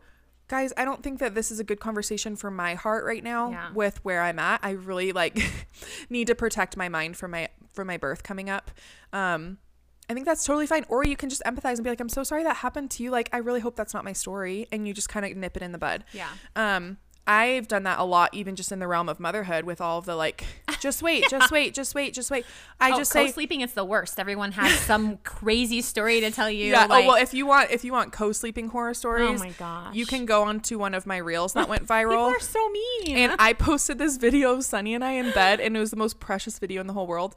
guys, 0.49 0.73
I 0.75 0.83
don't 0.83 1.01
think 1.01 1.19
that 1.19 1.35
this 1.35 1.51
is 1.51 1.61
a 1.61 1.63
good 1.63 1.79
conversation 1.79 2.35
for 2.35 2.51
my 2.51 2.73
heart 2.73 3.05
right 3.05 3.23
now 3.23 3.49
Yeah. 3.49 3.71
with 3.71 4.03
where 4.03 4.21
I'm 4.21 4.39
at. 4.39 4.59
I 4.61 4.71
really 4.71 5.13
like 5.13 5.39
need 6.09 6.27
to 6.27 6.35
protect 6.35 6.75
my 6.75 6.89
mind 6.89 7.15
from 7.15 7.31
my 7.31 7.47
from 7.73 7.87
my 7.87 7.95
birth 7.95 8.23
coming 8.23 8.49
up. 8.49 8.69
Um 9.13 9.59
I 10.09 10.13
think 10.13 10.25
that's 10.25 10.43
totally 10.43 10.67
fine. 10.67 10.85
Or 10.89 11.05
you 11.05 11.15
can 11.15 11.29
just 11.29 11.43
empathize 11.43 11.75
and 11.75 11.83
be 11.85 11.89
like, 11.89 12.01
I'm 12.01 12.09
so 12.09 12.23
sorry 12.23 12.43
that 12.43 12.57
happened 12.57 12.91
to 12.91 13.03
you. 13.03 13.11
Like, 13.11 13.29
I 13.33 13.37
really 13.37 13.59
hope 13.59 13.75
that's 13.77 13.93
not 13.93 14.05
my 14.05 14.13
story. 14.13 14.65
And 14.71 14.87
you 14.87 14.93
just 14.93 15.09
kind 15.09 15.25
of 15.25 15.35
nip 15.35 15.55
it 15.57 15.61
in 15.63 15.73
the 15.73 15.77
bud. 15.77 16.05
Yeah. 16.13 16.29
Um, 16.55 16.97
I've 17.27 17.67
done 17.67 17.83
that 17.83 17.99
a 17.99 18.03
lot, 18.03 18.33
even 18.33 18.55
just 18.55 18.71
in 18.71 18.79
the 18.79 18.87
realm 18.87 19.09
of 19.09 19.19
motherhood 19.19 19.65
with 19.65 19.81
all 19.81 19.97
of 19.97 20.05
the 20.05 20.15
like, 20.15 20.45
just 20.79 21.03
wait, 21.03 21.25
just 21.29 21.51
wait, 21.51 21.73
just 21.73 21.93
wait, 21.93 22.13
just 22.13 22.31
wait. 22.31 22.45
I 22.79 22.91
oh, 22.91 22.97
just 22.97 23.11
say, 23.11 23.25
co-sleeping 23.25 23.61
is 23.61 23.73
the 23.73 23.83
worst. 23.83 24.19
Everyone 24.19 24.53
has 24.53 24.71
some 24.79 25.17
crazy 25.23 25.81
story 25.81 26.21
to 26.21 26.31
tell 26.31 26.49
you. 26.49 26.71
yeah. 26.71 26.85
like- 26.85 27.03
oh 27.03 27.07
well, 27.07 27.21
if 27.21 27.33
you 27.33 27.45
want, 27.45 27.69
if 27.71 27.83
you 27.83 27.91
want 27.91 28.13
co-sleeping 28.13 28.69
horror 28.69 28.91
oh 28.91 28.93
stories, 28.93 29.41
Oh 29.41 29.43
my 29.43 29.51
gosh. 29.51 29.93
you 29.93 30.05
can 30.05 30.25
go 30.25 30.43
onto 30.43 30.79
one 30.79 30.93
of 30.93 31.05
my 31.05 31.17
reels 31.17 31.53
that 31.53 31.67
went 31.67 31.85
viral. 31.87 32.11
People 32.11 32.25
are 32.25 32.39
so 32.39 32.69
mean. 32.69 33.17
and 33.17 33.35
I 33.39 33.53
posted 33.53 33.97
this 33.97 34.17
video 34.17 34.53
of 34.53 34.63
Sunny 34.63 34.93
and 34.93 35.03
I 35.03 35.11
in 35.11 35.31
bed, 35.31 35.59
and 35.59 35.75
it 35.75 35.79
was 35.79 35.91
the 35.91 35.97
most 35.97 36.19
precious 36.19 36.57
video 36.59 36.79
in 36.79 36.87
the 36.87 36.93
whole 36.93 37.07
world. 37.07 37.35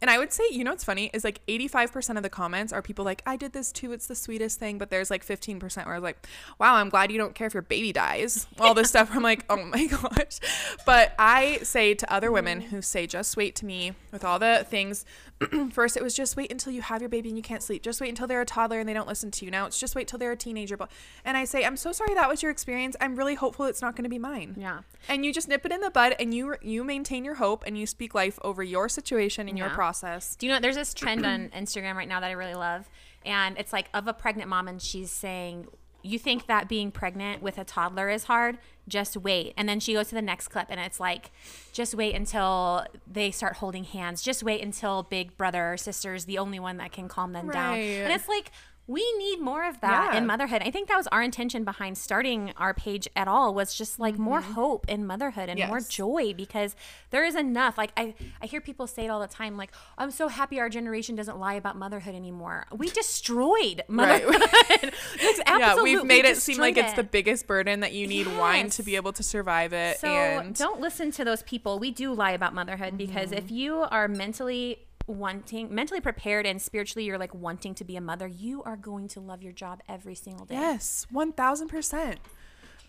And 0.00 0.10
I 0.10 0.18
would 0.18 0.32
say, 0.32 0.44
you 0.50 0.64
know 0.64 0.70
what's 0.70 0.84
funny 0.84 1.10
is 1.12 1.24
like 1.24 1.44
85% 1.46 2.16
of 2.16 2.22
the 2.22 2.30
comments 2.30 2.72
are 2.72 2.82
people 2.82 3.04
like, 3.04 3.22
I 3.26 3.36
did 3.36 3.52
this 3.52 3.72
too. 3.72 3.92
It's 3.92 4.06
the 4.06 4.14
sweetest 4.14 4.58
thing. 4.58 4.78
But 4.78 4.90
there's 4.90 5.10
like 5.10 5.26
15% 5.26 5.60
where 5.84 5.94
I 5.94 5.98
was 5.98 6.04
like, 6.04 6.26
wow, 6.58 6.76
I'm 6.76 6.88
glad 6.88 7.10
you 7.10 7.18
don't 7.18 7.34
care 7.34 7.46
if 7.46 7.54
your 7.54 7.62
baby 7.62 7.92
dies. 7.92 8.46
All 8.60 8.74
this 8.74 8.90
stuff. 8.90 9.10
I'm 9.12 9.22
like, 9.22 9.44
oh 9.50 9.64
my 9.64 9.86
gosh. 10.02 10.38
But 10.86 11.14
I 11.18 11.58
say 11.58 11.94
to 11.94 12.12
other 12.12 12.30
women 12.30 12.60
mm-hmm. 12.60 12.68
who 12.76 12.82
say, 12.82 13.06
just 13.06 13.36
wait 13.36 13.56
to 13.56 13.66
me 13.66 13.92
with 14.12 14.24
all 14.24 14.38
the 14.38 14.66
things, 14.68 15.04
first 15.72 15.96
it 15.96 16.02
was 16.02 16.14
just 16.14 16.36
wait 16.36 16.50
until 16.50 16.72
you 16.72 16.82
have 16.82 17.00
your 17.00 17.08
baby 17.08 17.28
and 17.28 17.38
you 17.38 17.42
can't 17.42 17.62
sleep. 17.62 17.82
Just 17.82 18.00
wait 18.00 18.08
until 18.08 18.26
they're 18.26 18.40
a 18.40 18.46
toddler 18.46 18.80
and 18.80 18.88
they 18.88 18.92
don't 18.92 19.08
listen 19.08 19.30
to 19.30 19.44
you. 19.44 19.50
Now 19.50 19.66
it's 19.66 19.78
just 19.78 19.94
wait 19.94 20.08
till 20.08 20.18
they're 20.18 20.32
a 20.32 20.36
teenager. 20.36 20.76
But 20.76 20.90
and 21.24 21.36
I 21.36 21.44
say, 21.44 21.64
I'm 21.64 21.76
so 21.76 21.92
sorry 21.92 22.14
that 22.14 22.28
was 22.28 22.42
your 22.42 22.50
experience. 22.50 22.96
I'm 23.00 23.16
really 23.16 23.34
hopeful 23.34 23.66
it's 23.66 23.82
not 23.82 23.94
going 23.94 24.04
to 24.04 24.10
be 24.10 24.18
mine. 24.18 24.56
Yeah. 24.58 24.80
And 25.08 25.24
you 25.24 25.32
just 25.32 25.48
nip 25.48 25.64
it 25.64 25.72
in 25.72 25.80
the 25.80 25.90
bud 25.90 26.14
and 26.18 26.34
you 26.34 26.56
you 26.62 26.84
maintain 26.84 27.24
your 27.24 27.34
hope 27.34 27.64
and 27.66 27.78
you 27.78 27.86
speak 27.86 28.14
life 28.14 28.38
over 28.42 28.62
your 28.62 28.88
situation 28.88 29.48
and 29.48 29.56
your 29.56 29.70
process. 29.70 30.36
Do 30.36 30.46
you 30.46 30.52
know 30.52 30.60
there's 30.60 30.76
this 30.76 30.94
trend 30.94 31.24
on 31.26 31.50
Instagram 31.50 31.94
right 31.94 32.08
now 32.08 32.20
that 32.20 32.28
I 32.28 32.32
really 32.32 32.54
love, 32.54 32.88
and 33.24 33.56
it's 33.58 33.72
like 33.72 33.88
of 33.94 34.08
a 34.08 34.12
pregnant 34.12 34.48
mom, 34.48 34.68
and 34.68 34.80
she's 34.80 35.10
saying, 35.10 35.68
"You 36.08 36.18
think 36.18 36.46
that 36.46 36.68
being 36.68 36.90
pregnant 36.90 37.42
with 37.42 37.58
a 37.58 37.64
toddler 37.64 38.08
is 38.08 38.24
hard? 38.24 38.58
Just 38.88 39.16
wait." 39.16 39.54
And 39.56 39.68
then 39.68 39.80
she 39.80 39.92
goes 39.92 40.08
to 40.08 40.14
the 40.14 40.22
next 40.22 40.48
clip, 40.48 40.66
and 40.70 40.80
it's 40.80 40.98
like, 40.98 41.30
"Just 41.72 41.94
wait 41.94 42.14
until 42.14 42.86
they 43.06 43.30
start 43.30 43.56
holding 43.56 43.84
hands. 43.84 44.22
Just 44.22 44.42
wait 44.42 44.62
until 44.62 45.02
big 45.02 45.36
brother 45.36 45.72
or 45.72 45.76
sister 45.76 46.14
is 46.14 46.24
the 46.24 46.38
only 46.38 46.58
one 46.58 46.78
that 46.78 46.92
can 46.92 47.08
calm 47.08 47.32
them 47.32 47.50
down." 47.50 47.74
And 48.04 48.12
it's 48.12 48.28
like. 48.28 48.50
We 48.88 49.04
need 49.18 49.40
more 49.40 49.64
of 49.68 49.80
that 49.82 50.12
Yeah. 50.14 50.18
in 50.18 50.26
motherhood. 50.26 50.62
I 50.64 50.70
think 50.70 50.88
that 50.88 50.96
was 50.96 51.06
our 51.08 51.22
intention 51.22 51.62
behind 51.62 51.96
starting 51.98 52.52
our 52.56 52.72
page 52.74 53.06
at 53.14 53.28
all 53.28 53.52
was 53.54 53.74
just 53.74 54.00
like 54.00 54.18
more 54.18 54.40
hope 54.40 54.88
in 54.88 55.06
motherhood 55.06 55.48
and 55.50 55.60
more 55.68 55.78
Mm-hmm. 55.78 55.90
Joy 55.90 56.32
because 56.34 56.74
there 57.10 57.22
is 57.24 57.34
enough. 57.36 57.76
Like 57.78 57.92
I, 57.98 58.14
I 58.42 58.46
hear 58.46 58.60
people 58.62 58.86
say 58.86 59.04
it 59.04 59.08
all 59.08 59.20
the 59.20 59.26
time. 59.28 59.56
Like 59.58 59.72
I'm 59.98 60.10
so 60.10 60.28
happy 60.28 60.58
our 60.58 60.70
generation 60.70 61.14
doesn't 61.16 61.38
lie 61.38 61.54
about 61.54 61.76
motherhood 61.76 62.14
anymore. 62.14 62.66
We 62.74 62.88
destroyed 63.02 63.82
Right. 63.88 64.24
motherhood. 64.26 64.42
It's 65.20 65.40
yeah, 65.46 65.82
we've 65.82 66.04
made 66.04 66.24
it 66.24 66.38
seem 66.38 66.56
like 66.58 66.74
destroyed 66.76 66.88
it's 66.88 66.96
the 66.96 67.02
biggest 67.04 67.46
burden 67.46 67.80
that 67.80 67.92
you 67.92 68.06
need 68.06 68.26
wine 68.38 68.70
to 68.70 68.82
be 68.82 68.96
able 68.96 69.12
to 69.12 69.22
survive 69.22 69.72
it. 69.74 69.98
So 69.98 70.08
and 70.08 70.54
don't 70.54 70.80
listen 70.80 71.10
to 71.12 71.24
those 71.24 71.42
people. 71.42 71.78
We 71.78 71.90
do 71.90 72.12
lie 72.14 72.30
about 72.32 72.54
motherhood 72.54 72.96
because 72.96 73.28
Mm-hmm. 73.28 73.44
if 73.44 73.50
you 73.50 73.74
are 73.90 74.08
mentally 74.08 74.78
wanting, 75.08 75.74
mentally 75.74 76.00
prepared, 76.00 76.46
and 76.46 76.60
spiritually 76.62 77.04
you're 77.04 77.18
like 77.18 77.34
wanting 77.34 77.74
to 77.74 77.84
be 77.84 77.96
a 77.96 78.00
mother, 78.00 78.26
you 78.26 78.62
are 78.62 78.76
going 78.76 79.08
to 79.08 79.20
love 79.20 79.42
your 79.42 79.52
job 79.52 79.80
every 79.88 80.14
single 80.14 80.46
day. 80.46 80.54
Yes, 80.54 81.06
one 81.10 81.32
thousand 81.32 81.68
percent. 81.68 82.20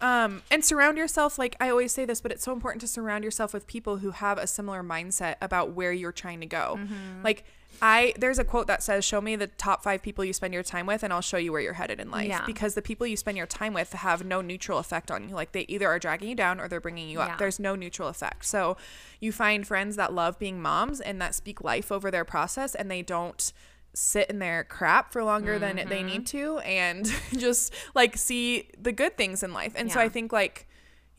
Um, 0.01 0.43
and 0.49 0.63
surround 0.63 0.97
yourself 0.97 1.37
like 1.37 1.57
I 1.59 1.69
always 1.69 1.91
say 1.91 2.05
this, 2.05 2.21
but 2.21 2.31
it's 2.31 2.43
so 2.43 2.53
important 2.53 2.81
to 2.81 2.87
surround 2.87 3.23
yourself 3.23 3.53
with 3.53 3.67
people 3.67 3.97
who 3.97 4.11
have 4.11 4.37
a 4.37 4.47
similar 4.47 4.83
mindset 4.83 5.35
about 5.41 5.71
where 5.71 5.91
you're 5.91 6.11
trying 6.11 6.39
to 6.39 6.45
go. 6.45 6.77
Mm-hmm. 6.79 7.23
Like 7.23 7.43
I 7.81 8.13
there's 8.17 8.39
a 8.39 8.43
quote 8.43 8.67
that 8.67 8.83
says, 8.83 9.05
"Show 9.05 9.21
me 9.21 9.35
the 9.35 9.47
top 9.47 9.83
5 9.83 10.01
people 10.01 10.25
you 10.25 10.33
spend 10.33 10.53
your 10.53 10.63
time 10.63 10.85
with 10.85 11.03
and 11.03 11.11
I'll 11.13 11.21
show 11.21 11.37
you 11.37 11.51
where 11.51 11.61
you're 11.61 11.73
headed 11.73 11.99
in 11.99 12.11
life." 12.11 12.27
Yeah. 12.27 12.45
Because 12.45 12.73
the 12.75 12.81
people 12.81 13.07
you 13.07 13.17
spend 13.17 13.37
your 13.37 13.47
time 13.47 13.73
with 13.73 13.93
have 13.93 14.25
no 14.25 14.41
neutral 14.41 14.79
effect 14.79 15.11
on 15.11 15.29
you. 15.29 15.35
Like 15.35 15.51
they 15.51 15.65
either 15.67 15.87
are 15.87 15.99
dragging 15.99 16.29
you 16.29 16.35
down 16.35 16.59
or 16.59 16.67
they're 16.67 16.81
bringing 16.81 17.09
you 17.09 17.19
up. 17.21 17.29
Yeah. 17.29 17.35
There's 17.37 17.59
no 17.59 17.75
neutral 17.75 18.07
effect. 18.09 18.45
So 18.45 18.77
you 19.19 19.31
find 19.31 19.65
friends 19.65 19.95
that 19.95 20.13
love 20.13 20.37
being 20.39 20.61
moms 20.61 20.99
and 21.01 21.21
that 21.21 21.35
speak 21.35 21.63
life 21.63 21.91
over 21.91 22.09
their 22.11 22.25
process 22.25 22.75
and 22.75 22.89
they 22.89 23.01
don't 23.01 23.51
sit 23.93 24.29
in 24.29 24.37
their 24.39 24.63
crap 24.63 25.11
for 25.11 25.23
longer 25.23 25.57
than 25.57 25.77
Mm-hmm. 25.77 25.89
they 25.89 26.03
need 26.03 26.27
to 26.27 26.59
and 26.59 27.11
just 27.37 27.73
like 27.95 28.15
see 28.17 28.69
the 28.79 28.91
good 28.91 29.17
things 29.17 29.41
in 29.43 29.51
life. 29.51 29.73
And 29.75 29.91
so 29.91 29.99
I 29.99 30.09
think 30.09 30.31
like 30.31 30.67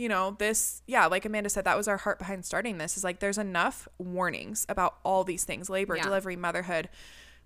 you 0.01 0.09
know, 0.09 0.35
this 0.39 0.81
yeah, 0.87 1.05
like 1.07 1.25
Amanda 1.27 1.51
said 1.51 1.65
that 1.67 1.77
was 1.77 1.87
our 1.87 1.99
heart 1.99 2.19
behind 2.19 2.45
starting 2.47 2.79
this 2.79 2.97
is 2.97 3.05
like 3.05 3.21
there's 3.21 3.37
enough 3.39 3.87
warnings 3.99 4.65
about 4.69 4.97
all 5.05 5.25
these 5.25 5.45
things, 5.45 5.69
labor, 5.69 5.95
Yeah. 5.97 6.05
delivery, 6.05 6.37
motherhood. 6.37 6.89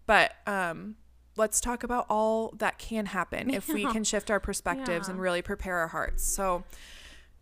But 0.07 0.35
um 0.47 0.95
let's 1.37 1.61
talk 1.61 1.83
about 1.83 2.07
all 2.09 2.55
that 2.59 2.79
can 2.79 3.07
happen 3.07 3.51
if 3.51 3.67
we 3.69 3.85
can 3.95 4.05
shift 4.05 4.31
our 4.31 4.39
perspectives 4.39 5.09
Yeah. 5.09 5.13
and 5.13 5.21
really 5.21 5.43
prepare 5.43 5.79
our 5.79 5.89
hearts. 5.89 6.23
So 6.25 6.63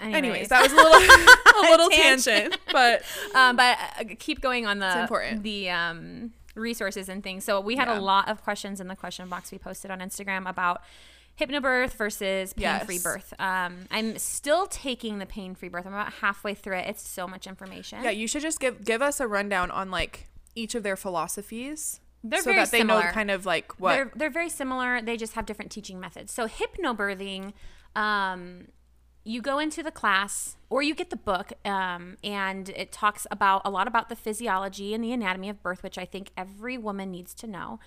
Anyways, 0.01 0.17
anyways, 0.19 0.49
that 0.49 0.63
was 0.63 0.73
a 0.73 0.77
little 0.87 0.95
a 0.99 1.63
little 1.71 1.91
Tangent. 1.91 2.57
but 2.73 3.03
um, 3.35 3.57
but 3.57 3.79
uh, 4.01 4.05
keep 4.19 4.41
going 4.41 4.65
on 4.67 4.79
the 4.79 5.03
important. 5.03 5.43
the 5.43 5.69
um, 5.71 6.33
resources 6.55 7.09
and 7.11 7.23
things. 7.23 7.45
So 7.45 7.61
we 7.61 7.77
had 7.77 7.89
Yeah. 7.89 7.99
a 7.99 8.01
lot 8.01 8.29
of 8.31 8.43
questions 8.43 8.81
in 8.81 8.89
the 8.89 8.97
question 8.97 9.29
box 9.29 9.53
we 9.53 9.59
posted 9.59 9.91
on 9.91 10.01
Instagram 10.01 10.49
about 10.49 10.81
hypnobirth 11.41 11.93
versus 11.95 12.53
pain-free 12.53 12.95
Yes. 12.97 13.03
birth. 13.03 13.35
Um, 13.39 13.87
I'm 13.91 14.19
still 14.19 14.67
taking 14.67 15.19
the 15.19 15.27
pain-free 15.27 15.69
birth. 15.71 15.87
I'm 15.87 15.93
about 15.95 16.13
halfway 16.15 16.55
through 16.55 16.77
it. 16.79 16.89
It's 16.89 17.07
so 17.09 17.27
much 17.27 17.47
information. 17.47 18.03
yeah, 18.03 18.11
you 18.11 18.27
should 18.27 18.43
just 18.43 18.61
give 18.61 18.85
give 18.85 19.03
us 19.03 19.21
a 19.21 19.27
rundown 19.27 19.71
on 19.71 19.91
like 19.91 20.29
each 20.55 20.75
of 20.75 20.83
their 20.83 20.97
philosophies. 20.97 22.01
They're 22.25 22.41
so 22.41 22.45
very 22.53 22.57
that 22.59 22.71
they 22.71 22.85
know 22.85 23.01
kind 23.03 23.31
of 23.33 23.47
like 23.47 23.81
what 23.81 23.95
They're 23.95 24.13
they're 24.15 24.31
very 24.31 24.49
similar. 24.49 25.03
They 25.03 25.17
just 25.17 25.33
have 25.35 25.47
different 25.47 25.73
teaching 25.73 25.99
methods. 25.99 26.33
So 26.33 26.47
hypnobirthing, 26.47 27.53
um, 27.97 28.69
you 29.25 29.41
go 29.41 29.59
into 29.59 29.83
the 29.83 29.91
class 29.91 30.57
or 30.69 30.83
you 30.83 30.95
get 30.95 31.11
the 31.11 31.17
book, 31.17 31.53
um, 31.67 32.17
and 32.25 32.71
it 32.71 32.91
talks 32.91 33.27
about 33.31 33.61
a 33.65 33.71
lot 33.71 33.87
about 33.87 34.09
the 34.09 34.17
physiology 34.17 34.95
and 34.95 35.05
the 35.05 35.13
anatomy 35.13 35.49
of 35.51 35.63
birth, 35.63 35.83
which 35.83 35.99
I 35.99 36.07
think 36.07 36.31
every 36.37 36.79
woman 36.79 37.11
needs 37.11 37.35
to 37.35 37.47
know. 37.47 37.79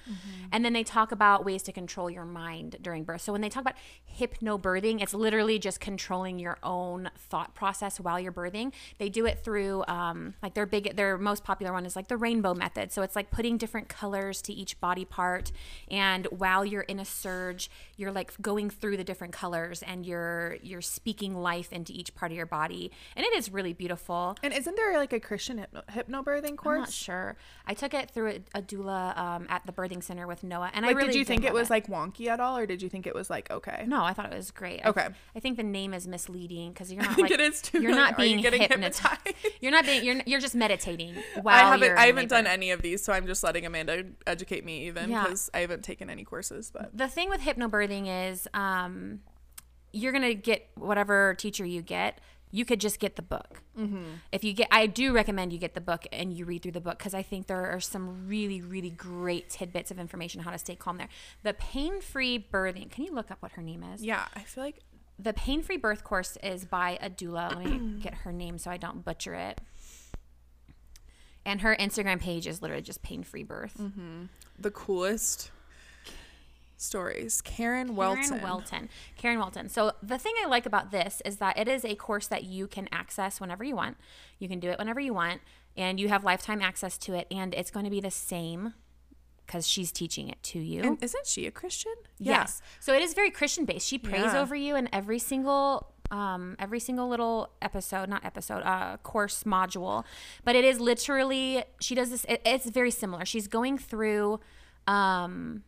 And 0.52 0.63
then 0.63 0.74
they 0.74 0.84
talk 0.84 1.12
about 1.12 1.43
ways 1.43 1.63
to 1.63 1.71
control 1.71 2.12
your 2.12 2.26
mind 2.26 2.78
during 2.82 3.04
birth. 3.04 3.21
So 3.21 3.32
when 3.32 3.41
they 3.41 3.50
talk 3.50 3.62
about 3.62 3.74
hypnobirthing, 4.19 5.01
it's 5.01 5.13
literally 5.13 5.60
just 5.60 5.80
controlling 5.80 6.39
your 6.39 6.58
own 6.63 7.10
thought 7.17 7.54
process 7.56 7.99
while 7.99 8.19
you're 8.19 8.32
birthing. 8.32 8.73
They 8.97 9.10
do 9.10 9.25
it 9.25 9.43
through 9.43 9.84
um, 9.88 10.36
like 10.41 10.54
their 10.54 10.65
big, 10.65 10.95
their 10.95 11.17
most 11.17 11.43
popular 11.43 11.73
one 11.73 11.86
is 11.86 11.95
like 11.95 12.08
the 12.08 12.17
rainbow 12.17 12.54
method. 12.54 12.91
So 12.91 13.01
it's 13.01 13.15
like 13.15 13.32
putting 13.32 13.58
different 13.58 13.89
colors 13.89 14.41
to 14.43 14.54
each 14.54 14.80
body 14.80 15.06
part, 15.06 15.51
and 15.89 16.28
while 16.28 16.65
you're 16.65 16.82
in 16.84 16.99
a 16.99 17.06
surge, 17.06 17.69
you're 17.97 18.12
like 18.12 18.39
going 18.41 18.69
through 18.69 18.97
the 18.97 19.04
different 19.04 19.34
colors, 19.34 19.84
and 19.84 20.06
you're 20.06 20.58
you're 20.62 20.82
speaking 20.82 21.36
life 21.36 21.71
into 21.73 21.93
each 21.93 22.15
part 22.15 22.32
of 22.32 22.38
your 22.38 22.45
body, 22.45 22.91
and 23.15 23.25
it 23.25 23.34
is 23.34 23.51
really 23.51 23.73
beautiful. 23.73 24.38
And 24.43 24.54
isn't 24.54 24.75
there 24.75 24.97
like 24.97 25.13
a 25.13 25.19
Christian 25.19 25.58
hypno- 25.60 25.84
hypnobirthing 25.91 26.51
I'm 26.51 26.58
course? 26.58 26.80
not 26.80 26.91
sure. 26.91 27.36
I 27.65 27.73
took 27.73 27.93
it 27.93 28.12
through 28.12 28.30
a, 28.30 28.60
a 28.60 28.62
doula 28.62 29.17
um, 29.17 29.47
at 29.49 29.65
the 29.65 29.71
birthing 29.71 30.04
center 30.04 30.28
with 30.28 30.43
Noah, 30.43 30.71
and 30.73 30.86
Like, 30.86 30.95
I 30.95 30.97
really 30.97 31.12
did 31.12 31.19
you 31.19 31.25
think 31.25 31.43
it 31.43 31.54
was 31.54 31.69
like 31.69 31.88
wonky 31.88 32.28
at 32.28 32.39
all, 32.39 32.58
or 32.58 32.65
did 32.65 32.82
you 32.82 32.89
think 32.89 33.08
it 33.08 33.15
was 33.15 33.30
like 33.30 33.49
okay? 33.51 33.84
No, 33.88 34.05
I 34.06 34.13
thought 34.13 34.32
it 34.32 34.36
was 34.36 34.52
great. 34.52 34.82
Okay. 34.86 35.08
I, 35.36 35.39
think 35.39 35.58
the 35.58 35.63
name 35.63 35.94
is 35.94 36.08
misleading 36.08 36.72
because 36.72 36.91
you're 36.91 37.04
not 37.10 37.18
like 37.18 37.32
it 37.32 37.39
is 37.39 37.62
too. 37.62 37.82
you're 37.82 37.91
Like, 37.91 38.00
not 38.18 38.20
you 38.20 38.26
being 38.36 38.41
getting 38.41 38.62
hypnotized. 38.62 39.02
hypnotized? 39.26 39.56
You're 39.62 39.72
not 39.72 39.86
being. 39.86 40.04
You're 40.06 40.22
you're 40.26 40.39
just 40.39 40.56
meditating 40.56 41.15
while 41.41 41.56
I 41.56 41.70
haven't. 41.70 41.88
you're 41.88 42.00
I 42.00 42.06
haven't 42.08 42.30
done 42.30 42.48
any 42.48 42.72
of 42.72 42.82
these, 42.82 43.04
so 43.04 43.12
I'm 43.13 43.28
just 43.28 43.44
letting 43.44 43.65
Amanda 43.65 44.06
educate 44.26 44.63
me 44.65 44.88
even 44.88 45.10
Yeah. 45.10 45.24
because 45.24 45.50
I 45.54 45.60
haven't 45.60 45.84
taken 45.84 46.10
any 46.10 46.24
courses. 46.24 46.72
But 46.74 46.98
The 46.98 47.08
thing 47.08 47.30
with 47.30 47.41
hypnobirthing 47.41 48.30
is, 48.32 48.48
um, 48.54 49.20
you're 49.94 50.12
gonna 50.12 50.34
get 50.34 50.68
whatever 50.76 51.34
teacher 51.36 51.65
you 51.65 51.82
get. 51.82 52.20
You 52.56 52.63
could 52.63 52.80
just 52.80 53.02
get 53.02 53.18
the 53.18 53.22
book. 53.22 53.62
Mm-hmm. 53.78 54.04
If 54.32 54.46
you 54.46 54.54
get, 54.54 54.70
I 54.72 54.88
do 54.88 55.12
recommend 55.12 55.52
you 55.52 55.60
get 55.60 55.74
the 55.74 55.82
book 55.82 56.08
and 56.13 56.32
you 56.32 56.46
read 56.46 56.62
through 56.62 56.72
the 56.72 56.80
book 56.80 56.98
because 56.98 57.13
I 57.13 57.22
think 57.22 57.48
there 57.48 57.70
are 57.70 57.82
some 57.82 58.28
really, 58.30 58.62
really 58.62 58.91
great 58.91 59.50
tidbits 59.50 59.91
of 59.91 60.00
information 60.00 60.39
on 60.39 60.46
how 60.46 60.52
to 60.52 60.58
stay 60.58 60.74
calm 60.76 60.98
there. 60.98 61.10
The 61.44 61.54
pain-free 61.54 62.48
birthing. 62.54 62.89
Can 62.89 63.04
you 63.04 63.13
look 63.13 63.30
up 63.30 63.41
what 63.41 63.52
her 63.54 63.62
name 63.62 63.84
is? 63.84 64.02
yeah, 64.02 64.26
I 64.36 64.39
feel 64.44 64.63
like 64.63 64.80
the 65.20 65.34
pain-free 65.34 65.78
birth 65.78 66.06
course 66.06 66.38
is 66.41 66.63
by 66.63 66.98
a 67.02 67.10
doula. 67.10 67.54
Let 67.54 67.65
me 67.65 68.00
get 68.02 68.13
her 68.13 68.32
name 68.32 68.58
so 68.58 68.72
I 68.72 68.78
don't 68.78 69.04
butcher 69.04 69.34
it. 69.34 69.60
And 71.46 71.60
her 71.60 71.76
Instagram 71.76 72.22
page 72.22 72.48
is 72.48 72.62
literally 72.62 72.82
just 72.84 73.02
pain-free 73.04 73.44
birth. 73.44 73.82
the 74.58 74.72
coolest 74.72 75.52
stories. 76.77 77.41
Karen 77.41 77.95
Welton. 77.95 78.23
Karen 78.23 78.41
Welton. 78.43 78.89
Karen 79.17 79.39
Welton. 79.39 79.69
So 79.69 79.93
the 80.03 80.17
thing 80.17 80.33
I 80.43 80.47
like 80.47 80.65
about 80.65 80.91
this 80.91 81.21
is 81.25 81.38
that 81.38 81.57
it 81.57 81.67
is 81.67 81.85
a 81.85 81.95
course 81.95 82.27
that 82.27 82.43
you 82.43 82.67
can 82.67 82.88
access 82.91 83.39
whenever 83.39 83.63
you 83.63 83.75
want. 83.75 83.97
You 84.39 84.47
can 84.47 84.59
do 84.59 84.69
it 84.69 84.77
whenever 84.79 84.99
you 84.99 85.13
want, 85.13 85.41
and 85.77 85.99
you 85.99 86.09
have 86.09 86.23
lifetime 86.23 86.61
access 86.61 86.97
to 86.99 87.13
it. 87.13 87.27
And 87.31 87.53
it's 87.53 87.71
going 87.71 87.85
to 87.85 87.89
be 87.91 88.01
the 88.01 88.11
same 88.11 88.73
because 89.45 89.67
she's 89.67 89.91
teaching 89.91 90.27
it 90.29 90.41
to 90.43 90.59
you. 90.59 90.81
And 90.83 91.03
isn't 91.03 91.27
she 91.27 91.45
a 91.45 91.51
Christian? 91.51 91.93
Yes. 92.17 92.61
So 92.79 92.93
it 92.93 93.01
is 93.01 93.13
very 93.13 93.29
Christian 93.31 93.65
based. 93.65 93.88
She 93.88 93.97
prays 93.97 94.33
Yeah. 94.33 94.41
over 94.41 94.55
you 94.55 94.75
in 94.75 94.89
every 94.93 95.19
single 95.19 95.91
um 96.11 96.55
every 96.59 96.79
single 96.79 97.07
little 97.07 97.49
episode, 97.63 98.09
not 98.09 98.23
episode, 98.25 98.61
uh 98.63 98.97
course 98.97 99.43
module. 99.43 100.03
But 100.43 100.55
it 100.55 100.63
is 100.65 100.79
literally 100.79 101.63
she 101.79 101.95
does 101.95 102.09
this 102.11 102.25
it, 102.25 102.41
it's 102.45 102.69
very 102.69 102.91
similar. 102.91 103.23
She's 103.25 103.47
going 103.47 103.77
through 103.77 104.39
um 104.88 105.63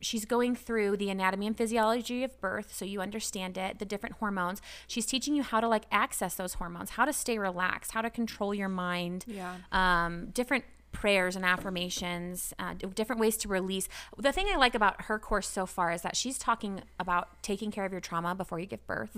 she's 0.00 0.24
going 0.24 0.54
through 0.54 0.96
the 0.96 1.08
anatomy 1.10 1.46
and 1.46 1.56
physiology 1.56 2.22
of 2.24 2.40
birth 2.40 2.74
so 2.74 2.84
you 2.84 3.00
understand 3.00 3.56
it 3.56 3.78
the 3.78 3.84
different 3.84 4.16
hormones 4.16 4.60
she's 4.86 5.06
teaching 5.06 5.34
you 5.34 5.42
how 5.42 5.60
to 5.60 5.68
like 5.68 5.84
access 5.90 6.34
those 6.34 6.54
hormones 6.54 6.90
how 6.90 7.04
to 7.04 7.12
stay 7.12 7.38
relaxed 7.38 7.92
how 7.92 8.02
to 8.02 8.10
control 8.10 8.54
your 8.54 8.68
mind 8.68 9.24
Yeah. 9.26 9.56
um, 9.72 10.26
different 10.34 10.64
prayers 10.92 11.36
and 11.36 11.44
affirmations, 11.44 12.54
uh, 12.58 12.72
different 12.94 13.20
ways 13.20 13.36
to 13.36 13.48
release. 13.48 13.86
The 14.16 14.32
thing 14.32 14.46
I 14.50 14.56
like 14.56 14.74
about 14.74 15.02
her 15.02 15.18
course 15.18 15.46
so 15.46 15.66
far 15.66 15.92
is 15.92 16.00
that 16.00 16.16
she's 16.16 16.38
talking 16.38 16.80
about 16.98 17.42
taking 17.42 17.70
care 17.70 17.84
of 17.84 17.92
your 17.92 18.00
trauma 18.00 18.34
before 18.34 18.58
you 18.60 18.64
give 18.66 18.86
birth. 18.86 19.14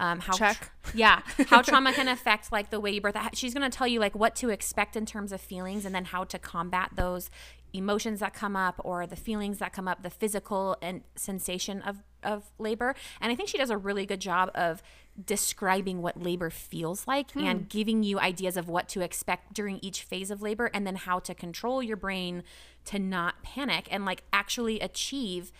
Um, 0.00 0.20
how 0.20 0.34
Check. 0.36 0.70
yeah, 0.94 1.22
how 1.48 1.60
trauma 1.68 1.92
can 1.92 2.06
affect 2.06 2.52
like 2.52 2.70
the 2.70 2.78
way 2.78 2.92
you 2.92 3.00
birth. 3.00 3.16
She's 3.34 3.52
going 3.52 3.68
to 3.68 3.76
tell 3.76 3.88
you 3.88 3.98
like 3.98 4.14
what 4.14 4.36
to 4.36 4.50
expect 4.50 4.94
in 4.94 5.06
terms 5.06 5.32
of 5.32 5.40
feelings, 5.40 5.84
and 5.84 5.92
then 5.92 6.04
how 6.04 6.22
to 6.22 6.38
combat 6.38 6.90
those 6.94 7.30
emotions 7.72 8.20
that 8.20 8.34
come 8.34 8.56
up 8.56 8.80
or 8.84 9.06
the 9.06 9.16
feelings 9.16 9.58
that 9.58 9.72
come 9.72 9.86
up, 9.88 10.02
the 10.02 10.10
physical 10.10 10.76
and 10.82 11.02
sensation 11.14 11.82
of 11.82 12.02
of 12.24 12.50
labor. 12.58 12.96
And 13.20 13.30
I 13.30 13.36
think 13.36 13.48
she 13.48 13.58
does 13.58 13.70
a 13.70 13.76
really 13.76 14.04
good 14.04 14.20
job 14.20 14.50
of 14.52 14.82
describing 15.24 16.02
what 16.02 16.20
labor 16.20 16.50
feels 16.50 17.06
like 17.06 17.30
Hmm. 17.32 17.44
and 17.44 17.68
giving 17.68 18.02
you 18.02 18.18
ideas 18.18 18.56
of 18.56 18.68
what 18.68 18.88
to 18.90 19.00
expect 19.02 19.52
during 19.54 19.78
each 19.82 20.02
phase 20.02 20.30
of 20.30 20.42
labor 20.42 20.68
and 20.74 20.84
then 20.86 20.96
how 20.96 21.20
to 21.20 21.34
control 21.34 21.80
your 21.82 21.96
brain 21.96 22.42
to 22.86 22.98
not 22.98 23.42
panic 23.44 23.86
and 23.90 24.04
like 24.04 24.24
actually 24.32 24.80
achieve 24.80 25.52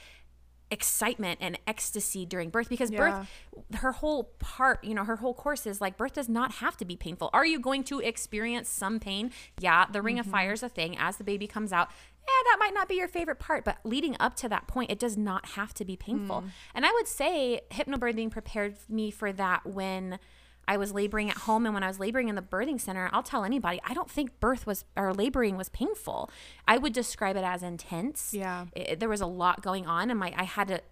excitement 0.70 1.38
and 1.40 1.58
ecstasy 1.66 2.26
during 2.26 2.50
birth 2.50 2.68
because 2.68 2.90
birth 2.90 3.26
her 3.76 3.92
whole 3.92 4.24
part 4.38 4.82
you 4.84 4.94
know 4.94 5.04
her 5.04 5.16
whole 5.16 5.34
course 5.34 5.66
is 5.66 5.80
like 5.80 5.96
birth 5.96 6.12
does 6.14 6.28
not 6.28 6.56
have 6.56 6.76
to 6.76 6.84
be 6.84 6.96
painful. 6.96 7.30
Are 7.32 7.46
you 7.46 7.58
going 7.58 7.84
to 7.84 8.00
experience 8.00 8.68
some 8.68 9.00
pain? 9.00 9.30
Yeah 9.58 9.86
the 9.90 10.02
ring 10.02 10.16
Mm-hmm. 10.16 10.28
of 10.28 10.32
fire 10.32 10.52
is 10.52 10.62
a 10.62 10.68
thing. 10.68 10.96
As 10.98 11.16
the 11.16 11.24
baby 11.24 11.46
comes 11.46 11.72
out 11.72 11.88
yeah 12.20 12.42
that 12.50 12.56
might 12.60 12.74
not 12.74 12.88
be 12.88 12.96
your 12.96 13.08
favorite 13.08 13.38
part 13.38 13.64
but 13.64 13.78
leading 13.84 14.14
up 14.20 14.36
to 14.36 14.48
that 14.50 14.66
point 14.66 14.90
it 14.90 14.98
does 14.98 15.16
not 15.16 15.46
have 15.50 15.72
to 15.72 15.84
be 15.84 15.96
painful. 15.96 16.40
Hmm. 16.42 16.48
and 16.74 16.84
i 16.84 16.92
would 16.92 17.08
say 17.08 17.62
hypnobirthing 17.70 18.30
prepared 18.30 18.76
me 18.88 19.10
for 19.10 19.32
that 19.32 19.64
when 19.64 20.18
I 20.68 20.76
was 20.76 20.92
laboring 20.92 21.30
at 21.30 21.38
home 21.38 21.64
and 21.64 21.74
when 21.74 21.82
I 21.82 21.88
was 21.88 21.98
laboring 21.98 22.28
in 22.28 22.34
the 22.34 22.42
birthing 22.42 22.78
center, 22.78 23.08
I'll 23.10 23.22
tell 23.22 23.42
anybody, 23.42 23.80
I 23.84 23.94
don't 23.94 24.10
think 24.10 24.38
birth 24.38 24.66
was 24.66 24.84
or 24.96 25.14
laboring 25.14 25.56
was 25.56 25.70
painful. 25.70 26.30
I 26.68 26.76
would 26.76 26.92
describe 26.92 27.36
it 27.36 27.44
as 27.44 27.62
intense. 27.62 28.34
Yeah. 28.34 28.66
it, 28.76 29.00
there 29.00 29.08
was 29.08 29.22
a 29.22 29.26
lot 29.26 29.62
going 29.62 29.86
on 29.86 30.10
and 30.10 30.20
my 30.20 30.32
I 30.36 30.44
had 30.44 30.68
to 30.68 30.82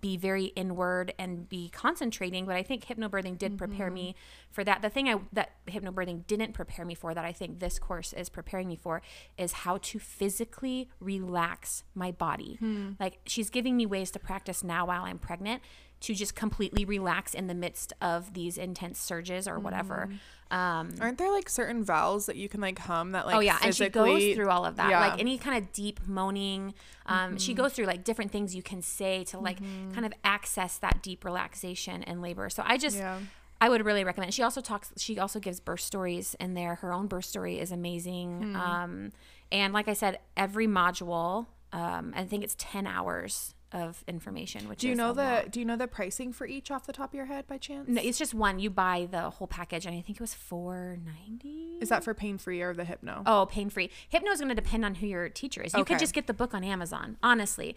be 0.00 0.16
very 0.16 0.44
inward 0.44 1.12
and 1.18 1.48
be 1.48 1.68
concentrating 1.70 2.46
but 2.46 2.54
I 2.54 2.62
think 2.62 2.86
hypnobirthing 2.86 3.36
did 3.36 3.58
prepare 3.58 3.86
mm-hmm. 3.86 3.94
me 3.94 4.14
for 4.52 4.62
that. 4.62 4.80
The 4.80 4.88
thing 4.88 5.08
I 5.08 5.16
that 5.32 5.50
hypnobirthing 5.66 6.28
didn't 6.28 6.52
prepare 6.52 6.84
me 6.84 6.94
for 6.94 7.12
that 7.12 7.24
I 7.24 7.32
think 7.32 7.58
this 7.58 7.80
course 7.80 8.12
is 8.12 8.28
preparing 8.28 8.68
me 8.68 8.76
for 8.76 9.02
is 9.36 9.50
how 9.50 9.78
to 9.78 9.98
physically 9.98 10.88
relax 11.00 11.82
my 11.96 12.12
body. 12.12 12.54
Hmm. 12.60 12.90
Like 13.00 13.18
she's 13.26 13.50
giving 13.50 13.76
me 13.76 13.84
ways 13.84 14.12
to 14.12 14.20
practice 14.20 14.62
now 14.62 14.86
while 14.86 15.02
I'm 15.02 15.18
pregnant 15.18 15.60
to 16.00 16.14
just 16.14 16.34
completely 16.34 16.84
relax 16.84 17.34
in 17.34 17.46
the 17.48 17.54
midst 17.54 17.92
of 18.00 18.34
these 18.34 18.56
intense 18.58 18.98
surges 19.00 19.48
or 19.48 19.58
whatever. 19.58 20.08
Um 20.50 20.94
Aren't 21.00 21.18
there 21.18 21.30
like 21.30 21.48
certain 21.48 21.84
vowels 21.84 22.26
that 22.26 22.36
you 22.36 22.48
can 22.48 22.60
like 22.60 22.78
hum 22.78 23.12
that 23.12 23.26
like 23.26 23.36
oh 23.36 23.40
yeah 23.40 23.58
and 23.62 23.74
she 23.74 23.88
goes 23.88 24.34
through 24.34 24.48
all 24.48 24.64
of 24.64 24.76
that. 24.76 24.90
Yeah. 24.90 25.00
like 25.00 25.20
any 25.20 25.36
kind 25.38 25.62
of 25.62 25.72
deep 25.72 26.00
moaning 26.06 26.72
um, 27.06 27.36
she 27.38 27.52
goes 27.54 27.72
through 27.72 27.86
like 27.86 28.04
different 28.04 28.30
things 28.30 28.54
you 28.54 28.62
can 28.62 28.80
say 28.82 29.24
to 29.24 29.38
like 29.38 29.58
kind 29.94 30.06
of 30.06 30.12
access 30.24 30.78
that 30.78 31.02
deep 31.02 31.24
relaxation 31.24 32.02
in 32.04 32.22
labor. 32.22 32.48
So 32.48 32.62
i 32.64 32.76
just 32.78 32.96
Yeah. 32.96 33.18
i 33.60 33.68
would 33.68 33.84
really 33.84 34.04
recommend 34.04 34.32
she 34.32 34.42
also 34.42 34.60
talks 34.62 34.92
she 34.96 35.18
also 35.18 35.38
gives 35.40 35.60
birth 35.60 35.80
stories 35.80 36.34
in 36.40 36.54
there. 36.54 36.76
Her 36.76 36.92
own 36.94 37.08
birth 37.08 37.24
story 37.26 37.58
is 37.58 37.70
amazing. 37.72 38.54
Um, 38.56 39.12
and 39.52 39.72
like 39.74 39.88
i 39.88 39.92
said 39.94 40.18
every 40.36 40.66
module 40.66 41.46
um, 41.72 42.12
i 42.16 42.24
think 42.24 42.42
it's 42.44 42.54
10 42.58 42.86
hours 42.86 43.54
of 43.72 44.02
information 44.08 44.66
which 44.68 44.78
Do 44.80 44.86
you 44.86 44.92
is 44.94 44.98
know 44.98 45.12
the 45.12 45.22
lot. 45.22 45.50
do 45.50 45.60
you 45.60 45.66
know 45.66 45.76
the 45.76 45.86
pricing 45.86 46.32
for 46.32 46.46
each 46.46 46.70
off 46.70 46.86
the 46.86 46.92
top 46.92 47.10
of 47.10 47.14
your 47.14 47.26
head 47.26 47.46
by 47.46 47.58
chance? 47.58 47.88
no, 47.88 48.00
it's 48.02 48.16
just 48.18 48.32
one 48.32 48.58
you 48.58 48.70
buy 48.70 49.06
the 49.10 49.28
whole 49.30 49.46
package 49.46 49.84
and 49.84 49.94
i 49.94 50.00
think 50.00 50.16
it 50.16 50.20
was 50.22 50.32
490 50.34 51.78
Is 51.80 51.88
that 51.90 52.02
for 52.04 52.14
pain 52.14 52.38
free 52.38 52.60
or 52.62 52.74
the 52.74 52.84
hypno? 52.84 53.22
Oh, 53.26 53.46
pain 53.50 53.70
free. 53.70 53.90
Hypno 54.08 54.30
is 54.32 54.40
going 54.40 54.48
to 54.48 54.54
depend 54.54 54.84
on 54.84 54.96
who 54.96 55.06
your 55.06 55.28
teacher 55.28 55.62
is. 55.62 55.74
You 55.74 55.84
could 55.84 55.98
just 55.98 56.14
get 56.14 56.26
the 56.26 56.34
book 56.34 56.54
on 56.54 56.64
Amazon. 56.64 57.16
Honestly, 57.22 57.76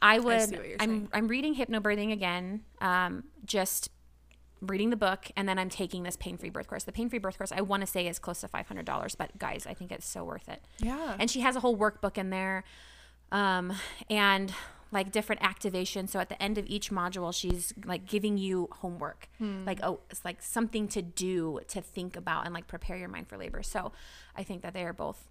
I 0.00 0.18
would. 0.18 0.50
you're 0.50 0.76
I'm. 0.80 1.08
I'm 1.12 1.28
reading 1.28 1.54
Hypnobirthing 1.54 2.12
again. 2.12 2.62
Um, 2.80 3.24
just 3.44 3.90
reading 4.60 4.90
the 4.90 4.96
book, 4.96 5.30
and 5.36 5.48
then 5.48 5.58
I'm 5.58 5.68
taking 5.68 6.02
this 6.02 6.16
pain 6.16 6.38
free 6.38 6.48
birth 6.50 6.66
course. 6.68 6.84
The 6.84 6.92
pain 6.92 7.08
free 7.10 7.18
birth 7.18 7.36
course 7.36 7.52
I 7.52 7.60
want 7.60 7.82
to 7.82 7.86
say 7.86 8.06
is 8.06 8.18
close 8.18 8.40
to 8.40 8.48
five 8.48 8.66
hundred 8.68 8.86
dollars, 8.86 9.14
but 9.14 9.36
guys, 9.38 9.66
I 9.66 9.74
think 9.74 9.92
it's 9.92 10.06
so 10.06 10.24
worth 10.24 10.48
it. 10.48 10.62
Yeah. 10.78 11.16
And 11.18 11.30
she 11.30 11.40
has 11.40 11.56
a 11.56 11.60
whole 11.60 11.76
workbook 11.76 12.16
in 12.18 12.30
there, 12.30 12.64
um, 13.30 13.72
and 14.08 14.52
like 14.92 15.10
different 15.10 15.40
activations. 15.40 16.10
So 16.10 16.20
at 16.20 16.28
the 16.28 16.40
end 16.40 16.58
of 16.58 16.66
each 16.66 16.90
module, 16.90 17.34
she's 17.34 17.72
like 17.84 18.06
giving 18.06 18.36
you 18.36 18.68
homework, 18.70 19.28
hmm. 19.38 19.64
like 19.64 19.80
oh, 19.82 20.00
it's 20.10 20.24
like 20.24 20.42
something 20.42 20.86
to 20.88 21.02
do, 21.02 21.60
to 21.68 21.80
think 21.80 22.16
about, 22.16 22.44
and 22.44 22.54
like 22.54 22.68
prepare 22.68 22.96
your 22.96 23.08
mind 23.08 23.28
for 23.28 23.36
labor. 23.36 23.62
So 23.62 23.92
I 24.36 24.42
think 24.44 24.62
that 24.62 24.74
they 24.74 24.84
are 24.84 24.92
both 24.92 25.28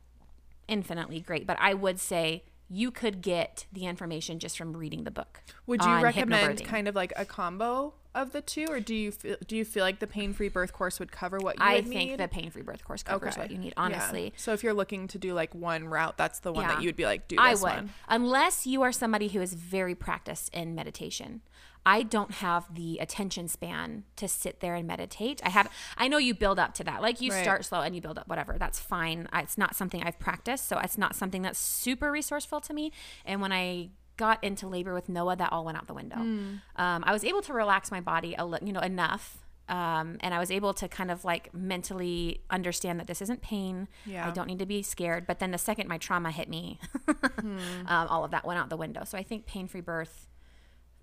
infinitely 0.68 1.20
great. 1.20 1.45
But 1.45 1.57
I 1.59 1.74
would 1.76 1.99
say 1.99 2.43
you 2.70 2.89
could 2.89 3.22
get 3.22 3.66
the 3.72 3.86
information 3.86 4.39
just 4.39 4.57
from 4.57 4.76
reading 4.76 5.03
the 5.03 5.12
book. 5.12 5.41
Would 5.68 5.84
you 5.84 6.01
recommend 6.01 6.64
kind 6.66 6.88
of 6.88 6.95
like 6.95 7.14
a 7.16 7.26
combo 7.26 7.93
of 8.14 8.32
the 8.34 8.41
two, 8.41 8.68
or 8.70 8.80
do 8.80 8.93
you 8.93 9.12
feel, 9.12 9.38
do 9.47 9.55
you 9.55 9.64
feel 9.66 9.84
like 9.84 9.99
the 9.99 10.07
pain 10.07 10.34
free 10.34 10.49
birth 10.49 10.74
course 10.74 10.99
would 10.99 11.12
cover 11.12 11.38
what 11.39 11.57
you 11.57 11.66
I 11.66 11.82
think 11.82 12.12
need? 12.12 12.20
the 12.20 12.28
pain 12.28 12.49
free 12.51 12.62
birth 12.62 12.84
course 12.84 13.03
covers 13.03 13.34
Okay. 13.34 13.41
what 13.41 13.51
you 13.51 13.57
need, 13.57 13.68
Yeah. 13.78 13.84
honestly. 13.84 14.34
So 14.38 14.53
if 14.53 14.64
you're 14.64 14.74
looking 14.74 15.07
to 15.09 15.18
do 15.18 15.34
like 15.34 15.55
one 15.55 15.86
route, 15.88 16.18
that's 16.18 16.39
the 16.39 16.51
one 16.51 16.64
Yeah. 16.64 16.76
that 16.76 16.82
you 16.82 16.88
would 16.88 16.95
be 16.97 17.05
like, 17.05 17.28
do 17.28 17.38
I 17.39 17.53
would, 17.53 17.62
one. 17.62 17.93
unless 18.09 18.68
you 18.68 18.82
are 18.82 18.91
somebody 18.91 19.30
who 19.30 19.41
is 19.41 19.53
very 19.53 19.95
practiced 19.95 20.49
in 20.53 20.76
meditation. 20.76 21.41
I 21.84 22.03
don't 22.03 22.30
have 22.34 22.76
the 22.76 22.99
attention 22.99 23.47
span 23.47 24.03
to 24.18 24.28
sit 24.28 24.59
there 24.59 24.76
and 24.76 24.86
meditate. 24.86 25.41
I 25.43 25.49
have. 25.49 25.68
I 25.97 26.07
know 26.09 26.20
you 26.20 26.36
build 26.36 26.59
up 26.59 26.76
to 26.76 26.84
that. 26.84 27.01
Like 27.01 27.22
you 27.22 27.32
Right. 27.32 27.41
start 27.41 27.66
slow 27.66 27.82
and 27.82 27.95
you 27.95 28.01
build 28.01 28.20
up. 28.20 28.28
Whatever. 28.28 28.57
That's 28.59 28.80
fine. 28.80 29.28
It's 29.34 29.57
not 29.57 29.76
something 29.76 30.03
I've 30.03 30.20
practiced, 30.20 30.68
so 30.68 30.78
it's 30.78 30.95
not 30.99 31.16
something 31.16 31.41
that's 31.41 31.57
super 31.57 32.12
resourceful 32.12 32.62
to 32.62 32.74
me. 32.76 32.91
And 33.26 33.41
when 33.41 33.51
I 33.51 33.89
got 34.18 34.43
into 34.43 34.68
labor 34.68 34.93
with 34.93 35.09
Noah, 35.09 35.36
that 35.38 35.51
all 35.51 35.66
went 35.66 35.78
out 35.78 35.88
the 35.88 35.93
window. 35.93 36.18
Hmm. 36.18 36.55
Um, 36.76 37.03
I 37.05 37.12
was 37.12 37.24
able 37.24 37.41
to 37.43 37.53
relax 37.53 37.91
my 37.91 38.01
body 38.01 38.36
a 38.38 38.45
li- 38.45 38.59
you 38.64 38.74
know 38.74 38.80
enough. 38.82 39.38
Um, 39.70 40.18
and 40.20 40.34
I 40.34 40.39
was 40.39 40.51
able 40.51 40.74
to 40.74 40.89
kind 40.89 41.09
of 41.09 41.24
like 41.24 41.53
mentally 41.53 42.41
understand 42.49 42.99
that 42.99 43.07
this 43.07 43.22
isn't 43.22 43.41
pain. 43.41 43.88
Yeah. 44.05 44.28
I 44.28 44.32
don't 44.32 44.47
need 44.47 44.59
to 44.59 44.66
be 44.66 44.82
scared. 44.84 45.26
But 45.26 45.39
then 45.39 45.51
the 45.51 45.57
second 45.57 45.88
my 45.88 45.97
trauma 45.97 46.30
hit 46.32 46.49
me, 46.49 46.80
Hmm. 47.39 47.57
um, 47.88 48.07
all 48.09 48.26
of 48.26 48.32
that 48.32 48.45
went 48.45 48.59
out 48.59 48.70
the 48.70 48.76
window. 48.78 49.03
So 49.05 49.18
I 49.18 49.24
think 49.24 49.45
pain 49.45 49.68
free 49.68 49.80
birth 49.82 50.28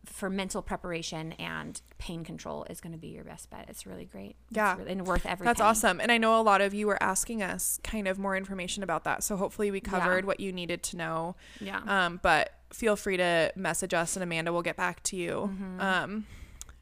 for 0.04 0.28
mental 0.30 0.62
preparation 0.62 1.32
and 1.32 1.80
pain 1.98 2.24
control 2.24 2.64
is 2.70 2.80
going 2.80 2.92
to 2.92 2.98
be 2.98 3.08
your 3.08 3.24
best 3.24 3.50
bet. 3.50 3.66
It's 3.68 3.86
really 3.86 4.04
great. 4.06 4.36
Yeah. 4.50 4.76
really- 4.76 4.92
and 4.92 5.06
worth 5.06 5.24
everything. 5.26 5.46
That's 5.46 5.60
penny. 5.60 5.68
awesome. 5.70 6.00
And 6.00 6.10
I 6.12 6.18
know 6.18 6.38
a 6.38 6.42
lot 6.42 6.60
of 6.60 6.72
you 6.74 6.86
were 6.86 7.02
asking 7.02 7.42
us 7.42 7.78
kind 7.82 8.06
of 8.08 8.18
more 8.18 8.36
information 8.36 8.82
about 8.82 9.04
that. 9.04 9.22
So 9.22 9.36
hopefully 9.36 9.70
we 9.70 9.80
covered 9.80 10.24
what 10.24 10.40
you 10.40 10.52
needed 10.52 10.82
to 10.84 10.96
know. 10.96 11.36
Yeah. 11.60 11.80
Um, 11.86 12.20
but 12.22 12.52
feel 12.70 12.96
free 12.96 13.16
to 13.16 13.52
message 13.56 13.94
us 13.94 14.16
and 14.16 14.22
Amanda 14.22 14.52
will 14.52 14.62
get 14.62 14.76
back 14.76 15.02
to 15.04 15.16
you 15.16 15.50
um, 15.78 16.26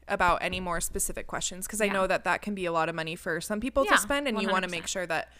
about 0.07 0.39
any 0.41 0.59
more 0.59 0.79
specific 0.81 1.27
questions 1.27 1.65
because 1.65 1.79
I 1.81 1.85
Mm-hmm. 1.87 1.93
Yeah. 1.95 2.01
know 2.01 2.07
that 2.07 2.23
that 2.25 2.41
can 2.41 2.55
be 2.55 2.65
a 2.65 2.71
lot 2.71 2.89
of 2.89 2.95
money 2.95 3.15
for 3.15 3.39
some 3.41 3.59
people 3.59 3.85
Yeah, 3.85 3.91
to 3.93 3.97
spend 3.97 4.27
and 4.27 4.41
you 4.41 4.49
want 4.49 4.63
to 4.65 4.69
make 4.69 4.87
sure 4.87 5.05
that 5.05 5.31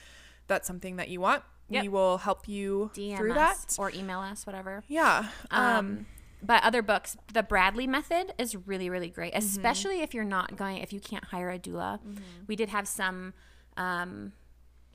that's 0.47 0.65
something 0.67 0.95
that 0.97 1.09
you 1.09 1.19
want. 1.19 1.43
Yep. 1.69 1.81
We 1.83 1.89
will 1.89 2.17
help 2.19 2.47
you 2.47 2.91
DM 2.95 3.17
through 3.17 3.33
that. 3.33 3.75
or 3.77 3.91
email 3.91 4.19
us, 4.21 4.45
whatever. 4.45 4.83
Yeah. 4.87 5.27
Um, 5.51 5.75
Um, 5.77 6.05
but 6.41 6.63
other 6.63 6.81
books, 6.81 7.17
the 7.33 7.43
Bradley 7.43 7.87
method 7.87 8.31
is 8.37 8.55
really, 8.55 8.89
really 8.89 9.09
great, 9.09 9.33
Mm-hmm. 9.33 9.45
especially 9.45 10.01
if 10.01 10.13
you're 10.13 10.23
not 10.23 10.55
going, 10.55 10.77
if 10.77 10.93
you 10.93 10.99
can't 11.01 11.25
hire 11.25 11.49
a 11.49 11.59
doula. 11.59 11.99
We 12.47 12.55
did 12.55 12.69
have 12.69 12.87
some, 12.87 13.33
um, 13.75 14.31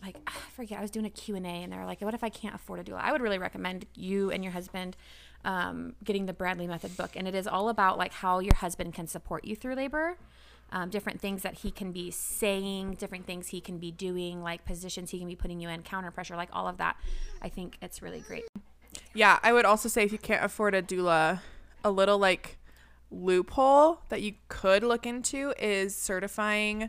like 0.02 0.16
I 0.26 0.32
forget, 0.56 0.78
I 0.78 0.82
was 0.82 0.90
doing 0.90 1.04
a 1.06 1.10
Q 1.10 1.36
and 1.36 1.46
A, 1.46 1.50
and 1.50 1.72
they 1.72 1.76
were 1.76 1.84
like, 1.84 2.00
"What 2.00 2.14
if 2.14 2.24
I 2.24 2.28
can't 2.28 2.54
afford 2.54 2.80
a 2.80 2.84
doula?" 2.84 2.98
I 3.00 3.12
would 3.12 3.20
really 3.20 3.38
recommend 3.38 3.86
you 3.94 4.30
and 4.32 4.42
your 4.42 4.52
husband 4.52 4.96
um, 5.44 5.94
getting 6.04 6.26
the 6.26 6.32
Bradley 6.32 6.66
method 6.66 6.96
book, 6.96 7.10
and 7.16 7.26
it 7.26 7.34
is 7.34 7.46
all 7.46 7.68
about 7.68 7.98
like 7.98 8.12
how 8.12 8.38
your 8.38 8.54
husband 8.56 8.94
can 8.94 9.06
support 9.06 9.44
you 9.44 9.56
through 9.56 9.74
labor. 9.74 10.16
Um, 10.70 10.88
different 10.88 11.20
things 11.20 11.42
that 11.42 11.58
he 11.58 11.70
can 11.70 11.92
be 11.92 12.10
saying, 12.10 12.94
different 12.94 13.26
things 13.26 13.48
he 13.48 13.60
can 13.60 13.76
be 13.76 13.90
doing, 13.90 14.42
like 14.42 14.64
positions 14.64 15.10
he 15.10 15.18
can 15.18 15.28
be 15.28 15.36
putting 15.36 15.60
you 15.60 15.68
in, 15.68 15.82
counter 15.82 16.10
pressure, 16.10 16.34
like 16.34 16.48
all 16.50 16.66
of 16.66 16.78
that. 16.78 16.96
I 17.42 17.50
think 17.50 17.76
it's 17.82 18.00
really 18.00 18.20
great. 18.20 18.44
Yeah, 19.14 19.38
I 19.42 19.52
would 19.52 19.66
also 19.66 19.90
say 19.90 20.02
if 20.02 20.12
you 20.12 20.18
can't 20.18 20.42
afford 20.42 20.74
a 20.74 20.80
doula, 20.80 21.40
a 21.84 21.90
little 21.90 22.18
like 22.18 22.58
loophole 23.10 24.00
that 24.08 24.22
you 24.22 24.34
could 24.48 24.82
look 24.82 25.04
into 25.04 25.52
is 25.58 25.94
certifying 25.94 26.88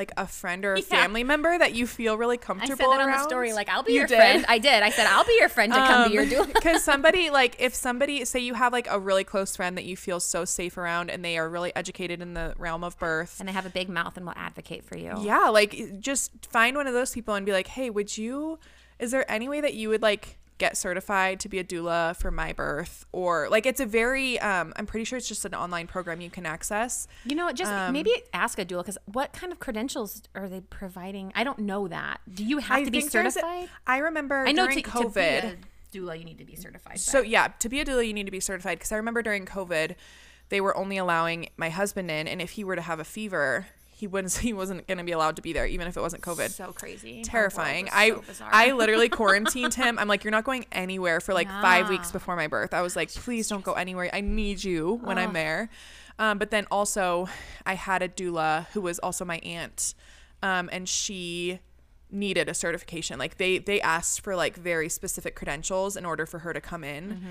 like 0.00 0.12
a 0.16 0.26
friend 0.26 0.64
or 0.64 0.74
a 0.74 0.78
Yeah. 0.80 0.84
family 0.86 1.22
member 1.24 1.52
that 1.58 1.74
you 1.74 1.86
feel 1.86 2.16
really 2.16 2.38
comfortable. 2.38 2.72
I 2.72 2.76
said 2.76 2.98
that 2.98 3.00
on 3.02 3.10
the 3.10 3.22
story, 3.28 3.52
like 3.52 3.68
I'll 3.68 3.82
be 3.82 3.92
You 3.92 3.98
your 4.00 4.06
did? 4.06 4.16
friend. 4.16 4.44
I 4.48 4.58
did. 4.58 4.82
I 4.82 4.90
said 4.90 5.06
I'll 5.06 5.24
be 5.24 5.36
your 5.38 5.48
friend 5.50 5.72
to 5.72 5.78
come 5.78 6.08
be 6.08 6.14
your 6.14 6.22
Um, 6.24 6.28
doula. 6.30 6.54
Because 6.54 6.82
somebody 6.92 7.28
like 7.30 7.56
if 7.58 7.74
somebody 7.74 8.24
say 8.24 8.40
you 8.40 8.54
have 8.54 8.72
like 8.72 8.88
a 8.90 8.98
really 8.98 9.24
close 9.24 9.54
friend 9.56 9.76
that 9.76 9.84
you 9.84 9.96
feel 9.96 10.18
so 10.20 10.44
safe 10.44 10.78
around 10.78 11.10
and 11.10 11.22
they 11.24 11.36
are 11.38 11.48
really 11.48 11.74
educated 11.76 12.22
in 12.22 12.32
the 12.34 12.54
realm 12.58 12.82
of 12.82 12.98
birth. 12.98 13.36
and 13.38 13.48
they 13.48 13.52
have 13.52 13.66
a 13.66 13.70
big 13.70 13.88
mouth 13.88 14.16
and 14.16 14.24
will 14.26 14.34
advocate 14.36 14.84
for 14.84 14.96
you. 14.96 15.12
Yeah, 15.20 15.48
like 15.50 16.00
just 16.00 16.32
find 16.50 16.76
one 16.76 16.86
of 16.86 16.94
those 16.94 17.12
people 17.12 17.34
and 17.34 17.44
be 17.44 17.52
like, 17.52 17.66
"Hey, 17.68 17.90
would 17.90 18.16
you 18.16 18.58
is 18.98 19.10
there 19.12 19.24
any 19.30 19.48
way 19.48 19.60
that 19.60 19.74
you 19.74 19.88
would 19.90 20.02
like 20.02 20.38
get 20.60 20.76
certified 20.76 21.40
to 21.40 21.48
be 21.48 21.58
a 21.58 21.64
doula 21.64 22.14
for 22.14 22.30
my 22.30 22.52
birth 22.52 23.04
or 23.10 23.48
like 23.50 23.66
it's 23.66 23.80
a 23.80 23.86
very 23.86 24.38
um 24.38 24.72
I'm 24.76 24.86
pretty 24.86 25.04
sure 25.04 25.16
it's 25.16 25.26
just 25.26 25.44
an 25.44 25.54
online 25.54 25.88
program 25.88 26.20
you 26.20 26.30
can 26.30 26.46
access. 26.46 27.08
You 27.24 27.34
know, 27.34 27.50
just 27.50 27.72
Um, 27.72 27.92
maybe 27.92 28.12
ask 28.32 28.58
a 28.60 28.64
doula 28.64 28.82
because 28.82 28.98
what 29.06 29.32
kind 29.32 29.52
of 29.52 29.58
credentials 29.58 30.22
are 30.36 30.48
they 30.48 30.60
providing? 30.60 31.32
I 31.34 31.42
don't 31.42 31.58
know 31.58 31.88
that. 31.88 32.20
Do 32.32 32.44
you 32.44 32.58
have 32.58 32.78
I 32.78 32.84
to 32.84 32.90
be 32.92 33.00
think 33.00 33.10
there's 33.10 33.36
a- 33.36 33.40
certified? 33.40 33.68
I 33.86 33.98
remember 33.98 34.44
I 34.46 34.52
know 34.52 34.66
during 34.66 34.84
to, 34.84 34.90
COVID. 34.90 35.40
to 35.40 35.56
be 35.56 35.98
a 35.98 36.02
doula, 36.04 36.16
you 36.18 36.24
need 36.24 36.38
to 36.38 36.44
be 36.44 36.54
certified. 36.54 37.00
So 37.00 37.20
but- 37.20 37.28
yeah, 37.28 37.48
to 37.58 37.68
be 37.68 37.80
a 37.80 37.84
doula, 37.84 38.06
you 38.06 38.12
need 38.12 38.26
to 38.26 38.30
be 38.30 38.38
certified. 38.40 38.78
Because 38.78 38.92
I 38.92 38.96
remember 38.96 39.22
during 39.22 39.44
COVID, 39.46 39.96
they 40.50 40.60
were 40.60 40.76
only 40.76 40.98
allowing 40.98 41.48
my 41.56 41.70
husband 41.70 42.10
in, 42.10 42.28
and 42.28 42.40
if 42.40 42.50
he 42.52 42.62
were 42.64 42.76
to 42.76 42.82
have 42.82 43.00
a 43.00 43.04
fever, 43.04 43.66
he 44.00 44.06
wouldn't 44.06 44.34
he 44.48 44.52
wasn't 44.54 44.86
going 44.86 44.96
to 44.98 45.04
be 45.04 45.12
allowed 45.12 45.36
to 45.36 45.42
be 45.42 45.52
there 45.52 45.66
even 45.66 45.86
if 45.86 45.96
it 45.96 46.00
wasn't 46.00 46.22
covid 46.22 46.50
So 46.50 46.72
crazy. 46.72 47.22
Terrifying. 47.22 47.84
was 47.84 47.92
I 47.94 48.32
so. 48.32 48.44
I 48.50 48.72
literally 48.72 49.08
quarantined 49.20 49.74
him. 49.74 49.98
I'm 49.98 50.08
like, 50.08 50.24
you're 50.24 50.30
not 50.30 50.44
going 50.44 50.64
anywhere 50.72 51.20
for 51.20 51.34
like 51.34 51.48
five 51.48 51.88
weeks 51.90 52.10
before 52.10 52.34
my 52.34 52.46
birth. 52.46 52.72
I 52.72 52.80
was 52.80 52.96
like, 52.96 53.10
please 53.12 53.46
don't 53.48 53.62
go 53.62 53.74
anywhere. 53.74 54.08
I 54.12 54.22
need 54.22 54.64
you 54.64 55.00
when 55.04 55.18
I'm 55.18 55.34
there. 55.34 55.68
Um, 56.18 56.38
but 56.38 56.50
then 56.50 56.66
also, 56.70 57.28
I 57.64 57.74
had 57.74 58.02
a 58.02 58.08
doula 58.08 58.66
who 58.68 58.80
was 58.80 58.98
also 58.98 59.24
my 59.24 59.38
aunt, 59.38 59.94
um, 60.42 60.68
and 60.72 60.88
she 60.88 61.60
needed 62.10 62.48
a 62.48 62.54
certification. 62.54 63.18
Like 63.18 63.36
they 63.38 63.58
they 63.58 63.80
asked 63.80 64.20
for 64.22 64.34
like 64.34 64.56
very 64.56 64.88
specific 64.88 65.34
credentials 65.34 65.96
in 65.96 66.04
order 66.04 66.26
for 66.26 66.40
her 66.40 66.52
to 66.52 66.60
come 66.60 66.84
in. 66.84 67.04
Mm-hmm. 67.08 67.26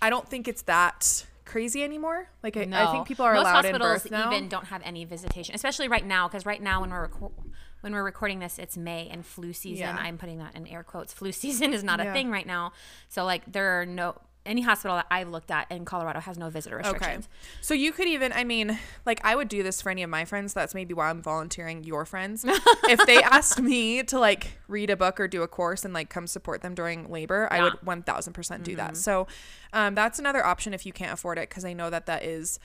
I 0.00 0.10
don't 0.10 0.28
think 0.28 0.48
it's 0.48 0.62
that 0.62 1.26
crazy 1.44 1.82
anymore. 1.82 2.28
Like 2.42 2.56
I, 2.56 2.68
I 2.72 2.92
think 2.92 3.06
people 3.06 3.24
are 3.24 3.34
Most 3.34 3.42
allowed 3.42 3.64
in 3.64 3.74
hospitals 3.80 4.06
even 4.28 4.48
don't 4.48 4.66
have 4.66 4.82
any 4.84 5.04
visitation, 5.04 5.54
especially 5.54 5.88
right 5.88 6.04
now. 6.06 6.28
Because 6.28 6.46
right 6.46 6.62
now, 6.62 6.80
when 6.80 6.90
we're 6.90 7.08
reco- 7.08 7.32
when 7.80 7.92
we're 7.92 8.04
recording 8.04 8.38
this, 8.38 8.58
it's 8.58 8.76
May 8.76 9.08
and 9.10 9.24
flu 9.26 9.52
season. 9.52 9.86
Yeah. 9.86 9.96
I'm 9.98 10.18
putting 10.18 10.38
that 10.38 10.54
in 10.54 10.66
air 10.66 10.82
quotes. 10.82 11.12
Flu 11.12 11.32
season 11.42 11.72
is 11.72 11.82
not 11.82 12.00
a 12.00 12.04
Yeah. 12.04 12.12
thing 12.12 12.30
right 12.30 12.46
now. 12.46 12.72
So 13.08 13.24
like 13.24 13.50
there 13.50 13.80
are 13.80 13.86
no 13.86 14.16
any 14.44 14.62
hospital 14.62 14.96
that 14.96 15.06
I've 15.10 15.28
looked 15.28 15.50
at 15.50 15.70
in 15.70 15.84
Colorado 15.84 16.20
has 16.20 16.36
no 16.36 16.50
visitor 16.50 16.76
restrictions. 16.76 17.26
Okay. 17.26 17.34
So 17.60 17.74
you 17.74 17.92
could 17.92 18.08
even, 18.08 18.32
I 18.32 18.44
mean, 18.44 18.78
like 19.06 19.20
I 19.24 19.36
would 19.36 19.48
do 19.48 19.62
this 19.62 19.80
for 19.80 19.90
any 19.90 20.02
of 20.02 20.10
my 20.10 20.24
friends. 20.24 20.52
That's 20.52 20.74
maybe 20.74 20.94
why 20.94 21.10
I'm 21.10 21.22
volunteering 21.22 21.84
your 21.84 22.04
friends. 22.04 22.44
if 22.48 23.06
they 23.06 23.22
asked 23.22 23.60
me 23.60 24.02
to 24.04 24.18
like 24.18 24.58
read 24.66 24.90
a 24.90 24.96
book 24.96 25.20
or 25.20 25.28
do 25.28 25.42
a 25.42 25.48
course 25.48 25.84
and 25.84 25.94
like 25.94 26.08
come 26.10 26.26
support 26.26 26.60
them 26.62 26.74
during 26.74 27.10
labor, 27.10 27.46
I 27.52 27.62
would 27.62 27.74
1000% 27.84 28.62
do 28.64 28.76
that. 28.76 28.96
So 28.96 29.26
um, 29.72 29.94
that's 29.94 30.18
another 30.18 30.44
option 30.44 30.74
if 30.74 30.84
you 30.84 30.92
can't 30.92 31.12
afford 31.12 31.38
it 31.38 31.48
because 31.48 31.64
I 31.64 31.72
know 31.72 31.88
that 31.90 32.06
that 32.06 32.24
is 32.24 32.58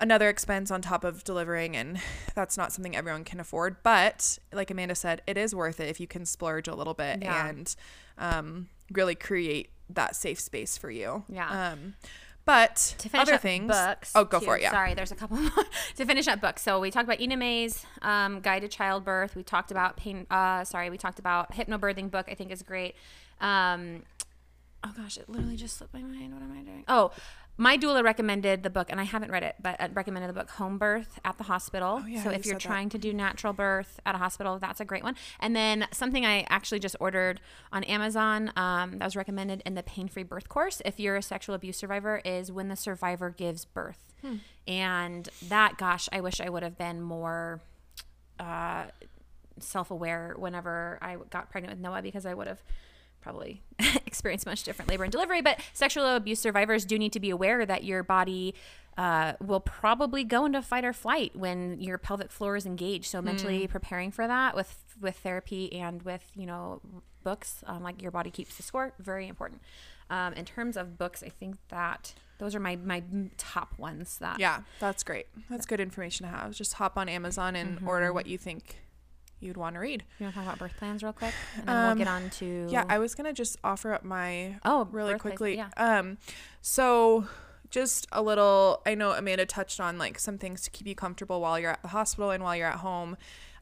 another 0.00 0.28
expense 0.30 0.70
on 0.70 0.80
top 0.80 1.04
of 1.04 1.22
delivering 1.24 1.76
and 1.76 2.00
that's 2.34 2.56
not 2.56 2.72
something 2.72 2.96
everyone 2.96 3.22
can 3.22 3.38
afford. 3.38 3.76
But 3.82 4.38
like 4.52 4.70
Amanda 4.70 4.94
said, 4.94 5.22
it 5.26 5.36
is 5.36 5.54
worth 5.54 5.78
it 5.78 5.88
if 5.88 6.00
you 6.00 6.06
can 6.06 6.24
splurge 6.26 6.66
a 6.66 6.74
little 6.74 6.94
bit 6.94 7.18
Yeah. 7.22 7.46
and 7.48 7.76
um, 8.18 8.68
really 8.92 9.14
create 9.14 9.70
that 9.88 10.14
safe 10.16 10.38
space 10.40 10.78
for 10.78 10.90
you. 10.90 11.24
Yeah. 11.28 11.72
Um, 11.72 11.94
but 12.44 12.94
To 12.98 13.08
finish 13.08 13.28
other 13.28 13.34
up 13.34 13.42
things. 13.42 13.68
books. 13.68 14.12
Oh, 14.14 14.24
go 14.24 14.40
too. 14.40 14.46
for 14.46 14.56
it. 14.56 14.62
Yeah. 14.62 14.70
Sorry, 14.72 14.94
there's 14.94 15.12
a 15.12 15.14
couple 15.14 15.36
more 15.40 15.64
to 15.96 16.04
finish 16.06 16.26
up 16.26 16.40
books. 16.40 16.62
So 16.62 16.80
we 16.80 16.90
talked 16.90 17.04
about 17.04 17.20
Ina 17.20 17.36
May's 17.36 17.84
um, 18.02 18.40
Guide 18.40 18.62
to 18.62 18.68
Childbirth. 18.68 19.36
We 19.36 19.42
talked 19.42 19.70
about 19.70 19.96
pain. 19.96 20.26
Uh, 20.30 20.64
sorry, 20.64 20.90
we 20.90 20.96
talked 20.98 21.18
about 21.18 21.52
hypnobirthing 21.52 22.10
book. 22.10 22.26
I 22.28 22.34
think 22.34 22.50
is 22.50 22.62
great. 22.62 22.94
Um, 23.40 24.02
oh 24.84 24.92
gosh, 24.96 25.16
it 25.18 25.28
literally 25.28 25.56
just 25.56 25.76
slipped 25.76 25.94
my 25.94 26.00
mind. 26.02 26.32
What 26.32 26.42
am 26.42 26.52
I 26.58 26.62
doing? 26.62 26.84
Oh, 26.88 27.12
my 27.60 27.76
doula 27.76 28.02
recommended 28.02 28.62
the 28.62 28.70
book, 28.70 28.88
and 28.90 28.98
I 28.98 29.04
haven't 29.04 29.30
read 29.30 29.42
it, 29.42 29.54
but 29.62 29.78
uh, 29.80 29.88
recommended 29.92 30.28
the 30.30 30.32
book 30.32 30.48
Home 30.52 30.78
Birth 30.78 31.20
at 31.24 31.36
the 31.36 31.44
Hospital. 31.44 32.00
Oh, 32.02 32.06
yeah, 32.06 32.22
so 32.24 32.30
if 32.30 32.46
you're 32.46 32.54
said 32.54 32.62
that. 32.62 32.66
trying 32.68 32.88
to 32.88 32.98
do 32.98 33.12
natural 33.12 33.52
birth 33.52 34.00
at 34.06 34.14
a 34.14 34.18
hospital, 34.18 34.58
that's 34.58 34.80
a 34.80 34.84
great 34.84 35.04
one. 35.04 35.14
And 35.38 35.54
then 35.54 35.86
something 35.92 36.24
I 36.24 36.46
actually 36.48 36.78
just 36.80 36.96
ordered 36.98 37.40
on 37.70 37.84
Amazon 37.84 38.50
um, 38.56 38.98
that 38.98 39.04
was 39.04 39.14
recommended 39.14 39.62
in 39.66 39.74
the 39.74 39.82
Pain 39.82 40.08
Free 40.08 40.22
Birth 40.22 40.48
course. 40.48 40.80
If 40.84 40.98
you're 40.98 41.16
a 41.16 41.22
sexual 41.22 41.54
abuse 41.54 41.76
survivor, 41.76 42.22
is 42.24 42.50
When 42.50 42.68
the 42.68 42.76
Survivor 42.76 43.30
Gives 43.30 43.64
Birth, 43.66 44.02
Hmm. 44.22 44.36
and 44.66 45.28
that, 45.48 45.76
gosh, 45.78 46.08
I 46.12 46.20
wish 46.20 46.40
I 46.40 46.48
would 46.48 46.62
have 46.62 46.76
been 46.78 47.00
more. 47.00 47.60
Uh, 48.38 48.84
self-aware 49.58 50.34
whenever 50.38 50.98
I 51.02 51.18
got 51.28 51.50
pregnant 51.50 51.76
with 51.76 51.82
Noah 51.82 52.00
because 52.00 52.24
I 52.24 52.32
would 52.32 52.46
have 52.46 52.62
probably 53.20 53.60
experienced 54.20 54.44
much 54.44 54.62
different 54.64 54.90
labor 54.90 55.04
and 55.04 55.10
delivery. 55.12 55.40
But 55.40 55.60
sexual 55.72 56.04
abuse 56.14 56.40
survivors 56.40 56.84
do 56.84 56.98
need 56.98 57.12
to 57.14 57.20
be 57.20 57.30
aware 57.30 57.64
that 57.64 57.84
your 57.84 58.02
body 58.02 58.54
uh, 58.98 59.32
will 59.40 59.60
probably 59.60 60.24
go 60.24 60.44
into 60.44 60.60
fight 60.60 60.84
or 60.84 60.92
flight 60.92 61.34
when 61.34 61.80
your 61.80 61.96
pelvic 61.96 62.30
floor 62.30 62.54
is 62.56 62.66
engaged. 62.66 63.06
So 63.06 63.22
mentally 63.22 63.66
preparing 63.66 64.10
for 64.10 64.26
that 64.26 64.54
with 64.54 64.84
with 65.00 65.16
therapy 65.16 65.72
and 65.72 66.02
with 66.02 66.30
you 66.34 66.44
know 66.44 66.82
books 67.24 67.64
um, 67.66 67.82
like 67.82 68.02
your 68.02 68.10
body 68.10 68.30
keeps 68.30 68.56
the 68.58 68.62
score 68.62 68.92
very 68.98 69.26
important. 69.26 69.62
Um, 70.10 70.34
in 70.34 70.44
terms 70.44 70.76
of 70.76 70.98
books, 70.98 71.22
I 71.22 71.28
think 71.30 71.56
that 71.68 72.12
those 72.38 72.54
are 72.54 72.60
my 72.60 72.76
my 72.76 73.02
top 73.38 73.78
ones. 73.78 74.18
That 74.18 74.38
Yeah, 74.38 74.60
that's 74.80 75.02
great. 75.02 75.28
That's 75.48 75.64
good 75.64 75.80
information 75.80 76.26
to 76.26 76.32
have. 76.32 76.52
Just 76.54 76.74
hop 76.74 76.98
on 76.98 77.08
Amazon 77.08 77.56
and 77.56 77.78
Mm-hmm. 77.78 77.88
order 77.88 78.12
what 78.12 78.26
you 78.26 78.36
think 78.36 78.76
you'd 79.40 79.56
want 79.56 79.74
to 79.74 79.80
read. 79.80 80.04
You 80.18 80.24
want 80.24 80.34
to 80.34 80.40
talk 80.40 80.46
about 80.48 80.58
birth 80.58 80.76
plans 80.78 81.02
real 81.02 81.12
quick, 81.12 81.34
and 81.56 81.66
then 81.66 81.76
Um, 81.76 81.86
we'll 81.86 81.96
get 82.04 82.08
on 82.08 82.30
to 82.30 82.66
Yeah, 82.70 82.84
I 82.88 82.98
was 82.98 83.14
gonna 83.14 83.32
just 83.32 83.56
offer 83.64 83.92
up 83.92 84.04
my 84.04 84.58
oh 84.64 84.88
really 84.92 85.18
quickly. 85.18 85.56
yeah. 85.56 85.70
Um, 85.76 86.18
so 86.60 87.26
just 87.70 88.06
a 88.12 88.22
little. 88.22 88.82
I 88.84 88.94
know 88.94 89.12
Amanda 89.12 89.46
touched 89.46 89.80
on 89.80 89.96
like 89.98 90.18
some 90.18 90.38
things 90.38 90.62
to 90.62 90.70
keep 90.70 90.86
you 90.86 90.94
comfortable 90.94 91.40
while 91.40 91.58
you're 91.58 91.70
at 91.70 91.82
the 91.82 91.88
hospital 91.88 92.30
and 92.30 92.42
while 92.42 92.56
you're 92.56 92.66
at 92.68 92.78
home. 92.78 93.16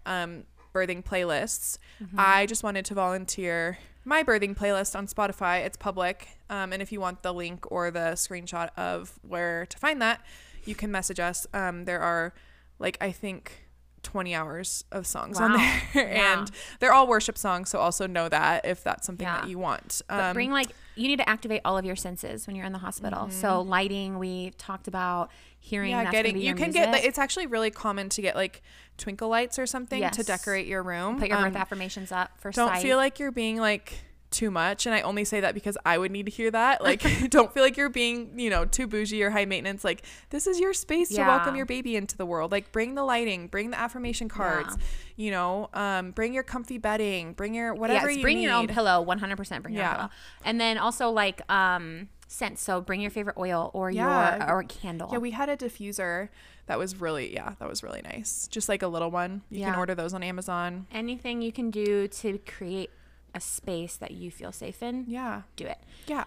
Um, 0.06 0.44
birthing 0.74 1.02
playlists. 1.04 1.78
Mm-hmm. 2.02 2.16
I 2.18 2.46
just 2.46 2.62
wanted 2.62 2.84
to 2.86 2.94
volunteer 2.94 3.78
my 4.04 4.22
birthing 4.22 4.56
playlist 4.56 4.96
on 4.96 5.06
Spotify. 5.06 5.64
It's 5.64 5.76
public, 5.76 6.28
um, 6.48 6.72
and 6.72 6.80
if 6.80 6.92
you 6.92 7.00
want 7.00 7.22
the 7.22 7.32
link 7.34 7.70
or 7.70 7.90
the 7.90 8.12
screenshot 8.14 8.70
of 8.76 9.18
where 9.26 9.66
to 9.66 9.76
find 9.78 10.00
that, 10.00 10.20
you 10.64 10.74
can 10.74 10.90
message 10.90 11.20
us. 11.20 11.46
Um, 11.52 11.84
there 11.84 12.00
are 12.00 12.32
like 12.78 12.96
I 13.00 13.12
think. 13.12 13.67
20 14.08 14.34
hours 14.34 14.84
of 14.90 15.06
songs 15.06 15.38
on 15.38 15.52
there 15.52 15.82
Yeah. 15.94 16.38
and 16.40 16.50
they're 16.80 16.92
all 16.94 17.06
worship 17.06 17.36
songs 17.36 17.68
so 17.68 17.78
also 17.78 18.06
know 18.06 18.26
that 18.30 18.64
if 18.64 18.82
that's 18.82 19.06
something 19.06 19.26
Yeah. 19.26 19.40
that 19.42 19.48
you 19.50 19.58
want 19.58 20.00
um, 20.08 20.32
bring 20.32 20.50
like 20.50 20.68
you 20.96 21.08
need 21.08 21.18
to 21.18 21.28
activate 21.28 21.60
all 21.64 21.76
of 21.76 21.84
your 21.84 21.94
senses 21.94 22.46
when 22.46 22.56
you're 22.56 22.64
in 22.66 22.72
the 22.72 22.78
hospital. 22.80 23.30
So 23.30 23.60
lighting, 23.60 24.18
we 24.18 24.50
talked 24.58 24.88
about 24.88 25.30
hearing. 25.60 25.92
Mm-hmm. 25.92 26.04
yeah 26.06 26.10
getting 26.10 26.36
you 26.38 26.54
can 26.54 26.70
get 26.72 26.92
it's 27.04 27.18
actually 27.18 27.46
really 27.46 27.70
common 27.70 28.08
to 28.08 28.22
get 28.22 28.34
like 28.34 28.62
twinkle 28.96 29.28
lights 29.28 29.58
or 29.60 29.66
something 29.66 30.08
to 30.10 30.22
decorate 30.24 30.66
your 30.66 30.82
room 30.82 31.18
Put 31.20 31.28
your 31.28 31.38
birth 31.38 31.54
Um, 31.54 31.60
affirmations 31.60 32.10
up 32.10 32.30
for 32.40 32.50
don't 32.50 32.68
sight. 32.68 32.82
feel 32.82 32.96
like 32.96 33.18
you're 33.20 33.30
being 33.30 33.58
like 33.58 33.92
too 34.30 34.50
much 34.50 34.84
and 34.84 34.94
i 34.94 35.00
only 35.00 35.24
say 35.24 35.40
that 35.40 35.54
because 35.54 35.78
i 35.86 35.96
would 35.96 36.10
need 36.10 36.26
to 36.26 36.30
hear 36.30 36.50
that 36.50 36.82
like 36.82 37.02
don't 37.30 37.52
feel 37.54 37.62
like 37.62 37.76
you're 37.76 37.88
being 37.88 38.38
you 38.38 38.50
know 38.50 38.64
too 38.64 38.86
bougie 38.86 39.22
or 39.22 39.30
high 39.30 39.44
maintenance 39.46 39.84
like 39.84 40.04
this 40.30 40.46
is 40.46 40.60
your 40.60 40.74
space 40.74 41.08
to 41.08 41.22
welcome 41.22 41.56
your 41.56 41.64
baby 41.66 41.96
into 41.96 42.16
the 42.16 42.26
world 42.26 42.52
like 42.52 42.70
bring 42.70 42.94
the 42.94 43.02
lighting 43.02 43.46
bring 43.46 43.70
the 43.70 43.78
affirmation 43.78 44.28
cards 44.28 44.76
you 45.16 45.30
know 45.30 45.70
um 45.72 46.10
bring 46.10 46.34
your 46.34 46.42
comfy 46.42 46.76
bedding 46.78 47.32
bring 47.32 47.54
your 47.54 47.74
whatever 47.74 48.08
yes, 48.08 48.16
you 48.16 48.22
bring 48.22 48.36
need 48.36 48.44
your 48.44 48.52
own 48.54 48.66
pillow. 48.68 49.04
100% 49.04 49.62
bring 49.62 49.74
your 49.74 49.82
Yeah. 49.82 49.90
own 49.90 49.96
pillow. 49.96 50.10
And 50.44 50.60
then 50.60 50.78
also 50.78 51.10
like 51.10 51.40
um 51.50 52.08
scents. 52.26 52.62
So 52.62 52.80
bring 52.80 53.00
your 53.00 53.10
favorite 53.10 53.36
oil 53.38 53.70
or 53.72 53.90
Yeah. 53.90 54.46
your 54.46 54.56
or 54.56 54.62
candle. 54.64 55.08
Yeah, 55.10 55.18
we 55.18 55.30
had 55.30 55.48
a 55.48 55.56
diffuser 55.56 56.28
that 56.66 56.78
was 56.78 57.00
really 57.00 57.32
yeah, 57.32 57.54
that 57.58 57.68
was 57.68 57.82
really 57.82 58.02
nice. 58.02 58.46
Just 58.48 58.68
like 58.68 58.82
a 58.82 58.88
little 58.88 59.10
one. 59.10 59.42
You 59.50 59.64
can 59.64 59.74
order 59.74 59.94
those 59.94 60.12
on 60.14 60.22
Amazon. 60.22 60.86
Anything 60.92 61.40
you 61.42 61.52
can 61.52 61.70
do 61.70 62.06
to 62.08 62.38
create 62.38 62.90
a 63.34 63.40
space 63.40 63.96
that 63.96 64.12
you 64.12 64.30
feel 64.30 64.52
safe 64.52 64.82
in, 64.82 65.04
Yeah. 65.08 65.42
do 65.56 65.64
it. 65.66 65.78
Yeah. 66.06 66.24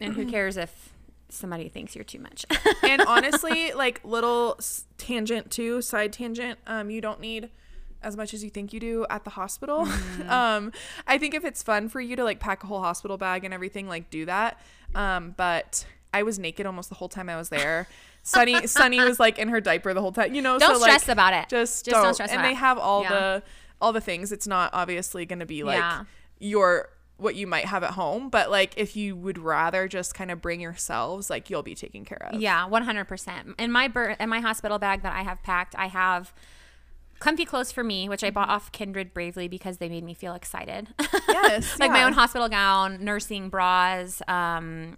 And 0.00 0.14
who 0.14 0.26
cares 0.30 0.56
if 0.56 0.92
somebody 1.28 1.68
thinks 1.68 1.94
you're 1.94 2.04
too 2.04 2.18
much? 2.20 2.44
and 2.82 3.02
honestly, 3.02 3.72
like 3.76 4.00
little 4.04 4.58
tangent 4.98 5.50
too, 5.50 5.80
side 5.82 6.12
tangent. 6.12 6.58
Um, 6.66 6.90
you 6.90 7.00
don't 7.00 7.20
need 7.20 7.50
as 8.02 8.16
much 8.16 8.34
as 8.34 8.42
you 8.42 8.50
think 8.50 8.72
you 8.72 8.80
do 8.80 9.06
at 9.08 9.24
the 9.24 9.30
hospital. 9.30 9.88
um, 10.28 10.72
I 11.06 11.18
think 11.18 11.34
if 11.34 11.44
it's 11.44 11.62
fun 11.62 11.88
for 11.88 12.00
you 12.00 12.16
to 12.16 12.24
like 12.24 12.40
pack 12.40 12.64
a 12.64 12.66
whole 12.66 12.80
hospital 12.82 13.16
bag 13.16 13.44
and 13.44 13.54
everything, 13.54 13.88
like 13.88 14.10
do 14.10 14.24
that. 14.26 14.60
Um, 14.94 15.34
but 15.36 15.86
I 16.12 16.22
was 16.22 16.38
naked 16.38 16.66
almost 16.66 16.88
the 16.90 16.96
whole 16.96 17.08
time 17.08 17.28
I 17.28 17.36
was 17.36 17.48
there. 17.48 17.88
Sunny, 18.24 18.66
Sunny 18.66 19.00
was 19.00 19.18
like 19.18 19.38
in 19.38 19.48
her 19.48 19.60
diaper 19.60 19.94
the 19.94 20.00
whole 20.00 20.12
time. 20.12 20.34
You 20.34 20.42
know, 20.42 20.58
don't 20.58 20.74
so, 20.76 20.80
like, 20.80 20.90
stress 21.00 21.08
about 21.08 21.32
it. 21.32 21.48
just, 21.48 21.84
Just 21.84 21.94
don't. 21.94 22.04
don't 22.04 22.14
stress 22.14 22.30
and 22.30 22.40
about 22.40 22.48
they 22.48 22.52
it. 22.52 22.56
have 22.58 22.78
all 22.78 23.02
Yeah. 23.02 23.08
the 23.08 23.42
all 23.80 23.92
the 23.92 24.00
things. 24.00 24.30
It's 24.30 24.46
not 24.46 24.70
obviously 24.74 25.26
going 25.26 25.40
to 25.40 25.46
be 25.46 25.64
like 25.64 25.78
Yeah. 25.78 26.04
Your 26.42 26.88
what 27.18 27.36
you 27.36 27.46
might 27.46 27.66
have 27.66 27.84
at 27.84 27.92
home, 27.92 28.28
but 28.28 28.50
like 28.50 28.74
if 28.76 28.96
you 28.96 29.14
would 29.14 29.38
rather 29.38 29.86
just 29.86 30.12
kind 30.12 30.30
of 30.30 30.42
bring 30.42 30.60
yourselves, 30.60 31.30
like 31.30 31.48
you'll 31.48 31.62
be 31.62 31.74
taken 31.76 32.04
care 32.04 32.28
of. 32.32 32.40
Yeah, 32.40 32.66
one 32.66 32.82
hundred 32.82 33.04
percent. 33.06 33.54
In 33.58 33.70
my 33.70 33.86
bir- 33.86 34.16
in 34.18 34.28
my 34.28 34.40
hospital 34.40 34.78
bag 34.80 35.02
that 35.02 35.14
I 35.14 35.22
have 35.22 35.40
packed, 35.44 35.74
I 35.78 35.86
have 35.86 36.34
comfy 37.20 37.44
clothes 37.44 37.70
for 37.70 37.84
me, 37.84 38.08
which 38.08 38.24
I 38.24 38.30
bought 38.30 38.48
off 38.48 38.72
Kindred 38.72 39.14
Bravely 39.14 39.46
because 39.46 39.76
they 39.78 39.88
made 39.88 40.02
me 40.02 40.14
feel 40.14 40.34
excited. 40.34 40.88
Yes, 41.28 41.78
like 41.78 41.90
my 41.90 42.02
own 42.04 42.12
hospital 42.12 42.48
gown, 42.48 43.04
nursing 43.04 43.48
bras, 43.48 44.20
um, 44.28 44.96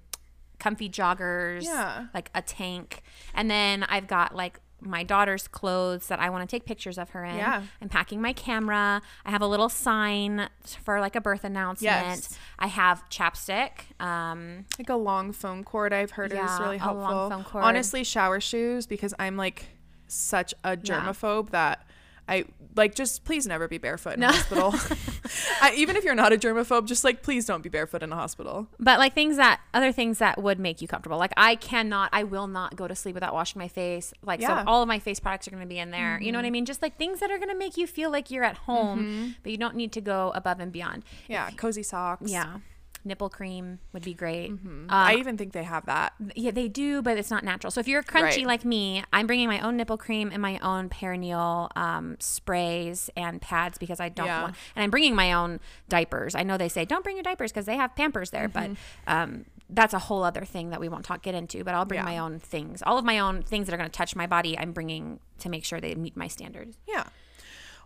comfy 0.59 0.89
joggers, 0.89 1.65
Yeah. 1.65 2.07
like 2.15 2.31
a 2.35 2.41
tank, 2.43 3.03
and 3.35 3.51
then 3.51 3.83
I've 3.85 4.07
got 4.07 4.35
like 4.35 4.61
my 4.85 5.03
daughter's 5.03 5.49
clothes 5.49 6.07
that 6.09 6.21
I 6.21 6.31
want 6.31 6.49
to 6.49 6.55
take 6.57 6.65
pictures 6.67 6.99
of 6.99 7.11
her 7.11 7.25
in. 7.25 7.37
Yeah. 7.37 7.63
I'm 7.81 7.89
packing 7.89 8.21
my 8.21 8.33
camera. 8.33 9.01
I 9.25 9.31
have 9.31 9.43
a 9.43 9.47
little 9.47 9.69
sign 9.69 10.49
for 10.85 11.01
like 11.01 11.17
a 11.17 11.21
birth 11.21 11.45
announcement. 11.45 11.85
Yes. 12.07 12.39
I 12.59 12.67
have 12.69 13.03
chapstick. 13.11 13.71
Um, 14.01 14.67
Like 14.79 14.91
a 14.91 14.97
long 14.97 15.33
foam 15.33 15.65
cord, 15.65 15.93
I've 15.93 16.13
heard 16.13 16.33
is 16.33 16.37
Yeah, 16.37 16.59
really 16.63 16.79
a 16.79 16.93
long 16.93 17.31
helpful. 17.31 17.53
cord. 17.53 17.65
Honestly, 17.65 18.05
shower 18.05 18.41
shoes 18.41 18.87
because 18.87 19.15
I'm 19.19 19.37
like 19.37 19.67
such 20.07 20.55
a 20.63 20.77
germaphobe 20.77 21.51
that 21.51 21.87
I 22.29 22.45
like 22.77 22.95
just 22.95 23.25
please 23.25 23.47
never 23.47 23.69
be 23.69 23.79
barefoot 23.79 24.15
in 24.15 24.23
a 24.23 24.33
hospital. 24.33 24.75
I, 25.63 25.75
even 25.77 25.97
if 25.97 26.05
you're 26.05 26.15
not 26.15 26.33
a 26.33 26.37
germaphobe, 26.37 26.87
just 26.87 27.05
like 27.05 27.23
please 27.23 27.45
don't 27.45 27.63
be 27.63 27.69
barefoot 27.69 28.03
in 28.03 28.13
a 28.13 28.17
hospital. 28.17 28.67
But 28.81 28.99
like 28.99 29.15
things 29.15 29.37
that 29.37 29.61
other 29.75 29.93
things 29.93 30.19
that 30.19 30.43
would 30.43 30.59
make 30.59 30.81
you 30.81 30.89
comfortable. 30.89 31.19
Like 31.19 31.33
I 31.37 31.55
cannot, 31.57 32.11
I 32.13 32.25
will 32.25 32.47
not 32.47 32.77
go 32.77 32.89
to 32.89 32.95
sleep 32.95 33.15
without 33.15 33.35
washing 33.35 33.59
my 33.59 33.69
face. 33.69 34.15
Like 34.23 34.41
Yeah. 34.41 34.65
so, 34.65 34.71
all 34.71 34.83
of 34.83 34.89
my 34.89 34.99
face 34.99 35.21
products 35.21 35.47
are 35.49 35.51
going 35.51 35.63
to 35.63 35.69
be 35.69 35.79
in 35.79 35.91
there. 35.91 36.19
You 36.21 36.33
know 36.33 36.39
what 36.39 36.45
I 36.45 36.49
mm-hmm. 36.49 36.53
mean? 36.53 36.65
Just 36.65 36.83
like 36.83 36.97
things 36.97 37.21
that 37.21 37.31
are 37.31 37.39
going 37.39 37.51
to 37.51 37.57
make 37.57 37.77
you 37.77 37.87
feel 37.87 38.11
like 38.11 38.31
you're 38.31 38.45
at 38.45 38.57
home, 38.59 39.01
mm-hmm. 39.01 39.31
but 39.43 39.53
you 39.53 39.59
don't 39.59 39.77
need 39.77 39.93
to 39.93 40.01
go 40.01 40.33
above 40.35 40.61
and 40.61 40.73
beyond. 40.73 41.05
Yeah, 41.29 41.51
cozy 41.51 41.83
socks. 41.83 42.31
Yeah, 42.31 42.59
nipple 43.05 43.29
cream 43.29 43.79
would 43.93 44.03
be 44.03 44.15
great. 44.15 44.51
Um, 44.51 44.87
I 44.89 45.15
even 45.17 45.37
think 45.37 45.53
they 45.53 45.63
have 45.65 45.87
that. 45.87 46.15
yeah, 46.35 46.51
they 46.51 46.69
do, 46.69 47.03
but 47.03 47.19
it's 47.19 47.31
not 47.31 47.45
natural. 47.45 47.71
So 47.71 47.81
if 47.81 47.89
you're 47.89 48.03
crunchy 48.03 48.39
Right. 48.39 48.47
like 48.47 48.65
me, 48.65 49.05
I'm 49.13 49.27
bringing 49.27 49.49
my 49.49 49.61
own 49.61 49.77
nipple 49.77 49.99
cream 49.99 50.31
and 50.33 50.41
my 50.41 50.59
own 50.61 50.89
perineal 50.89 51.69
um, 51.77 52.17
sprays 52.21 53.11
and 53.17 53.41
pads 53.41 53.79
because 53.79 54.01
I 54.01 54.09
don't 54.09 54.27
Yeah. 54.27 54.43
want. 54.43 54.57
And 54.75 54.83
I'm 54.83 54.91
bringing 54.91 55.15
my 55.15 55.33
own 55.33 55.61
diapers. 55.89 56.35
I 56.35 56.43
know 56.43 56.57
they 56.57 56.69
say 56.69 56.85
don't 56.85 57.05
bring 57.05 57.17
your 57.17 57.23
diapers 57.23 57.53
because 57.53 57.67
they 57.67 57.77
have 57.77 57.95
Pampers 57.95 58.31
there, 58.31 58.49
Mm-hmm. 58.49 58.75
but 59.07 59.13
um, 59.13 59.45
that's 59.71 59.95
a 59.95 59.99
whole 59.99 60.23
other 60.25 60.45
thing 60.45 60.71
that 60.71 60.81
we 60.81 60.89
won't 60.89 61.05
talk 61.05 61.23
get 61.23 61.35
into. 61.35 61.65
But 61.65 61.75
I'll 61.75 61.85
bring 61.85 61.99
Yeah. 62.01 62.05
my 62.05 62.19
own 62.19 62.39
things. 62.39 62.83
All 62.87 62.99
of 62.99 63.05
my 63.05 63.19
own 63.19 63.43
things 63.43 63.67
that 63.67 63.75
are 63.75 63.79
going 63.79 63.91
to 63.91 63.97
touch 63.97 64.15
my 64.17 64.27
body. 64.27 64.59
I'm 64.59 64.73
bringing 64.73 65.21
to 65.39 65.49
make 65.49 65.65
sure 65.65 65.81
they 65.81 65.95
meet 65.95 66.17
my 66.17 66.29
standards. 66.29 66.77
Yeah. 66.87 67.05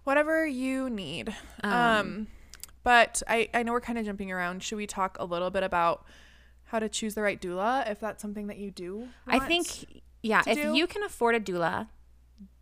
Whatever 0.04 0.46
you 0.46 0.88
need. 0.90 1.34
Um, 1.62 2.28
but 2.88 3.22
I, 3.28 3.50
I 3.52 3.64
know 3.64 3.72
we're 3.72 3.82
kind 3.82 3.98
of 3.98 4.06
jumping 4.06 4.32
around. 4.32 4.62
Should 4.62 4.76
we 4.76 4.86
talk 4.86 5.18
a 5.20 5.24
little 5.26 5.50
bit 5.50 5.62
about 5.62 6.06
how 6.64 6.78
to 6.78 6.88
choose 6.88 7.14
the 7.14 7.20
right 7.20 7.38
doula 7.38 7.86
if 7.90 8.00
that's 8.00 8.22
something 8.22 8.46
that 8.46 8.56
you 8.56 8.70
do? 8.70 9.08
I 9.26 9.40
think, 9.40 10.02
yeah, 10.22 10.42
if 10.46 10.56
do? 10.56 10.74
you 10.74 10.86
can 10.86 11.02
afford 11.02 11.34
a 11.34 11.40
doula, 11.40 11.88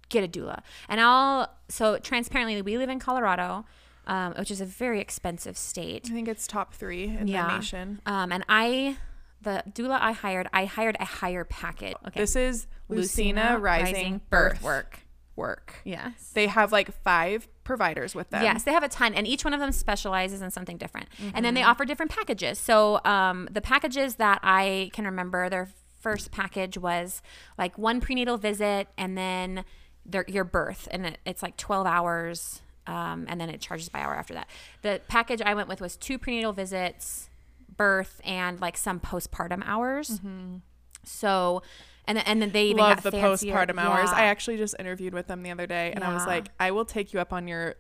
get 0.09 0.25
a 0.25 0.29
doula. 0.29 0.63
And 0.89 1.01
I'll, 1.01 1.49
so 1.69 1.99
transparently, 1.99 2.61
we 2.61 2.77
live 2.77 2.89
in 2.91 2.99
Colorado, 2.99 3.67
um, 4.09 4.35
which 4.37 4.51
is 4.51 4.61
a 4.61 4.65
very 4.65 4.99
expensive 4.99 5.57
state. 5.57 6.09
I 6.11 6.15
think 6.15 6.27
it's 6.27 6.49
top 6.49 6.75
three 6.75 7.05
in 7.05 7.29
Yeah. 7.29 7.47
the 7.47 7.59
nation. 7.59 8.01
Um, 8.05 8.33
and 8.33 8.45
I, 8.49 8.97
the 9.43 9.63
doula 9.71 10.01
I 10.01 10.11
hired, 10.11 10.49
I 10.53 10.65
hired 10.65 10.97
a 10.99 11.05
higher 11.05 11.45
package. 11.45 11.95
Okay. 12.05 12.19
This 12.19 12.35
is 12.35 12.67
Lucina, 12.89 13.59
Rising, 13.61 14.23
Birth 14.29 14.61
Work. 14.61 15.03
Work. 15.37 15.83
Yes. 15.85 16.33
They 16.35 16.49
have 16.49 16.73
like 16.73 16.91
five 17.05 17.47
providers 17.67 18.15
with 18.15 18.31
them. 18.31 18.43
Yes, 18.43 18.63
they 18.63 18.73
have 18.73 18.83
a 18.83 18.89
ton, 18.89 19.13
and 19.13 19.27
each 19.27 19.45
one 19.45 19.53
of 19.53 19.61
them 19.61 19.73
specializes 19.73 20.41
in 20.41 20.51
something 20.51 20.79
different. 20.79 21.09
And 21.35 21.45
then 21.45 21.53
they 21.53 21.61
Mm-hmm. 21.61 21.71
offer 21.71 21.85
different 21.85 22.13
packages. 22.13 22.59
So 22.59 23.01
um, 23.05 23.49
the 23.51 23.61
packages 23.61 24.15
that 24.15 24.41
I 24.43 24.91
can 24.95 25.05
remember, 25.05 25.51
their 25.51 25.69
first 26.01 26.31
package 26.31 26.79
was 26.79 27.21
like 27.59 27.77
one 27.77 28.01
prenatal 28.01 28.39
visit, 28.39 28.89
and 28.97 29.19
then 29.19 29.65
their 30.07 30.25
your 30.29 30.45
birth, 30.45 30.87
and 30.91 31.05
it, 31.07 31.19
it's 31.27 31.43
like 31.43 31.57
twelve 31.57 31.87
hours, 31.87 32.63
um, 32.87 33.27
and 33.29 33.41
then 33.41 33.51
it 33.51 33.61
charges 33.61 33.89
by 33.89 33.99
hour 34.01 34.15
after 34.15 34.33
that. 34.35 34.49
The 34.83 35.01
package 35.09 35.43
I 35.43 35.55
went 35.55 35.69
with 35.69 35.81
was 35.81 35.97
two 35.97 36.17
prenatal 36.19 36.53
visits, 36.53 37.29
birth, 37.77 38.21
and 38.25 38.61
like 38.61 38.77
some 38.77 39.01
postpartum 39.01 39.63
hours. 39.67 40.21
So. 41.05 41.63
And 42.09 42.19
then, 42.19 42.25
and 42.27 42.43
then 42.43 42.53
they 42.53 42.67
even. 42.67 42.79
Love 42.79 43.03
the 43.03 43.11
fancier. 43.11 43.55
postpartum 43.55 43.79
hours. 43.79 44.11
Yeah. 44.11 44.19
I 44.19 44.25
actually 44.27 44.59
just 44.59 44.77
interviewed 44.79 45.13
with 45.15 45.27
them 45.27 45.43
the 45.43 45.51
other 45.51 45.67
day 45.67 45.93
and 45.93 46.05
I 46.05 46.15
was 46.15 46.27
like, 46.27 46.49
I 46.61 46.71
will 46.71 46.85
take 46.85 47.13
you 47.13 47.21
up 47.21 47.33
on 47.33 47.49
your 47.49 47.77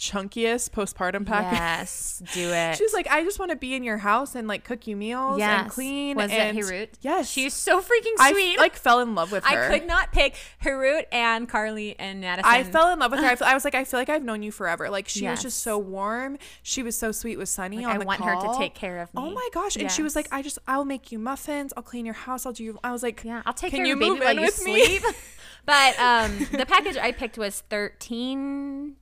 chunkiest 0.00 0.70
postpartum 0.70 1.26
package. 1.26 1.58
Yes, 1.58 2.22
do 2.32 2.50
it. 2.50 2.70
She 2.80 2.84
was 2.84 2.94
like, 2.94 3.10
I 3.10 3.22
just 3.22 3.38
want 3.38 3.50
to 3.50 3.56
be 3.56 3.74
in 3.74 3.82
your 3.84 3.98
house 3.98 4.34
and 4.34 4.48
like 4.48 4.64
cook 4.64 4.86
you 4.86 4.96
meals 4.96 5.38
yes. 5.38 5.62
and 5.62 5.70
clean. 5.70 6.16
Was 6.16 6.30
and 6.30 6.56
it 6.56 6.64
Hirut? 6.64 6.88
Yes. 7.02 7.28
She's 7.28 7.52
so 7.52 7.80
freaking 7.80 8.30
sweet. 8.30 8.56
I 8.58 8.60
like 8.60 8.76
fell 8.76 9.00
in 9.00 9.14
love 9.14 9.30
with 9.30 9.44
her. 9.44 9.70
I 9.70 9.78
could 9.78 9.86
not 9.86 10.12
pick 10.12 10.36
Harut 10.64 11.04
and 11.12 11.46
Carly 11.46 11.98
and 11.98 12.22
Madison. 12.22 12.50
I 12.50 12.62
fell 12.64 12.90
in 12.92 12.98
love 12.98 13.10
with 13.10 13.20
her. 13.20 13.26
I, 13.26 13.36
feel, 13.36 13.46
I 13.46 13.54
was 13.54 13.64
like, 13.64 13.74
I 13.74 13.84
feel 13.84 14.00
like 14.00 14.08
I've 14.08 14.24
known 14.24 14.42
you 14.42 14.50
forever. 14.50 14.88
Like 14.88 15.08
she 15.08 15.26
was 15.26 15.42
just 15.42 15.58
so 15.62 15.76
warm. 15.76 16.38
She 16.62 16.82
was 16.82 16.96
so 16.96 17.12
sweet 17.12 17.36
with 17.36 17.50
Sunny 17.50 17.78
Like, 17.78 17.86
on 17.86 17.92
I 17.92 17.98
the 17.98 18.04
want 18.06 18.24
her 18.24 18.34
to 18.40 18.54
take 18.56 18.74
care 18.74 19.00
of 19.00 19.12
me. 19.12 19.22
Oh 19.22 19.30
my 19.30 19.48
gosh! 19.52 19.76
And 19.76 19.90
she 19.90 20.02
was 20.02 20.16
like, 20.16 20.28
I 20.32 20.40
just, 20.40 20.58
I'll 20.66 20.86
make 20.86 21.12
you 21.12 21.18
muffins. 21.18 21.74
I'll 21.76 21.82
clean 21.82 22.06
your 22.06 22.14
house. 22.14 22.46
I'll 22.46 22.52
do. 22.52 22.64
You. 22.64 22.78
I 22.82 22.92
was 22.92 23.02
like, 23.02 23.22
Yeah, 23.24 23.42
I'll 23.44 23.52
take 23.52 23.70
Can 23.70 23.80
care 23.80 23.86
you 23.86 23.94
of 23.94 24.00
your 24.00 24.08
baby 24.08 24.10
move 24.10 24.20
while 24.20 24.30
in 24.30 24.38
you 24.38 24.44
with 24.44 24.64
me? 24.64 24.84
sleep. 24.86 25.02
but 25.66 25.98
um, 25.98 26.38
the 26.52 26.64
package 26.66 26.96
I 26.96 27.12
picked 27.12 27.36
was 27.36 27.62
thirteen 27.68 28.96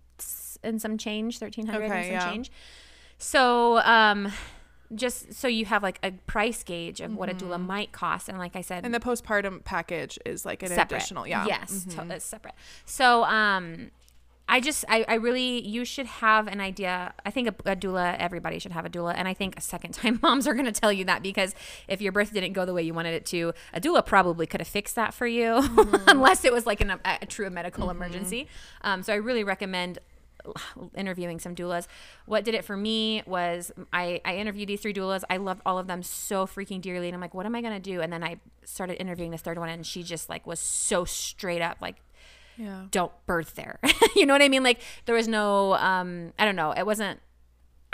and 0.62 0.80
some 0.80 0.98
change, 0.98 1.38
thirteen 1.38 1.66
hundred 1.66 1.84
and 1.90 2.04
some 2.04 2.12
yeah. 2.12 2.30
change. 2.30 2.50
So 3.18 3.78
um, 3.78 4.32
just 4.94 5.34
so 5.34 5.48
you 5.48 5.64
have 5.66 5.82
like 5.82 5.98
a 6.02 6.12
price 6.26 6.62
gauge 6.62 7.00
of 7.00 7.14
what 7.14 7.28
a 7.28 7.34
doula 7.34 7.61
might 7.61 7.92
cost, 7.92 8.28
and 8.28 8.38
like 8.38 8.56
I 8.56 8.61
said, 8.61 8.78
Mm-hmm. 8.84 8.86
and 8.86 8.94
the 8.94 9.00
postpartum 9.00 9.64
package 9.64 10.18
is 10.24 10.46
like 10.46 10.62
an 10.62 10.68
separate. 10.68 10.96
additional. 10.98 11.26
Yeah. 11.26 11.46
Yes, 11.46 11.86
Mhm. 11.88 12.09
to- 12.09 12.14
it's 12.14 12.24
separate. 12.24 12.54
So, 12.86 13.24
um, 13.24 13.90
I 14.50 14.61
just, 14.61 14.86
I, 14.88 15.04
I 15.06 15.14
really, 15.16 15.61
you 15.66 15.84
should 15.84 16.06
have 16.06 16.46
an 16.48 16.59
idea. 16.59 17.12
I 17.26 17.30
think 17.30 17.48
a, 17.48 17.72
a 17.72 17.76
doula, 17.76 18.16
everybody 18.18 18.59
should 18.59 18.72
have 18.72 18.86
a 18.86 18.88
doula. 18.88 19.12
And 19.14 19.28
I 19.28 19.34
think 19.34 19.61
second 19.61 19.92
time 20.00 20.18
moms 20.22 20.46
are 20.46 20.54
going 20.54 20.64
to 20.64 20.72
tell 20.72 20.90
you 20.90 21.04
that 21.04 21.22
because 21.22 21.54
if 21.86 22.00
your 22.00 22.12
birth 22.12 22.32
didn't 22.32 22.54
go 22.54 22.64
the 22.64 22.72
way 22.72 22.82
you 22.82 22.94
wanted 22.94 23.12
it 23.12 23.26
to, 23.26 23.52
a 23.74 23.80
doula 23.80 24.06
probably 24.06 24.46
could 24.46 24.62
have 24.62 24.68
fixed 24.68 24.94
that 24.94 25.12
for 25.12 25.26
you, 25.26 25.44
Mm-hmm. 25.61 26.09
unless 26.09 26.46
it 26.46 26.52
was 26.54 26.64
like 26.64 26.80
an, 26.80 26.92
a, 26.92 27.00
a 27.20 27.26
true 27.26 27.50
medical 27.50 27.90
emergency. 27.90 28.48
Um, 28.80 29.02
so 29.02 29.12
I 29.12 29.16
really 29.16 29.44
recommend 29.44 29.98
interviewing 30.95 31.39
some 31.39 31.55
doulas. 31.55 31.86
What 32.26 32.45
did 32.45 32.55
it 32.55 32.64
for 32.64 32.76
me 32.76 33.22
was 33.26 33.72
I, 33.93 34.20
I 34.24 34.36
interviewed 34.36 34.68
these 34.68 34.80
three 34.80 34.93
doulas. 34.95 35.22
I 35.30 35.36
loved 35.39 35.62
all 35.66 35.78
of 35.78 35.86
them 35.86 36.03
so 36.03 36.47
freaking 36.47 36.80
dearly. 36.80 37.09
And 37.09 37.14
I'm 37.14 37.20
like, 37.20 37.34
what 37.34 37.47
am 37.47 37.55
I 37.55 37.61
going 37.61 37.74
to 37.74 37.80
do? 37.80 38.01
And 38.01 38.12
then 38.12 38.22
I 38.24 38.36
started 38.64 39.01
interviewing 39.01 39.30
this 39.30 39.41
third 39.43 39.59
one 39.59 39.68
and 39.68 39.86
she 39.86 40.03
just 40.03 40.28
like 40.28 40.47
was 40.47 40.61
so 40.61 41.05
straight 41.05 41.62
up 41.62 41.78
like, 41.80 41.97
Yeah. 42.57 42.84
don't 42.91 43.12
birth 43.26 43.55
there. 43.55 43.78
you 44.16 44.26
know 44.26 44.34
what 44.34 44.43
I 44.43 44.49
mean? 44.49 44.62
Like 44.62 44.80
there 45.07 45.14
was 45.14 45.28
no, 45.28 45.74
um, 45.74 46.32
I 46.39 46.45
don't 46.45 46.57
know. 46.57 46.72
It 46.72 46.86
wasn't, 46.86 47.20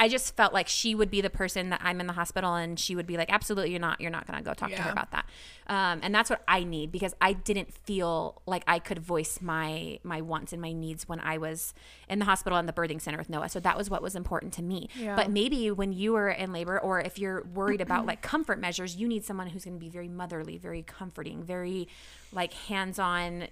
I 0.04 0.08
just 0.08 0.36
felt 0.36 0.52
like 0.52 0.68
she 0.68 0.94
would 0.94 1.10
be 1.10 1.22
the 1.22 1.30
person 1.30 1.70
that 1.70 1.80
I'm 1.82 1.98
in 1.98 2.06
the 2.06 2.12
hospital 2.12 2.56
and 2.56 2.78
she 2.78 2.94
would 2.94 3.06
be 3.06 3.16
like, 3.16 3.32
absolutely, 3.32 3.70
you're 3.70 3.80
not, 3.80 4.02
you're 4.02 4.10
not 4.10 4.26
going 4.26 4.38
to 4.38 4.44
go 4.44 4.52
talk 4.52 4.68
to 4.68 4.82
her 4.82 4.90
about 4.90 5.12
that. 5.12 5.24
Um, 5.66 6.00
and 6.02 6.14
that's 6.14 6.28
what 6.28 6.42
I 6.46 6.62
need 6.62 6.92
because 6.92 7.14
I 7.22 7.32
didn't 7.32 7.72
feel 7.72 8.42
like 8.44 8.64
I 8.66 8.80
could 8.80 8.98
voice 8.98 9.40
my, 9.40 9.98
my 10.02 10.20
wants 10.20 10.52
and 10.52 10.60
my 10.60 10.72
needs 10.72 11.08
when 11.08 11.20
I 11.20 11.38
was 11.38 11.72
in 12.06 12.18
the 12.18 12.26
hospital 12.26 12.58
and 12.58 12.68
the 12.68 12.72
birthing 12.74 13.00
center 13.00 13.16
with 13.16 13.30
Noah. 13.30 13.48
So 13.48 13.60
that 13.60 13.78
was 13.78 13.88
what 13.88 14.02
was 14.02 14.14
important 14.14 14.52
to 14.54 14.62
me. 14.62 14.90
Yeah. 14.94 15.16
But 15.16 15.30
maybe 15.30 15.70
when 15.70 15.94
you 15.94 16.12
were 16.12 16.28
in 16.28 16.52
labor 16.52 16.78
or 16.78 17.00
if 17.00 17.18
you're 17.18 17.42
worried 17.54 17.80
about 17.80 18.04
like 18.06 18.20
comfort 18.20 18.60
measures, 18.60 18.96
you 18.96 19.08
need 19.08 19.24
someone 19.24 19.46
who's 19.46 19.64
going 19.64 19.78
to 19.78 19.80
be 19.80 19.88
very 19.88 20.08
motherly, 20.08 20.58
very 20.58 20.82
comforting, 20.82 21.42
very 21.42 21.88
like 22.30 22.52
hands-on, 22.52 23.48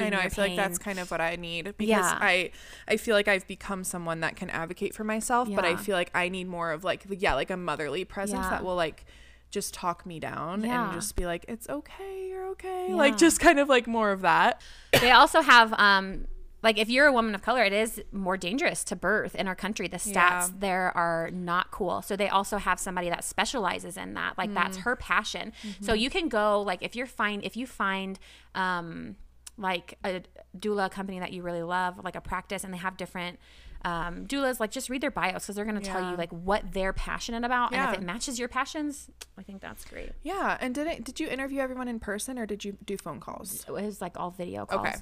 I 0.00 0.08
know. 0.08 0.18
I 0.18 0.28
feel 0.28 0.44
like 0.44 0.56
that's 0.56 0.78
kind 0.78 0.98
of 0.98 1.10
what 1.10 1.20
I 1.20 1.36
need 1.36 1.64
because 1.76 1.88
Yeah. 1.88 2.18
I 2.20 2.50
I 2.88 2.96
feel 2.96 3.14
like 3.14 3.28
I've 3.28 3.46
become 3.46 3.84
someone 3.84 4.20
that 4.20 4.36
can 4.36 4.50
advocate 4.50 4.94
for 4.94 5.04
myself, 5.04 5.48
but 5.54 5.64
I 5.64 5.76
feel 5.76 5.96
like 5.96 6.10
I 6.14 6.28
need 6.28 6.48
more 6.48 6.72
of 6.72 6.84
like 6.84 7.04
yeah, 7.08 7.34
like 7.34 7.50
a 7.50 7.56
motherly 7.56 8.04
presence 8.04 8.44
Yeah. 8.44 8.50
that 8.50 8.64
will 8.64 8.76
like 8.76 9.04
just 9.50 9.72
talk 9.74 10.04
me 10.04 10.18
down 10.18 10.64
Yeah. 10.64 10.84
and 10.84 10.92
just 10.94 11.14
be 11.14 11.26
like, 11.26 11.44
it's 11.48 11.68
okay, 11.68 12.28
you're 12.28 12.46
okay, 12.48 12.86
Yeah. 12.88 12.96
like 12.96 13.16
just 13.16 13.38
kind 13.40 13.58
of 13.60 13.68
like 13.68 13.86
more 13.86 14.10
of 14.12 14.22
that. 14.22 14.60
they 15.00 15.10
also 15.12 15.40
have 15.42 15.72
um 15.78 16.26
like 16.62 16.78
if 16.78 16.88
you're 16.88 17.04
a 17.06 17.12
woman 17.12 17.34
of 17.34 17.42
color 17.42 17.62
it 17.62 17.74
is 17.74 18.02
more 18.10 18.38
dangerous 18.38 18.82
to 18.84 18.96
birth 18.96 19.34
in 19.34 19.46
our 19.46 19.54
country 19.54 19.86
the 19.86 19.98
stats 19.98 20.14
Yeah. 20.14 20.48
there 20.60 20.96
are 20.96 21.30
not 21.30 21.70
cool 21.70 22.00
so 22.00 22.16
they 22.16 22.28
also 22.30 22.56
have 22.56 22.80
somebody 22.80 23.10
that 23.10 23.22
specializes 23.22 23.98
in 23.98 24.14
that 24.14 24.38
like 24.38 24.54
that's 24.54 24.78
her 24.78 24.96
passion 24.96 25.52
so 25.82 25.92
you 25.92 26.08
can 26.08 26.30
go 26.30 26.62
like 26.62 26.82
if 26.82 26.96
you're 26.96 27.06
fine 27.06 27.40
if 27.44 27.54
you 27.54 27.66
find 27.66 28.18
um 28.54 29.16
like 29.56 29.98
a 30.04 30.22
doula 30.58 30.90
company 30.90 31.18
that 31.20 31.32
you 31.32 31.42
really 31.42 31.62
love 31.62 32.02
like 32.02 32.16
a 32.16 32.20
practice 32.20 32.64
and 32.64 32.72
they 32.72 32.78
have 32.78 32.96
different 32.96 33.38
um, 33.84 34.26
doulas 34.26 34.60
like 34.60 34.70
just 34.70 34.88
read 34.88 35.00
their 35.02 35.10
bios 35.10 35.42
because 35.44 35.56
they're 35.56 35.64
going 35.64 35.80
to 35.80 35.86
tell 35.86 36.10
you 36.10 36.16
like 36.16 36.30
what 36.30 36.72
they're 36.72 36.92
passionate 36.94 37.44
about 37.44 37.72
and 37.74 37.88
if 37.90 37.98
it 37.98 38.02
matches 38.02 38.38
your 38.38 38.48
passions 38.48 39.10
i 39.38 39.42
think 39.42 39.60
that's 39.60 39.84
great 39.84 40.12
Yeah, 40.22 40.56
and 40.60 40.74
did 40.74 40.86
it? 40.86 41.04
Did 41.04 41.20
you 41.20 41.28
interview 41.28 41.60
everyone 41.60 41.88
in 41.88 42.00
person 42.00 42.38
or 42.38 42.46
did 42.46 42.64
you 42.64 42.76
do 42.84 42.96
phone 42.96 43.20
calls? 43.20 43.64
it 43.68 43.70
was 43.72 44.00
like 44.00 44.18
all 44.18 44.30
video 44.30 44.64
calls 44.66 44.86
Okay. 44.86 44.96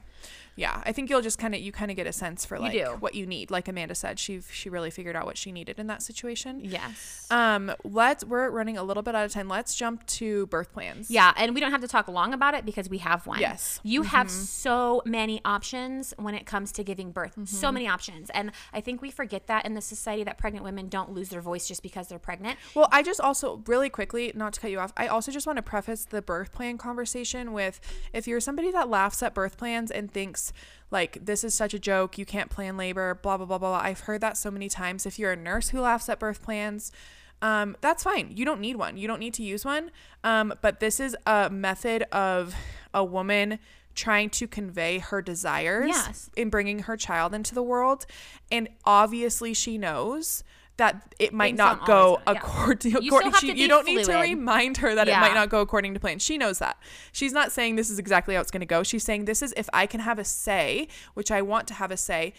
Yeah, 0.54 0.82
I 0.84 0.92
think 0.92 1.08
you'll 1.08 1.22
just 1.22 1.38
kind 1.38 1.54
of 1.54 1.62
you 1.62 1.72
kind 1.72 1.90
of 1.90 1.96
get 1.96 2.06
a 2.06 2.12
sense 2.12 2.44
for 2.44 2.58
like 2.58 2.72
do. 2.72 2.96
what 3.00 3.14
you 3.14 3.24
need. 3.26 3.50
Like 3.50 3.68
Amanda 3.68 3.94
said, 3.94 4.18
she 4.18 4.42
she 4.50 4.68
really 4.68 4.90
figured 4.90 5.16
out 5.16 5.24
what 5.24 5.38
she 5.38 5.50
needed 5.50 5.78
in 5.78 5.86
that 5.86 6.02
situation. 6.02 6.60
yes 6.62 7.26
Um, 7.30 7.72
let's 7.84 8.22
we're 8.22 8.50
running 8.50 8.76
a 8.76 8.82
little 8.82 9.02
bit 9.02 9.14
out 9.14 9.24
of 9.24 9.32
time. 9.32 9.48
Let's 9.48 9.74
jump 9.74 10.04
to 10.18 10.46
birth 10.48 10.70
plans. 10.72 11.10
Yeah, 11.10 11.32
and 11.38 11.54
we 11.54 11.60
don't 11.60 11.70
have 11.70 11.80
to 11.80 11.88
talk 11.88 12.06
long 12.06 12.34
about 12.34 12.52
it 12.52 12.66
because 12.66 12.90
we 12.90 12.98
have 12.98 13.26
one. 13.26 13.40
Yes. 13.40 13.80
You 13.82 14.02
have 14.02 14.30
so 14.30 15.00
many 15.06 15.40
options 15.44 16.12
when 16.18 16.34
it 16.34 16.44
comes 16.44 16.70
to 16.72 16.84
giving 16.84 17.12
birth. 17.12 17.32
So 17.46 17.72
many 17.72 17.88
options. 17.88 18.28
And 18.30 18.52
I 18.72 18.80
think 18.80 19.02
we 19.02 19.10
forget 19.10 19.46
that 19.46 19.66
in 19.66 19.74
the 19.74 19.80
society 19.80 20.24
that 20.24 20.38
pregnant 20.38 20.64
women 20.64 20.88
don't 20.88 21.12
lose 21.12 21.28
their 21.28 21.40
voice 21.40 21.68
just 21.68 21.82
because 21.82 22.08
they're 22.08 22.18
pregnant. 22.18 22.58
Well, 22.74 22.88
I 22.90 23.02
just 23.02 23.20
also 23.20 23.62
really 23.66 23.90
quickly, 23.90 24.32
not 24.34 24.54
to 24.54 24.60
cut 24.60 24.70
you 24.70 24.78
off, 24.78 24.92
I 24.96 25.06
also 25.06 25.32
just 25.32 25.46
want 25.46 25.56
to 25.56 25.62
preface 25.62 26.04
the 26.04 26.22
birth 26.22 26.52
plan 26.52 26.78
conversation 26.78 27.52
with 27.52 27.80
if 28.12 28.26
you're 28.26 28.40
somebody 28.40 28.70
that 28.72 28.88
laughs 28.88 29.22
at 29.22 29.34
birth 29.34 29.56
plans 29.56 29.90
and 29.90 30.10
thinks 30.10 30.52
like 30.90 31.24
this 31.24 31.44
is 31.44 31.54
such 31.54 31.74
a 31.74 31.78
joke, 31.78 32.18
you 32.18 32.26
can't 32.26 32.50
plan 32.50 32.76
labor, 32.76 33.14
blah 33.14 33.36
blah 33.36 33.46
blah 33.46 33.58
blah. 33.58 33.80
I've 33.82 34.00
heard 34.00 34.20
that 34.20 34.36
so 34.36 34.50
many 34.50 34.68
times. 34.68 35.06
If 35.06 35.18
you're 35.18 35.32
a 35.32 35.36
nurse 35.36 35.70
who 35.70 35.80
laughs 35.80 36.08
at 36.08 36.18
birth 36.18 36.42
plans, 36.42 36.92
um, 37.40 37.76
that's 37.80 38.04
fine. 38.04 38.32
You 38.34 38.44
don't 38.44 38.60
need 38.60 38.76
one. 38.76 38.96
You 38.96 39.08
don't 39.08 39.18
need 39.18 39.34
to 39.34 39.42
use 39.42 39.64
one. 39.64 39.90
Um, 40.22 40.54
but 40.62 40.80
this 40.80 41.00
is 41.00 41.16
a 41.26 41.50
method 41.50 42.04
of 42.12 42.54
a 42.94 43.04
woman 43.04 43.58
trying 43.94 44.30
to 44.30 44.46
convey 44.46 44.98
her 44.98 45.20
desires 45.22 45.88
Yes. 45.88 46.30
in 46.36 46.48
bringing 46.50 46.80
her 46.80 46.96
child 46.96 47.34
into 47.34 47.54
the 47.54 47.62
world. 47.62 48.06
And 48.50 48.68
obviously, 48.84 49.54
she 49.54 49.78
knows 49.78 50.44
that 50.78 51.14
it 51.18 51.34
might 51.34 51.48
Things 51.48 51.58
not 51.58 51.84
go 51.86 51.92
always 51.94 52.24
go- 52.26 52.32
yeah. 52.32 52.38
according. 52.38 52.92
You 52.92 52.98
according 53.08 53.32
she, 53.34 53.52
to 53.52 53.58
you 53.58 53.68
don't 53.68 53.84
need 53.86 54.04
to 54.04 54.14
remind 54.16 54.78
her 54.78 54.94
that 54.94 55.06
it 55.06 55.12
might 55.18 55.34
not 55.34 55.50
go 55.50 55.60
according 55.60 55.92
to 55.94 56.00
plan. 56.00 56.18
She 56.18 56.38
knows 56.38 56.58
that. 56.60 56.78
She's 57.12 57.32
not 57.32 57.52
saying 57.52 57.76
this 57.76 57.90
is 57.90 57.98
exactly 57.98 58.34
how 58.34 58.40
it's 58.40 58.50
going 58.50 58.60
to 58.60 58.66
go. 58.66 58.82
She's 58.82 59.04
saying 59.04 59.26
this 59.26 59.42
is 59.42 59.52
if 59.56 59.68
I 59.74 59.86
can 59.86 60.00
have 60.00 60.18
a 60.18 60.24
say, 60.24 60.88
which 61.14 61.30
I 61.30 61.42
want 61.42 61.68
to 61.68 61.74
have 61.74 61.90
a 61.90 61.96
say. 61.98 62.32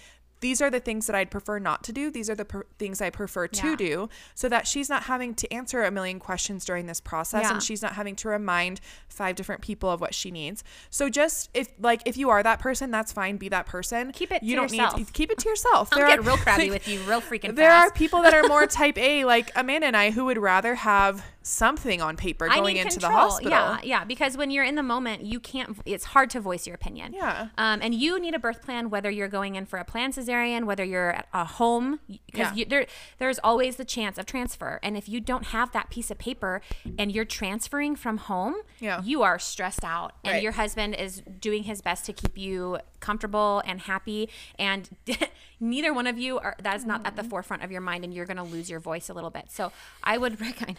These 0.44 0.62
are 0.62 0.70
the 0.70 0.80
things 0.82 1.08
that 1.08 1.16
I'd 1.16 1.32
prefer 1.32 1.58
not 1.58 1.84
to 1.86 1.94
do. 1.94 2.12
These 2.12 2.30
are 2.30 2.36
the 2.36 2.44
per- 2.46 2.66
things 2.78 3.02
I 3.02 3.10
prefer 3.10 3.48
to 3.48 3.68
Yeah. 3.70 3.76
do, 3.78 4.10
so 4.36 4.50
that 4.50 4.68
she's 4.68 4.90
not 4.90 5.04
having 5.04 5.34
to 5.36 5.52
answer 5.54 5.84
a 5.84 5.90
million 5.90 6.20
questions 6.20 6.66
during 6.66 6.86
this 6.86 7.00
process, 7.00 7.44
Yeah. 7.44 7.54
and 7.54 7.64
she's 7.64 7.82
not 7.82 7.94
having 7.94 8.16
to 8.18 8.28
remind 8.28 8.82
five 9.08 9.36
different 9.38 9.62
people 9.62 9.90
of 9.90 10.02
what 10.02 10.14
she 10.14 10.32
needs. 10.32 10.64
So 10.90 11.08
just 11.10 11.50
if 11.54 11.70
like 11.80 12.02
if 12.06 12.18
you 12.18 12.30
are 12.30 12.44
that 12.44 12.60
person, 12.60 12.92
that's 12.92 13.12
fine. 13.14 13.38
Be 13.38 13.48
that 13.50 13.66
person. 13.66 14.12
Keep 14.12 14.32
it 14.34 14.44
You 14.44 14.56
to 14.56 14.62
don't 14.62 14.72
yourself. 14.74 14.98
need 14.98 15.08
to, 15.08 15.14
keep 15.14 15.32
it 15.32 15.38
to 15.40 15.50
yourself. 15.50 15.90
I'll 15.94 16.00
There 16.00 16.08
get 16.08 16.20
are- 16.20 16.24
real 16.24 16.38
crabby 16.38 16.64
like, 16.64 16.72
with 16.86 16.88
you 16.90 17.00
real 17.04 17.22
freaking 17.22 17.56
there 17.56 17.72
are 17.72 17.90
people 17.92 18.22
that 18.24 18.34
are 18.34 18.44
more 18.48 18.68
type 18.82 18.98
A, 18.98 19.24
like 19.26 19.50
Amanda 19.56 19.88
and 19.88 19.96
I, 19.98 20.12
who 20.12 20.26
would 20.26 20.38
rather 20.38 20.76
have 20.76 21.24
something 21.44 22.02
on 22.02 22.16
paper 22.18 22.48
I 22.50 22.56
going 22.56 22.76
need 22.76 22.82
into 22.82 22.94
control. 23.00 23.12
the 23.12 23.18
hospital. 23.18 23.52
Yeah, 23.52 23.80
yeah. 23.84 24.04
Because 24.06 24.36
when 24.38 24.50
you're 24.50 24.64
in 24.64 24.76
the 24.76 24.84
moment, 24.84 25.24
you 25.24 25.40
can't. 25.40 25.78
It's 25.86 26.06
hard 26.06 26.30
to 26.32 26.40
voice 26.40 26.66
your 26.66 26.74
opinion. 26.76 27.14
Yeah. 27.14 27.50
Um, 27.58 27.80
and 27.82 27.94
you 27.94 28.20
need 28.20 28.34
a 28.34 28.40
birth 28.40 28.62
plan, 28.62 28.90
whether 28.90 29.12
you're 29.12 29.28
going 29.28 29.56
in 29.56 29.66
for 29.66 29.78
a 29.78 29.86
planned 29.86 30.14
cesarean, 30.14 30.64
whether 30.66 30.84
you're 30.84 31.12
at 31.12 31.28
a 31.34 31.46
home, 31.46 32.00
because 32.26 32.56
Yeah. 32.56 32.66
there 32.68 32.86
there's 33.20 33.40
always 33.40 33.76
the 33.76 33.86
chance 33.86 34.18
of 34.18 34.26
transfer. 34.26 34.80
And 34.82 34.96
if 34.98 35.08
you 35.10 35.20
don't 35.20 35.48
have 35.48 35.72
that 35.74 35.90
piece 35.90 36.10
of 36.10 36.18
paper 36.18 36.62
and 36.98 37.12
you're 37.12 37.26
transferring 37.26 37.96
from 37.96 38.18
home, 38.18 38.56
Yeah. 38.80 39.02
you 39.04 39.22
are 39.22 39.38
stressed 39.38 39.84
out, 39.84 40.14
and 40.24 40.34
Right. 40.36 40.44
your 40.44 40.54
husband 40.54 40.96
is 40.96 41.22
doing 41.40 41.64
his 41.64 41.82
best 41.82 42.06
to 42.06 42.14
keep 42.14 42.38
you 42.38 42.80
comfortable 43.02 43.62
and 43.66 43.82
happy, 43.82 44.30
and 44.58 44.90
neither 45.60 45.94
one 45.94 46.08
of 46.08 46.18
you 46.18 46.40
are. 46.40 46.56
That 46.62 46.76
is 46.78 46.86
not 46.86 47.06
at 47.06 47.16
the 47.18 47.24
forefront 47.24 47.64
of 47.64 47.72
your 47.72 47.82
mind, 47.82 48.04
and 48.06 48.14
you're 48.14 48.26
going 48.26 48.38
to 48.38 48.44
lose 48.44 48.70
your 48.70 48.80
voice 48.80 49.10
a 49.10 49.14
little 49.14 49.30
bit. 49.30 49.52
So 49.52 49.72
I 50.04 50.18
would 50.18 50.40
rec- 50.42 50.76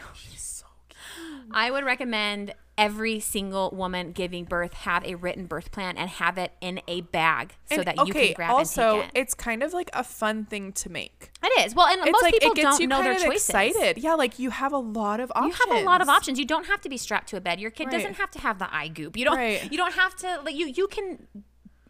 I 1.50 1.70
would 1.70 1.84
recommend 1.84 2.54
every 2.76 3.20
single 3.20 3.70
woman 3.70 4.10
giving 4.10 4.44
birth 4.44 4.72
have 4.74 5.04
a 5.04 5.14
written 5.14 5.46
birth 5.46 5.70
plan 5.70 5.96
and 5.96 6.10
have 6.10 6.36
it 6.38 6.50
in 6.60 6.80
a 6.88 7.02
bag 7.02 7.54
so 7.66 7.76
And, 7.76 7.84
that 7.84 7.96
you 7.98 8.02
okay, 8.02 8.26
can 8.28 8.34
grab 8.34 8.50
also, 8.50 9.00
it. 9.00 9.10
it's 9.14 9.32
kind 9.32 9.62
of 9.62 9.72
like 9.72 9.88
a 9.92 10.02
fun 10.02 10.44
thing 10.44 10.72
to 10.72 10.90
make. 10.90 11.30
It 11.40 11.64
is. 11.66 11.74
Well, 11.76 11.86
and 11.86 12.00
It's 12.00 12.10
most 12.10 12.22
like 12.22 12.32
people 12.34 12.50
it 12.50 12.56
gets 12.56 12.64
don't 12.70 12.80
you 12.80 12.88
know 12.88 12.96
kind 12.96 13.06
their 13.06 13.16
of 13.16 13.22
choices. 13.22 13.48
excited. 13.48 13.98
Yeah, 13.98 14.14
like 14.14 14.40
you 14.40 14.50
have 14.50 14.72
a 14.72 14.78
lot 14.78 15.20
of 15.20 15.30
options. 15.36 15.56
You 15.66 15.72
have 15.76 15.82
a 15.82 15.86
lot 15.86 16.00
of 16.02 16.08
options. 16.08 16.36
You 16.38 16.46
don't 16.46 16.66
have 16.66 16.80
to 16.80 16.88
be 16.88 16.96
strapped 16.96 17.28
to 17.28 17.36
a 17.36 17.40
bed. 17.40 17.60
Your 17.60 17.70
kid 17.70 17.84
Right. 17.86 17.92
doesn't 17.92 18.14
have 18.14 18.32
to 18.32 18.40
have 18.40 18.58
the 18.58 18.74
eye 18.74 18.88
goop. 18.88 19.16
You 19.16 19.26
don't. 19.26 19.36
Right. 19.36 19.70
You 19.70 19.76
don't 19.78 19.94
have 19.94 20.16
to. 20.16 20.40
Like 20.44 20.56
you. 20.56 20.66
You 20.66 20.88
can 20.88 21.28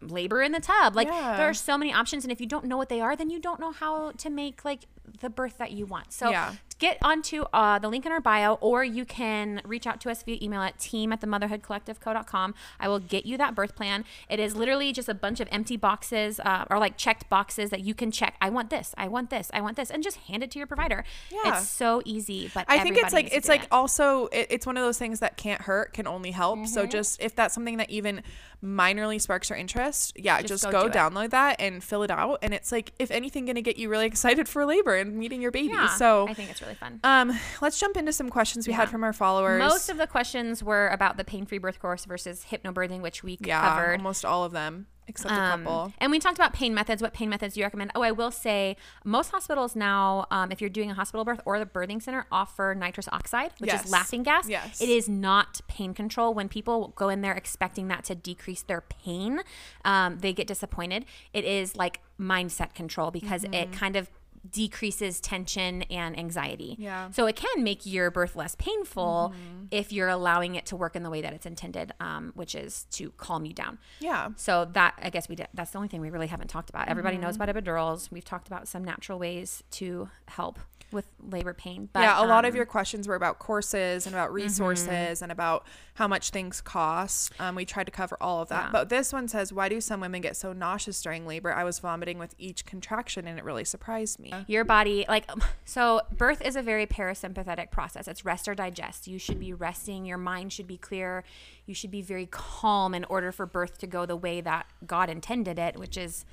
labor 0.01 0.43
in 0.43 0.51
the 0.51 0.59
tub. 0.59 0.95
Like 0.95 1.07
Yeah. 1.07 1.37
there 1.37 1.49
are 1.49 1.53
so 1.55 1.79
many 1.79 1.91
options, 1.91 2.23
and 2.25 2.31
if 2.31 2.39
you 2.39 2.45
don't 2.45 2.65
know 2.65 2.77
what 2.77 2.89
they 2.89 3.01
are, 3.01 3.15
then 3.15 3.31
you 3.31 3.39
don't 3.39 3.59
know 3.59 3.71
how 3.71 4.11
to 4.11 4.29
make 4.29 4.63
like 4.63 4.81
the 5.21 5.29
birth 5.29 5.57
that 5.57 5.71
you 5.71 5.85
want. 5.85 6.11
So 6.13 6.29
Yeah. 6.29 6.53
get 6.79 6.97
onto 7.01 7.43
uh, 7.53 7.79
the 7.79 7.87
link 7.89 8.05
in 8.05 8.11
our 8.11 8.19
bio, 8.19 8.55
or 8.55 8.83
you 8.83 9.05
can 9.05 9.61
reach 9.65 9.87
out 9.87 10.01
to 10.01 10.11
us 10.11 10.23
via 10.23 10.37
email 10.41 10.61
at 10.61 10.77
team 10.77 11.13
at 11.13 11.21
the 11.21 11.27
motherhoodcollectiveco.com. 11.27 12.53
I 12.79 12.87
will 12.87 12.99
get 12.99 13.25
you 13.25 13.37
that 13.37 13.55
birth 13.55 13.75
plan. 13.75 14.05
It 14.29 14.39
is 14.39 14.55
literally 14.55 14.91
just 14.91 15.07
a 15.09 15.13
bunch 15.13 15.39
of 15.39 15.47
empty 15.51 15.77
boxes 15.77 16.39
uh, 16.39 16.65
or 16.69 16.79
like 16.79 16.97
checked 16.97 17.29
boxes 17.29 17.69
that 17.69 17.81
you 17.81 17.93
can 17.93 18.11
check. 18.11 18.35
I 18.41 18.49
want 18.49 18.69
this. 18.69 18.93
I 18.97 19.07
want 19.07 19.29
this. 19.29 19.49
I 19.53 19.61
want 19.61 19.77
this, 19.77 19.89
and 19.89 20.03
just 20.03 20.17
hand 20.17 20.43
it 20.43 20.51
to 20.51 20.59
your 20.59 20.67
provider. 20.67 21.03
Yeah. 21.31 21.57
It's 21.59 21.69
so 21.69 22.01
easy, 22.05 22.49
but 22.53 22.65
I 22.67 22.79
think 22.79 22.97
it's 22.97 23.13
like 23.13 23.29
it's 23.31 23.47
like 23.47 23.63
it. 23.63 23.67
also 23.71 24.27
it, 24.27 24.47
it's 24.49 24.65
one 24.65 24.77
of 24.77 24.83
those 24.83 24.97
things 24.97 25.19
that 25.19 25.37
can't 25.37 25.61
hurt, 25.61 25.93
can 25.93 26.07
only 26.07 26.31
help. 26.31 26.59
Mm-hmm. 26.59 26.67
So 26.67 26.85
just 26.85 27.21
if 27.21 27.35
that's 27.35 27.53
something 27.53 27.77
that 27.77 27.89
even 27.89 28.21
minorly 28.63 29.21
sparks 29.21 29.49
your 29.49 29.57
interest, 29.57 30.13
yeah, 30.17 30.41
Just 30.41 30.63
just, 30.63 30.63
go 30.65 30.71
go, 30.71 30.81
do 30.83 30.87
it. 30.87 30.93
download 30.93 31.29
that 31.31 31.57
and 31.59 31.83
fill 31.83 32.03
it 32.03 32.11
out. 32.11 32.39
And 32.41 32.53
it's 32.53 32.71
like 32.71 32.93
if 32.99 33.11
anything, 33.11 33.45
going 33.45 33.55
to 33.55 33.61
get 33.61 33.77
you 33.77 33.89
really 33.89 34.05
excited 34.13 34.47
for 34.49 34.65
labor 34.65 34.94
and 34.95 35.15
meeting 35.17 35.41
your 35.41 35.51
baby. 35.51 35.69
Yeah, 35.73 35.87
so 35.89 36.27
I 36.27 36.33
think 36.33 36.49
it's 36.49 36.61
really 36.61 36.75
fun. 36.75 36.99
um, 37.03 37.31
let's 37.61 37.79
jump 37.79 37.97
into 37.97 38.11
some 38.13 38.29
questions 38.29 38.67
we 38.67 38.71
Yeah. 38.73 38.77
had 38.77 38.89
from 38.89 39.03
our 39.03 39.13
followers. 39.13 39.59
Most 39.59 39.89
of 39.89 39.97
the 39.97 40.07
questions 40.07 40.63
were 40.63 40.87
about 40.89 41.17
the 41.17 41.23
pain-free 41.23 41.59
birth 41.59 41.79
course 41.79 42.05
versus 42.05 42.45
hypnobirthing, 42.51 43.01
which 43.01 43.23
we 43.23 43.37
yeah, 43.41 43.61
covered. 43.61 43.97
almost 43.97 44.25
all 44.25 44.43
of 44.43 44.51
them 44.51 44.87
except 45.07 45.31
a 45.31 45.39
Um, 45.39 45.63
couple. 45.63 45.93
and 45.99 46.09
we 46.11 46.17
talked 46.17 46.35
about 46.39 46.51
pain 46.51 46.73
methods. 46.73 46.99
What 46.99 47.13
pain 47.13 47.29
methods 47.29 47.53
do 47.53 47.59
you 47.59 47.65
recommend? 47.67 47.91
Oh, 47.93 48.01
I 48.01 48.11
will 48.11 48.31
say 48.31 48.75
most 49.03 49.29
hospitals 49.29 49.75
now, 49.75 50.25
um, 50.31 50.51
if 50.51 50.59
you're 50.61 50.69
doing 50.71 50.89
a 50.89 50.95
hospital 50.95 51.23
birth 51.23 51.39
or 51.45 51.59
the 51.59 51.65
birthing 51.67 52.01
center, 52.01 52.25
offer 52.31 52.73
nitrous 52.75 53.07
oxide, 53.11 53.51
which 53.59 53.69
Yes. 53.71 53.85
is 53.85 53.91
laughing 53.91 54.23
gas. 54.23 54.49
Yes. 54.49 54.81
It 54.81 54.89
is 54.89 55.07
not 55.07 55.61
pain 55.67 55.93
control. 55.93 56.33
When 56.33 56.49
people 56.49 56.87
go 56.95 57.09
in 57.09 57.21
there 57.21 57.33
expecting 57.33 57.87
that 57.89 58.03
to 58.05 58.15
decrease 58.15 58.63
their 58.63 58.81
pain, 58.81 59.41
um, 59.83 60.17
they 60.21 60.33
get 60.33 60.47
disappointed. 60.47 61.05
It 61.33 61.45
is 61.45 61.75
like 61.75 61.99
mindset 62.19 62.73
control 62.73 63.11
because 63.11 63.43
Mm-hmm. 63.43 63.53
it 63.53 63.71
kind 63.73 63.95
of 63.95 64.09
decreases 64.51 65.19
tension 65.19 65.81
and 65.83 66.17
anxiety. 66.17 66.75
Yeah. 66.79 67.09
So 67.11 67.25
it 67.25 67.35
can 67.35 67.63
make 67.63 67.85
your 67.85 68.11
birth 68.11 68.35
less 68.35 68.55
painful 68.55 69.33
if 69.71 69.91
you're 69.91 70.09
allowing 70.09 70.55
it 70.55 70.65
to 70.67 70.75
work 70.75 70.95
in 70.95 71.03
the 71.03 71.09
way 71.09 71.21
that 71.21 71.33
it's 71.33 71.45
intended, 71.45 71.93
um, 71.99 72.31
which 72.35 72.55
is 72.55 72.85
to 72.91 73.11
calm 73.11 73.45
you 73.45 73.53
down. 73.53 73.77
Yeah. 73.99 74.29
So 74.35 74.65
that 74.73 74.99
I 75.01 75.09
guess 75.09 75.27
we 75.29 75.35
did. 75.35 75.47
That's 75.53 75.71
the 75.71 75.77
only 75.77 75.87
thing 75.87 76.01
we 76.01 76.09
really 76.09 76.27
haven't 76.27 76.47
talked 76.49 76.69
about. 76.69 76.87
Everybody 76.87 77.17
knows 77.17 77.37
Mm-hmm. 77.37 77.41
about 77.49 77.63
epidurals. 77.63 78.11
We've 78.11 78.23
talked 78.25 78.47
about 78.47 78.67
some 78.67 78.83
natural 78.83 79.19
ways 79.19 79.63
to 79.71 80.09
help 80.27 80.59
with 80.91 81.05
labor 81.29 81.53
pain. 81.53 81.89
But, 81.91 82.01
yeah, 82.01 82.19
a 82.19 82.25
lot 82.25 82.45
of 82.45 82.49
um, 82.49 82.51
Mm-hmm. 82.51 82.55
your 82.57 82.65
questions 82.65 83.07
were 83.07 83.15
about 83.15 83.39
courses 83.39 84.05
and 84.05 84.15
about 84.15 84.31
resources 84.31 85.21
and 85.21 85.31
about 85.31 85.65
how 85.95 86.07
much 86.07 86.29
things 86.29 86.61
cost. 86.61 87.33
Um, 87.39 87.55
we 87.55 87.65
tried 87.65 87.85
to 87.85 87.91
cover 87.91 88.17
all 88.21 88.41
of 88.41 88.49
that. 88.49 88.65
Yeah. 88.65 88.71
But 88.71 88.89
this 88.89 89.11
one 89.11 89.27
says, 89.27 89.51
Why 89.51 89.67
do 89.67 89.81
some 89.81 89.99
women 89.99 90.21
get 90.21 90.37
so 90.37 90.53
nauseous 90.53 91.01
during 91.01 91.25
labor? 91.25 91.51
I 91.53 91.63
was 91.63 91.79
vomiting 91.79 92.17
with 92.19 92.33
each 92.37 92.65
contraction 92.65 93.27
and 93.27 93.37
it 93.39 93.43
really 93.43 93.65
surprised 93.65 94.19
me. 94.19 94.33
your 94.47 94.63
body 94.63 95.05
like 95.09 95.25
um, 95.31 95.41
so 95.65 96.01
birth 96.15 96.41
is 96.41 96.55
a 96.55 96.61
very 96.61 96.85
parasympathetic 96.85 97.71
process 97.71 98.07
it's 98.07 98.23
rest 98.25 98.47
or 98.47 98.55
digest 98.55 99.07
you 99.07 99.17
should 99.17 99.39
be 99.39 99.53
resting 99.53 100.05
your 100.05 100.17
mind 100.17 100.51
should 100.53 100.67
be 100.67 100.77
clear 100.77 101.23
you 101.65 101.73
should 101.73 101.91
be 101.91 102.01
very 102.01 102.25
calm 102.27 102.93
in 102.93 103.03
order 103.05 103.31
for 103.31 103.45
birth 103.45 103.77
to 103.77 103.87
go 103.87 104.05
the 104.05 104.15
way 104.15 104.41
that 104.41 104.65
god 104.85 105.09
intended 105.09 105.57
it 105.57 105.77
which 105.77 105.97
is 105.97 106.25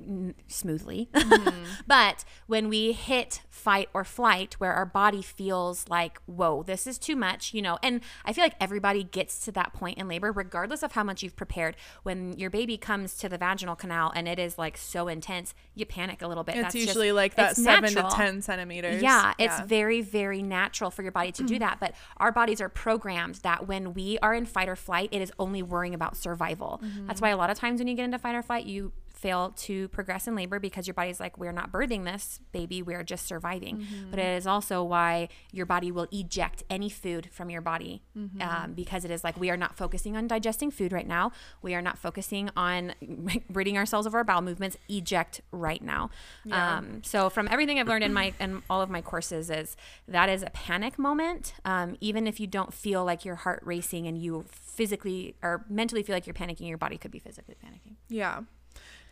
n- 0.00 0.34
smoothly 0.46 1.08
mm-hmm. 1.12 1.64
but 1.86 2.24
when 2.46 2.68
we 2.68 2.92
hit 2.92 3.42
fight 3.48 3.88
or 3.94 4.04
flight 4.04 4.54
where 4.54 4.72
our 4.72 4.86
body 4.86 5.22
feels 5.22 5.88
like 5.88 6.20
whoa 6.26 6.62
this 6.62 6.86
is 6.86 6.98
too 6.98 7.16
much 7.16 7.52
you 7.54 7.62
know 7.62 7.78
and 7.82 8.00
i 8.24 8.32
feel 8.32 8.44
like 8.44 8.56
everybody 8.60 9.02
gets 9.02 9.44
to 9.44 9.52
that 9.52 9.72
point 9.72 9.98
in 9.98 10.08
labor 10.08 10.30
regardless 10.30 10.82
of 10.82 10.92
how 10.92 11.02
much 11.02 11.22
you've 11.22 11.36
prepared 11.36 11.76
when 12.02 12.36
your 12.38 12.50
baby 12.50 12.76
comes 12.76 13.16
to 13.16 13.28
the 13.28 13.38
vaginal 13.38 13.74
canal 13.74 14.12
and 14.14 14.28
it 14.28 14.38
is 14.38 14.58
like 14.58 14.76
so 14.76 15.08
intense 15.08 15.54
you 15.74 15.84
panic 15.86 16.22
a 16.22 16.28
little 16.28 16.44
bit 16.44 16.56
It's 16.56 16.62
That's 16.64 16.74
just- 16.74 16.86
usually 16.86 17.12
like 17.12 17.34
that 17.36 17.56
seven 17.56 17.94
natural. 17.94 18.10
to 18.10 18.16
10 18.16 18.42
centimeters. 18.42 19.02
Yeah, 19.02 19.34
it's 19.38 19.60
very, 19.60 20.00
very 20.00 20.42
natural 20.42 20.90
for 20.90 21.02
your 21.02 21.12
body 21.12 21.32
to 21.32 21.42
do 21.42 21.56
mm. 21.56 21.60
that. 21.60 21.78
But 21.80 21.94
our 22.16 22.32
bodies 22.32 22.60
are 22.60 22.68
programmed 22.68 23.36
that 23.36 23.66
when 23.66 23.94
we 23.94 24.18
are 24.22 24.34
in 24.34 24.46
fight 24.46 24.68
or 24.68 24.76
flight, 24.76 25.08
it 25.12 25.20
is 25.20 25.32
only 25.38 25.62
worrying 25.62 25.94
about 25.94 26.16
survival. 26.16 26.80
Mm-hmm. 26.82 27.06
That's 27.06 27.20
why 27.20 27.30
a 27.30 27.36
lot 27.36 27.50
of 27.50 27.58
times 27.58 27.80
when 27.80 27.88
you 27.88 27.94
get 27.94 28.04
into 28.04 28.18
fight 28.18 28.34
or 28.34 28.42
flight, 28.42 28.66
you 28.66 28.92
fail 29.16 29.50
to 29.56 29.88
progress 29.88 30.28
in 30.28 30.36
labor 30.36 30.60
because 30.60 30.86
your 30.86 30.94
body's 30.94 31.18
like, 31.18 31.38
we're 31.38 31.50
not 31.52 31.72
birthing 31.72 32.04
this 32.04 32.38
baby, 32.52 32.82
we're 32.82 33.02
just 33.02 33.26
surviving. 33.26 33.86
But 34.10 34.18
it 34.18 34.36
is 34.36 34.46
also 34.46 34.84
why 34.84 35.28
your 35.52 35.66
body 35.66 35.90
will 35.90 36.06
eject 36.12 36.62
any 36.68 36.88
food 36.88 37.28
from 37.32 37.48
your 37.50 37.62
body 37.62 38.02
um, 38.40 38.74
because 38.74 39.04
it 39.04 39.10
is 39.10 39.24
like, 39.24 39.38
we 39.40 39.50
are 39.50 39.56
not 39.56 39.76
focusing 39.76 40.16
on 40.16 40.26
digesting 40.28 40.70
food 40.70 40.92
right 40.92 41.06
now. 41.08 41.32
We 41.62 41.74
are 41.74 41.82
not 41.82 41.98
focusing 41.98 42.50
on 42.56 42.94
ridding 43.52 43.76
ourselves 43.78 44.06
of 44.06 44.14
our 44.14 44.22
bowel 44.24 44.42
movements. 44.42 44.76
Eject 44.88 45.40
right 45.50 45.82
now. 45.82 46.10
Um, 46.50 47.02
so 47.02 47.30
from 47.30 47.48
everything 47.50 47.78
I've 47.80 47.88
learned 47.88 48.04
in 48.04 48.12
my 48.12 48.34
in 48.38 48.62
all 48.68 48.82
of 48.82 48.90
my 48.90 49.00
courses 49.00 49.50
is 49.50 49.76
that 50.06 50.28
is 50.28 50.42
a 50.42 50.50
panic 50.50 50.98
moment. 50.98 51.54
Um, 51.64 51.96
even 52.00 52.26
if 52.26 52.38
you 52.38 52.46
don't 52.46 52.72
feel 52.74 53.04
like 53.04 53.24
your 53.24 53.36
heart 53.36 53.62
racing 53.64 54.06
and 54.06 54.18
you 54.18 54.44
physically 54.50 55.34
or 55.42 55.64
mentally 55.68 56.02
feel 56.02 56.14
like 56.14 56.26
you're 56.26 56.34
panicking, 56.34 56.68
your 56.68 56.78
body 56.78 56.98
could 56.98 57.10
be 57.10 57.18
physically 57.18 57.56
panicking. 57.64 57.94
Yeah. 58.08 58.42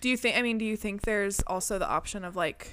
Do 0.04 0.10
you 0.10 0.18
think, 0.18 0.36
I 0.36 0.42
mean, 0.42 0.58
do 0.58 0.66
you 0.66 0.76
think 0.76 1.00
there's 1.00 1.40
also 1.46 1.78
the 1.78 1.88
option 1.88 2.26
of 2.26 2.36
like, 2.36 2.72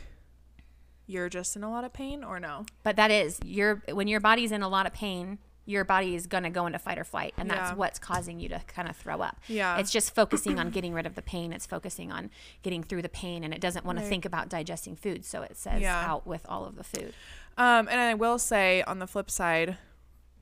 you're 1.08 1.30
just 1.30 1.56
in 1.56 1.64
a 1.64 1.72
lot 1.72 1.86
of 1.86 1.94
pain 1.94 2.26
or 2.26 2.42
no? 2.42 2.66
But 2.84 2.98
that 2.98 3.10
is 3.10 3.40
your 3.46 3.82
when 3.94 4.10
your 4.10 4.20
body's 4.20 4.52
in 4.52 4.62
a 4.64 4.68
lot 4.68 4.86
of 4.86 4.92
pain, 4.92 5.38
your 5.64 5.86
body 5.86 6.14
is 6.14 6.28
going 6.28 6.44
to 6.44 6.50
go 6.50 6.66
into 6.66 6.78
fight 6.78 7.00
or 7.00 7.06
flight 7.06 7.34
and 7.38 7.50
that's 7.50 7.70
Yeah. 7.72 7.76
what's 7.78 8.00
causing 8.00 8.42
you 8.42 8.50
to 8.50 8.60
kind 8.68 8.90
of 8.90 8.98
throw 8.98 9.22
up. 9.22 9.40
Yeah. 9.48 9.78
It's 9.78 9.92
just 9.92 10.14
focusing 10.14 10.60
on 10.60 10.72
getting 10.72 10.94
rid 10.94 11.06
of 11.06 11.16
the 11.16 11.22
pain. 11.22 11.54
It's 11.54 11.66
focusing 11.66 12.12
on 12.12 12.32
getting 12.64 12.84
through 12.84 13.02
the 13.02 13.08
pain 13.08 13.46
and 13.46 13.54
it 13.54 13.62
doesn't 13.62 13.86
want 13.86 13.98
Right. 14.00 14.04
to 14.04 14.10
think 14.10 14.26
about 14.26 14.50
digesting 14.50 14.98
food, 14.98 15.24
so 15.24 15.42
it 15.42 15.56
says 15.56 15.82
Yeah. 15.82 16.06
out 16.06 16.28
with 16.28 16.46
all 16.50 16.66
of 16.66 16.76
the 16.76 16.84
food. 16.84 17.14
Um, 17.58 17.88
and 17.88 18.02
I 18.02 18.14
will 18.14 18.40
say 18.40 18.82
on 18.84 19.00
the 19.00 19.08
flip 19.08 19.32
side, 19.32 19.78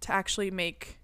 to 0.01 0.11
actually 0.11 0.49
make 0.49 0.97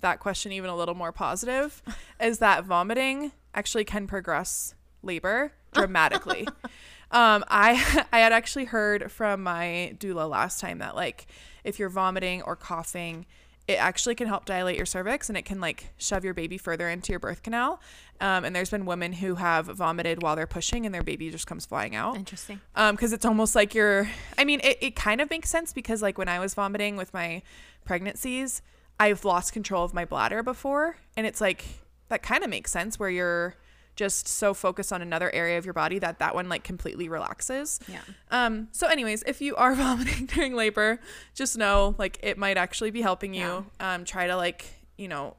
that 0.00 0.18
question 0.18 0.50
even 0.50 0.70
a 0.70 0.74
little 0.74 0.96
more 0.96 1.12
positive, 1.12 1.84
is 2.20 2.40
that 2.40 2.64
vomiting 2.64 3.30
actually 3.54 3.84
can 3.84 4.08
progress 4.08 4.74
labor 5.02 5.52
dramatically. 5.72 6.46
um, 7.10 7.44
I 7.48 8.04
I 8.12 8.20
had 8.20 8.32
actually 8.32 8.66
heard 8.66 9.10
from 9.10 9.42
my 9.42 9.96
doula 9.98 10.28
last 10.28 10.60
time 10.60 10.78
that 10.78 10.94
like 10.96 11.26
if 11.64 11.78
you're 11.78 11.88
vomiting 11.90 12.42
or 12.42 12.56
coughing, 12.56 13.26
it 13.68 13.74
actually 13.74 14.14
can 14.14 14.26
help 14.26 14.44
dilate 14.44 14.76
your 14.76 14.86
cervix 14.86 15.28
and 15.28 15.38
it 15.38 15.44
can 15.44 15.60
like 15.60 15.90
shove 15.96 16.24
your 16.24 16.34
baby 16.34 16.58
further 16.58 16.88
into 16.88 17.12
your 17.12 17.20
birth 17.20 17.42
canal. 17.42 17.80
Um, 18.20 18.44
and 18.44 18.54
there's 18.54 18.70
been 18.70 18.84
women 18.84 19.12
who 19.12 19.36
have 19.36 19.66
vomited 19.66 20.22
while 20.22 20.34
they're 20.34 20.46
pushing 20.46 20.84
and 20.86 20.94
their 20.94 21.02
baby 21.02 21.30
just 21.30 21.46
comes 21.46 21.66
flying 21.66 21.94
out. 21.94 22.16
Interesting. 22.16 22.60
Um, 22.74 22.96
because 22.96 23.12
it's 23.12 23.24
almost 23.24 23.54
like 23.54 23.74
you're, 23.74 24.10
I 24.36 24.44
mean, 24.44 24.60
it, 24.64 24.78
it 24.80 24.96
kind 24.96 25.20
of 25.20 25.30
makes 25.30 25.50
sense 25.50 25.72
because 25.72 26.02
like 26.02 26.18
when 26.18 26.28
I 26.28 26.38
was 26.40 26.54
vomiting 26.54 26.96
with 26.96 27.14
my 27.14 27.42
pregnancies, 27.84 28.60
I've 28.98 29.24
lost 29.24 29.52
control 29.52 29.84
of 29.84 29.94
my 29.94 30.04
bladder 30.04 30.42
before. 30.42 30.96
And 31.16 31.26
it's 31.26 31.40
like, 31.40 31.64
that 32.08 32.22
kind 32.22 32.42
of 32.42 32.50
makes 32.50 32.72
sense 32.72 32.98
where 32.98 33.08
you're 33.08 33.54
just 34.00 34.26
so 34.26 34.54
focused 34.54 34.92
on 34.94 35.02
another 35.02 35.30
area 35.34 35.58
of 35.58 35.66
your 35.66 35.74
body 35.74 35.98
that 35.98 36.18
that 36.20 36.34
one 36.34 36.48
like 36.48 36.64
completely 36.64 37.06
relaxes. 37.10 37.78
Yeah. 37.86 37.98
Um, 38.30 38.68
so 38.72 38.86
anyways, 38.88 39.22
if 39.26 39.42
you 39.42 39.54
are 39.56 39.74
vomiting 39.84 40.24
during 40.24 40.54
labor, 40.54 41.00
just 41.34 41.58
know 41.58 41.94
like 41.98 42.18
it 42.22 42.38
might 42.38 42.56
actually 42.56 42.90
be 42.90 43.02
helping 43.02 43.34
you. 43.34 43.66
Um, 43.78 44.04
try 44.06 44.26
to 44.26 44.36
like, 44.36 44.64
you 44.96 45.06
know, 45.08 45.36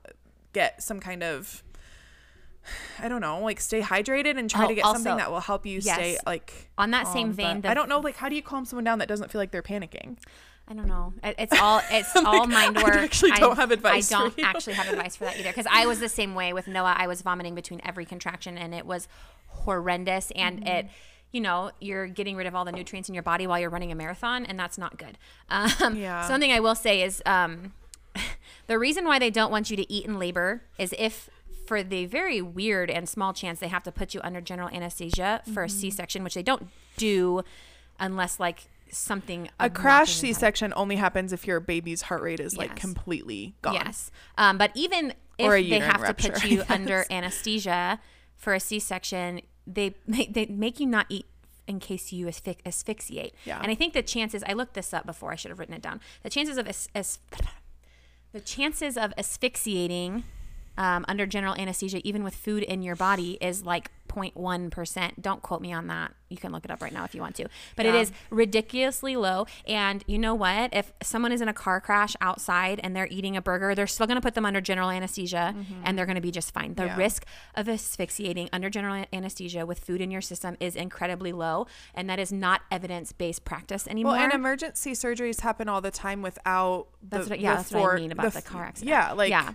get 0.53 0.83
some 0.83 0.99
kind 0.99 1.23
of 1.23 1.63
I 2.99 3.07
don't 3.09 3.21
know, 3.21 3.39
like 3.41 3.59
stay 3.59 3.81
hydrated 3.81 4.37
and 4.37 4.47
try 4.47 4.65
Oh, 4.65 4.67
to 4.67 4.75
get 4.75 4.85
also- 4.85 4.97
something 4.97 5.17
that 5.17 5.31
will 5.31 5.39
help 5.39 5.65
you 5.65 5.81
stay 5.81 6.19
like 6.27 6.69
On 6.77 6.91
that 6.91 7.07
same 7.07 7.31
vein, 7.33 7.61
the- 7.61 7.69
I 7.69 7.73
don't 7.73 7.89
know 7.89 7.99
like 7.99 8.15
how 8.17 8.29
do 8.29 8.35
you 8.35 8.43
calm 8.43 8.65
someone 8.65 8.83
down 8.83 8.99
that 8.99 9.07
doesn't 9.07 9.31
feel 9.31 9.41
like 9.41 9.49
they're 9.51 9.63
panicking? 9.63 10.17
I 10.71 10.73
don't 10.73 10.87
know. 10.87 11.13
It- 11.21 11.35
It's 11.37 11.59
all 11.61 11.81
it's 11.91 12.09
I'm 12.15 12.25
all 12.25 12.39
like, 12.39 12.49
mind 12.49 12.77
I 12.77 12.83
work. 12.83 12.95
actually 12.95 13.31
don't 13.31 13.57
have 13.57 13.71
advice 13.71 14.09
I 14.11 14.19
don't 14.19 14.39
actually 14.39 14.73
have 14.75 14.87
advice 14.87 15.17
for 15.17 15.25
that 15.25 15.37
either 15.37 15.49
because 15.49 15.67
I 15.69 15.85
was 15.85 15.99
the 15.99 16.07
same 16.09 16.33
way 16.33 16.53
with 16.53 16.67
Noah. 16.67 16.95
I 16.97 17.07
was 17.07 17.21
vomiting 17.21 17.55
between 17.55 17.81
every 17.83 18.05
contraction 18.05 18.57
and 18.57 18.73
it 18.73 18.85
was 18.85 19.07
horrendous. 19.47 20.31
And 20.31 20.59
Mm-hmm. 20.59 20.67
it, 20.67 20.87
you 21.33 21.41
know, 21.41 21.71
you're 21.79 22.07
getting 22.07 22.35
rid 22.35 22.47
of 22.47 22.55
all 22.55 22.65
the 22.65 22.71
nutrients 22.71 23.07
in 23.09 23.15
your 23.15 23.23
body 23.23 23.47
while 23.47 23.57
you're 23.59 23.69
running 23.69 23.91
a 23.91 23.95
marathon, 23.95 24.45
and 24.45 24.59
that's 24.59 24.77
not 24.77 24.97
good. 24.97 25.17
Um, 25.49 25.95
Yeah. 25.95 26.27
Something 26.27 26.51
I 26.51 26.59
will 26.59 26.75
say 26.75 27.01
is 27.03 27.21
um, 27.25 27.73
the 28.67 28.77
reason 28.79 29.05
why 29.05 29.17
they 29.19 29.29
don't 29.29 29.51
want 29.51 29.69
you 29.71 29.77
to 29.77 29.91
eat 29.91 30.05
in 30.05 30.19
labor 30.19 30.61
is 30.77 30.93
if 30.97 31.29
for 31.65 31.83
the 31.83 32.05
very 32.05 32.41
weird 32.41 32.89
and 32.89 33.07
small 33.07 33.31
chance 33.33 33.59
they 33.61 33.69
have 33.69 33.83
to 33.83 33.91
put 33.93 34.13
you 34.13 34.19
under 34.23 34.41
general 34.41 34.67
anesthesia 34.69 35.41
for 35.53 35.63
a 35.63 35.67
Mm-hmm. 35.67 35.77
C-section, 35.79 36.23
which 36.23 36.33
they 36.33 36.43
don't 36.43 36.67
do 36.97 37.43
unless 37.99 38.37
like 38.39 38.63
something 38.91 39.49
A 39.59 39.69
crash. 39.69 40.13
C-section 40.13 40.73
only 40.75 40.97
happens 40.97 41.33
if 41.33 41.47
your 41.47 41.59
baby's 41.59 42.03
heart 42.03 42.21
rate 42.21 42.39
is 42.39 42.57
like 42.57 42.75
completely 42.75 43.55
gone. 43.61 43.75
Yes. 43.75 44.11
Um, 44.37 44.57
but 44.57 44.71
even 44.75 45.13
if 45.37 45.69
they 45.69 45.79
have 45.79 46.05
to 46.05 46.13
put 46.13 46.43
you 46.45 46.63
I 46.69 46.75
under 46.75 47.05
anesthesia 47.09 47.99
for 48.35 48.53
a 48.53 48.59
C-section, 48.59 49.41
they 49.65 49.95
they, 50.07 50.25
they 50.25 50.45
make 50.47 50.79
you 50.79 50.87
not 50.87 51.05
eat 51.09 51.25
in 51.67 51.79
case 51.79 52.11
you 52.11 52.25
asphy- 52.25 52.57
asphyxiate. 52.65 53.33
Yeah. 53.45 53.59
And 53.61 53.71
I 53.71 53.75
think 53.75 53.93
the 53.93 54.01
chances 54.01 54.43
I 54.45 54.53
looked 54.53 54.73
this 54.73 54.93
up 54.93 55.05
before 55.05 55.31
I 55.31 55.35
should 55.35 55.49
have 55.49 55.59
written 55.59 55.75
it 55.75 55.81
down. 55.81 56.01
The 56.23 56.29
chances 56.29 56.57
of 56.57 56.67
as, 56.67 56.89
as 56.93 57.19
the 58.33 58.41
chances 58.41 58.97
of 58.97 59.13
asphyxiating 59.17 60.23
um, 60.81 61.05
under 61.07 61.25
general 61.25 61.53
anesthesia, 61.55 61.99
even 62.07 62.23
with 62.23 62.35
food 62.35 62.63
in 62.63 62.81
your 62.81 62.95
body, 62.95 63.31
is 63.39 63.63
like 63.65 63.91
0.1%. 64.09 65.21
Don't 65.21 65.41
quote 65.41 65.61
me 65.61 65.71
on 65.71 65.87
that. 65.87 66.13
You 66.29 66.37
can 66.37 66.51
look 66.51 66.65
it 66.65 66.71
up 66.71 66.81
right 66.81 66.91
now 66.93 67.03
if 67.05 67.13
you 67.15 67.21
want 67.21 67.35
to. 67.35 67.47
But 67.75 67.85
it 67.85 67.93
Yeah. 67.93 68.01
is 68.01 68.11
ridiculously 68.29 69.15
low. 69.15 69.45
And 69.65 70.03
you 70.07 70.17
know 70.17 70.33
what? 70.35 70.73
If 70.73 70.91
someone 71.01 71.31
is 71.31 71.39
in 71.41 71.47
a 71.47 71.53
car 71.53 71.79
crash 71.81 72.15
outside 72.19 72.79
and 72.83 72.95
they're 72.95 73.07
eating 73.11 73.37
a 73.37 73.41
burger, 73.41 73.73
they're 73.75 73.87
still 73.87 74.07
going 74.07 74.15
to 74.15 74.21
put 74.21 74.33
them 74.33 74.45
under 74.45 74.59
general 74.61 74.89
anesthesia 74.89 75.55
and 75.83 75.97
they're 75.97 76.05
going 76.05 76.15
to 76.15 76.21
be 76.21 76.31
just 76.31 76.53
fine. 76.53 76.73
The 76.75 76.81
Mm-hmm. 76.83 76.99
Yeah. 76.99 77.05
risk 77.05 77.25
of 77.55 77.69
asphyxiating 77.69 78.49
under 78.51 78.69
general 78.69 79.05
anesthesia 79.13 79.65
with 79.65 79.79
food 79.79 80.01
in 80.01 80.09
your 80.11 80.21
system 80.21 80.57
is 80.59 80.75
incredibly 80.75 81.31
low. 81.31 81.67
And 81.93 82.09
that 82.09 82.19
is 82.19 82.31
not 82.33 82.61
evidence 82.71 83.11
based 83.13 83.45
practice 83.45 83.87
anymore. 83.87 84.13
Well, 84.13 84.21
and 84.23 84.33
emergency 84.33 84.91
surgeries 84.93 85.41
happen 85.41 85.69
all 85.69 85.79
the 85.81 85.91
time 85.91 86.21
without 86.21 86.87
the, 87.01 87.17
That's 87.17 87.29
what- 87.29 87.39
yeah, 87.39 87.55
that's 87.55 87.71
what 87.71 87.93
I 87.93 87.95
mean 87.97 88.11
about 88.11 88.25
f- 88.27 88.33
the 88.33 88.41
car 88.41 88.63
accident. 88.63 88.89
Yeah, 88.89 89.11
like 89.13 89.29
Yeah. 89.29 89.51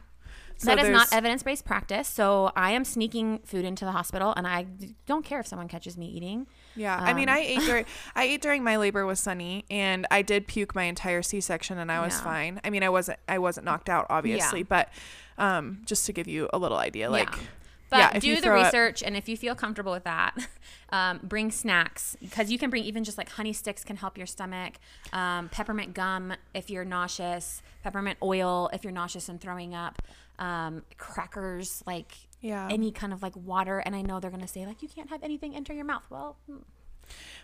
So 0.58 0.74
that 0.74 0.78
is 0.78 0.88
not 0.88 1.12
evidence 1.12 1.42
based 1.42 1.64
practice. 1.64 2.08
So 2.08 2.50
I 2.56 2.70
am 2.72 2.84
sneaking 2.84 3.40
food 3.44 3.64
into 3.64 3.84
the 3.84 3.92
hospital 3.92 4.32
and 4.36 4.46
I 4.46 4.66
don't 5.06 5.24
care 5.24 5.40
if 5.40 5.46
someone 5.46 5.68
catches 5.68 5.96
me 5.98 6.06
eating. 6.06 6.46
Yeah, 6.74 6.96
I 6.96 7.12
mean, 7.14 7.28
Um, 7.28 7.34
I 7.36 7.38
ate 7.40 7.60
during 7.60 7.84
I 8.16 8.24
ate 8.24 8.42
during 8.42 8.62
my 8.64 8.76
labor 8.76 9.06
with 9.06 9.18
Sunny, 9.18 9.64
and 9.70 10.06
I 10.10 10.22
did 10.22 10.46
puke 10.46 10.74
my 10.74 10.84
entire 10.84 11.22
C-section, 11.22 11.78
and 11.78 11.90
I 11.90 12.00
was 12.00 12.14
Yeah. 12.14 12.24
fine. 12.24 12.60
I 12.64 12.70
mean, 12.70 12.82
I 12.82 12.88
wasn't 12.90 13.18
I 13.28 13.38
wasn't 13.38 13.64
knocked 13.64 13.88
out, 13.88 14.06
obviously, 14.10 14.62
but 14.62 14.90
um, 15.38 15.82
just 15.86 16.06
to 16.06 16.12
give 16.12 16.26
you 16.28 16.48
a 16.52 16.58
little 16.58 16.78
idea, 16.78 17.10
like. 17.10 17.30
yeah. 17.30 17.42
But 17.88 17.98
yeah, 17.98 18.18
do 18.18 18.40
the 18.40 18.52
up- 18.52 18.64
research, 18.64 19.02
and 19.02 19.16
if 19.16 19.28
you 19.28 19.36
feel 19.36 19.54
comfortable 19.54 19.92
with 19.92 20.04
that, 20.04 20.34
um, 20.90 21.20
bring 21.22 21.50
snacks 21.50 22.16
because 22.20 22.50
you 22.50 22.58
can 22.58 22.68
bring 22.70 22.82
even 22.84 23.04
just 23.04 23.16
like 23.16 23.28
honey 23.30 23.52
sticks 23.52 23.84
can 23.84 23.96
help 23.96 24.16
your 24.18 24.26
stomach. 24.26 24.74
Um, 25.12 25.48
peppermint 25.50 25.94
gum 25.94 26.32
if 26.54 26.68
you're 26.70 26.84
nauseous. 26.84 27.62
Peppermint 27.84 28.18
oil 28.22 28.68
if 28.72 28.82
you're 28.82 28.92
nauseous 28.92 29.28
and 29.28 29.40
throwing 29.40 29.74
up. 29.74 30.02
Um, 30.38 30.82
crackers, 30.98 31.82
like 31.86 32.14
Yeah. 32.40 32.68
any 32.70 32.90
kind 32.90 33.12
of 33.12 33.22
like 33.22 33.34
water. 33.36 33.78
And 33.78 33.94
I 33.94 34.02
know 34.02 34.18
they're 34.20 34.30
gonna 34.32 34.48
say 34.48 34.66
like 34.66 34.82
you 34.82 34.88
can't 34.88 35.08
have 35.10 35.22
anything 35.22 35.54
enter 35.54 35.72
your 35.72 35.84
mouth. 35.84 36.04
Well, 36.10 36.36
hmm, 36.46 36.56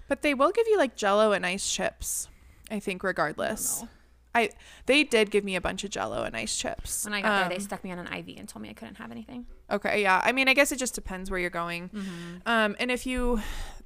But 0.08 0.22
they 0.22 0.34
will 0.34 0.50
give 0.50 0.66
you 0.66 0.76
like 0.76 0.96
Jello 0.96 1.32
and 1.32 1.46
ice 1.46 1.72
chips. 1.72 2.28
I 2.70 2.80
think 2.80 3.02
regardless. 3.04 3.82
know. 3.82 3.88
I 4.34 4.50
they 4.86 5.04
did 5.04 5.30
give 5.30 5.44
me 5.44 5.56
a 5.56 5.60
bunch 5.60 5.84
of 5.84 5.90
Jello 5.90 6.22
and 6.22 6.34
ice 6.36 6.56
chips. 6.56 7.04
when 7.04 7.14
I 7.14 7.20
got 7.22 7.40
there, 7.40 7.48
they 7.50 7.54
Um, 7.56 7.60
stuck 7.60 7.84
me 7.84 7.92
on 7.92 7.98
an 7.98 8.06
IV 8.12 8.38
and 8.38 8.48
told 8.48 8.62
me 8.62 8.70
I 8.70 8.72
couldn't 8.72 8.96
have 8.96 9.10
anything. 9.10 9.46
Okay, 9.70 10.02
yeah. 10.02 10.20
I 10.24 10.32
mean, 10.32 10.48
I 10.48 10.54
guess 10.54 10.72
it 10.72 10.76
just 10.78 10.94
depends 10.94 11.30
where 11.30 11.38
you're 11.40 11.50
going. 11.50 11.88
Mm-hmm. 11.90 12.36
Um, 12.46 12.76
and 12.78 12.90
if 12.90 13.06
you, 13.06 13.40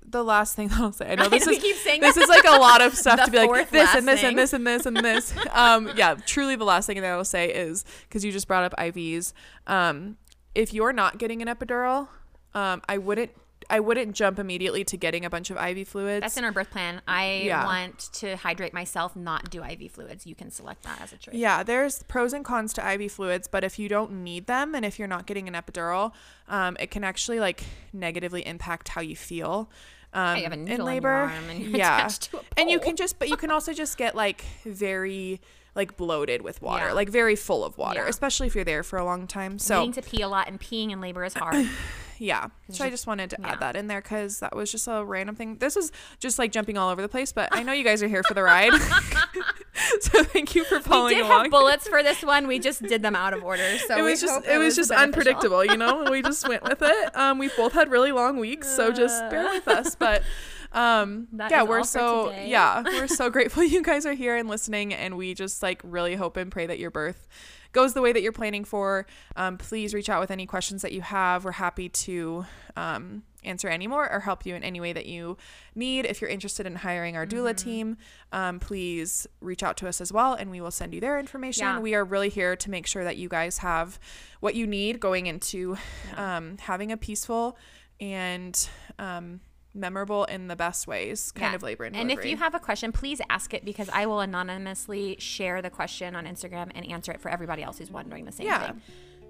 the 0.04 0.22
last 0.24 0.54
thing 0.56 0.70
I'll 0.74 0.92
say, 0.92 1.10
I 1.12 1.14
know 1.16 1.24
I 1.24 1.28
this 1.28 1.46
know 1.46 1.52
is 1.52 1.58
keep 1.58 1.76
saying 1.76 2.00
this 2.00 2.16
is 2.16 2.28
like 2.28 2.44
a 2.44 2.58
lot 2.58 2.80
of 2.80 2.94
stuff 2.96 3.20
to 3.24 3.30
be 3.30 3.38
like 3.38 3.48
fourth 3.48 3.70
this 3.70 3.94
and 3.94 4.06
this 4.06 4.22
and 4.22 4.38
this 4.38 4.52
and 4.52 4.66
this 4.66 4.86
and 4.90 4.96
this. 4.98 5.34
Um, 5.52 5.90
yeah, 5.96 6.14
truly 6.26 6.54
the 6.56 6.64
last 6.64 6.86
thing 6.86 7.00
that 7.00 7.12
I 7.12 7.16
will 7.16 7.24
say 7.24 7.48
is 7.52 7.84
because 8.02 8.24
you 8.24 8.30
just 8.32 8.46
brought 8.48 8.64
up 8.64 8.74
IVs. 8.78 9.32
Um, 9.66 10.16
if 10.54 10.72
you're 10.72 10.92
not 10.92 11.18
getting 11.18 11.42
an 11.42 11.48
epidural, 11.48 12.08
um, 12.54 12.82
I 12.88 12.98
wouldn't. 12.98 13.30
I 13.68 13.80
wouldn't 13.80 14.14
jump 14.14 14.38
immediately 14.38 14.84
to 14.84 14.96
getting 14.96 15.24
a 15.24 15.30
bunch 15.30 15.50
of 15.50 15.56
IV 15.56 15.88
fluids. 15.88 16.20
That's 16.22 16.36
in 16.36 16.44
our 16.44 16.52
birth 16.52 16.70
plan. 16.70 17.02
I 17.08 17.42
Yeah. 17.44 17.64
want 17.64 18.10
to 18.14 18.36
hydrate 18.36 18.72
myself, 18.72 19.16
not 19.16 19.50
do 19.50 19.62
IV 19.64 19.90
fluids. 19.92 20.26
You 20.26 20.34
can 20.34 20.50
select 20.50 20.82
that 20.84 21.00
as 21.00 21.12
a 21.12 21.16
choice. 21.16 21.34
Yeah, 21.34 21.62
there's 21.62 22.02
pros 22.04 22.32
and 22.32 22.44
cons 22.44 22.72
to 22.74 22.92
IV 22.94 23.10
fluids, 23.12 23.48
but 23.48 23.64
if 23.64 23.78
you 23.78 23.88
don't 23.88 24.22
need 24.24 24.46
them 24.46 24.74
and 24.74 24.84
if 24.84 24.98
you're 24.98 25.08
not 25.08 25.26
getting 25.26 25.48
an 25.48 25.54
epidural, 25.54 26.12
um, 26.48 26.76
it 26.80 26.90
can 26.90 27.02
actually 27.04 27.40
like 27.40 27.64
negatively 27.92 28.46
impact 28.46 28.88
how 28.90 29.00
you 29.00 29.16
feel. 29.16 29.68
Um, 30.12 30.36
you 30.36 30.42
have 30.44 30.52
a 30.52 30.54
in 30.54 30.68
in 30.68 30.84
labor. 30.84 31.08
arm 31.08 31.32
and 31.50 31.60
you're 31.60 31.76
yeah, 31.76 31.96
attached 31.98 32.30
to 32.30 32.38
a 32.38 32.42
and 32.56 32.70
you 32.70 32.78
can 32.78 32.96
just, 32.96 33.18
but 33.18 33.28
you 33.28 33.36
can 33.36 33.50
also 33.50 33.72
just 33.72 33.98
get 33.98 34.14
like 34.14 34.44
very 34.64 35.40
like 35.74 35.96
bloated 35.98 36.40
with 36.40 36.62
water, 36.62 36.86
Yeah. 36.86 36.92
like 36.92 37.10
very 37.10 37.36
full 37.36 37.62
of 37.62 37.76
water, 37.76 38.00
Yeah. 38.04 38.08
especially 38.08 38.46
if 38.46 38.54
you're 38.54 38.64
there 38.64 38.82
for 38.82 38.98
a 38.98 39.04
long 39.04 39.26
time. 39.26 39.58
So 39.58 39.80
Needing 39.80 40.02
to 40.02 40.08
pee 40.10 40.22
a 40.22 40.28
lot 40.28 40.48
and 40.48 40.58
peeing 40.58 40.90
in 40.90 41.02
labor 41.02 41.22
is 41.24 41.34
hard. 41.34 41.68
yeah, 42.18 42.48
so 42.70 42.84
I 42.84 42.90
just 42.90 43.06
wanted 43.06 43.30
to 43.30 43.36
yeah. 43.40 43.52
add 43.52 43.60
that 43.60 43.76
in 43.76 43.86
there 43.86 44.00
because 44.00 44.40
that 44.40 44.54
was 44.54 44.70
just 44.70 44.88
a 44.88 45.04
random 45.04 45.36
thing. 45.36 45.56
This 45.56 45.76
is 45.76 45.92
just 46.18 46.38
like 46.38 46.52
jumping 46.52 46.78
all 46.78 46.90
over 46.90 47.02
the 47.02 47.08
place, 47.08 47.32
but 47.32 47.48
I 47.52 47.62
know 47.62 47.72
you 47.72 47.84
guys 47.84 48.02
are 48.02 48.08
here 48.08 48.22
for 48.22 48.34
the 48.34 48.42
ride, 48.42 48.72
so 50.00 50.24
thank 50.24 50.54
you 50.54 50.64
for 50.64 50.80
pulling. 50.80 51.06
we 51.06 51.14
did 51.14 51.26
along. 51.26 51.42
have 51.44 51.50
bullets 51.50 51.88
for 51.88 52.02
this 52.02 52.22
one. 52.22 52.46
We 52.46 52.58
just 52.58 52.82
did 52.82 53.02
them 53.02 53.16
out 53.16 53.34
of 53.34 53.44
order. 53.44 53.78
So 53.78 53.96
it 53.96 54.02
was 54.02 54.20
just 54.20 54.46
it 54.46 54.58
was 54.58 54.74
the 54.74 54.80
just 54.80 54.90
beneficial. 54.90 55.04
unpredictable, 55.04 55.64
you 55.64 55.76
know. 55.76 56.10
We 56.10 56.22
just 56.22 56.48
went 56.48 56.62
with 56.62 56.82
it. 56.82 57.16
Um, 57.16 57.38
we've 57.38 57.56
both 57.56 57.72
had 57.72 57.90
really 57.90 58.12
long 58.12 58.38
weeks, 58.38 58.68
so 58.68 58.92
just 58.92 59.28
bear 59.30 59.44
with 59.50 59.68
us. 59.68 59.94
But 59.94 60.22
um, 60.72 61.28
That 61.32 61.50
yeah, 61.50 61.62
we're 61.62 61.84
so 61.84 62.30
yeah, 62.32 62.82
we're 62.84 63.08
so 63.08 63.30
grateful 63.30 63.62
you 63.64 63.82
guys 63.82 64.06
are 64.06 64.12
here 64.14 64.36
and 64.36 64.48
listening, 64.48 64.92
and 64.94 65.16
we 65.16 65.34
just 65.34 65.62
like 65.62 65.80
really 65.84 66.14
hope 66.16 66.36
and 66.36 66.50
pray 66.50 66.66
that 66.66 66.78
your 66.78 66.90
birth 66.90 67.28
goes 67.72 67.92
the 67.92 68.00
way 68.00 68.12
that 68.12 68.22
you're 68.22 68.32
planning 68.32 68.64
for. 68.64 69.06
Um, 69.36 69.58
please 69.58 69.92
reach 69.92 70.08
out 70.08 70.20
with 70.20 70.30
any 70.30 70.46
questions 70.46 70.82
that 70.82 70.92
you 70.92 71.02
have. 71.02 71.44
We're 71.44 71.52
happy 71.52 71.90
to 71.90 72.46
um, 72.74 73.22
answer 73.44 73.68
any 73.68 73.86
more 73.86 74.10
or 74.10 74.20
help 74.20 74.46
you 74.46 74.54
in 74.54 74.62
any 74.64 74.80
way 74.80 74.94
that 74.94 75.04
you 75.04 75.36
need. 75.74 76.06
If 76.06 76.20
you're 76.22 76.30
interested 76.30 76.64
in 76.66 76.76
hiring 76.76 77.16
our 77.16 77.26
doula 77.26 77.50
Mm-hmm. 77.50 77.68
team, 77.68 77.96
um, 78.32 78.60
please 78.60 79.26
reach 79.40 79.62
out 79.62 79.76
to 79.78 79.88
us 79.88 80.00
as 80.00 80.10
well, 80.10 80.32
and 80.32 80.50
we 80.50 80.60
will 80.62 80.70
send 80.70 80.94
you 80.94 81.00
their 81.00 81.18
information. 81.18 81.64
Yeah. 81.64 81.78
We 81.78 81.94
are 81.94 82.04
really 82.04 82.30
here 82.30 82.56
to 82.56 82.70
make 82.70 82.86
sure 82.86 83.04
that 83.04 83.18
you 83.18 83.28
guys 83.28 83.58
have 83.58 83.98
what 84.40 84.54
you 84.54 84.66
need 84.66 84.98
going 84.98 85.26
into 85.26 85.76
um, 86.16 86.56
having 86.60 86.90
a 86.92 86.96
peaceful 86.96 87.58
and 88.00 88.68
um, 88.98 89.40
memorable 89.76 90.24
in 90.24 90.48
the 90.48 90.56
best 90.56 90.86
ways 90.86 91.30
kind 91.32 91.52
Yeah. 91.52 91.56
of 91.56 91.62
labor 91.62 91.84
and 91.84 91.94
And 91.96 92.10
if 92.10 92.24
you 92.24 92.36
have 92.36 92.54
a 92.54 92.58
question, 92.60 92.92
please 92.92 93.20
ask 93.30 93.54
it 93.54 93.64
because 93.64 93.88
I 93.92 94.06
will 94.06 94.20
anonymously 94.20 95.16
share 95.18 95.62
the 95.62 95.70
question 95.70 96.16
on 96.16 96.24
Instagram 96.26 96.70
and 96.74 96.86
answer 96.90 97.12
it 97.12 97.20
for 97.20 97.28
everybody 97.30 97.62
else 97.62 97.78
who's 97.78 97.90
wondering 97.90 98.24
the 98.24 98.32
same 98.32 98.46
Yeah. 98.46 98.66
thing. 98.72 98.82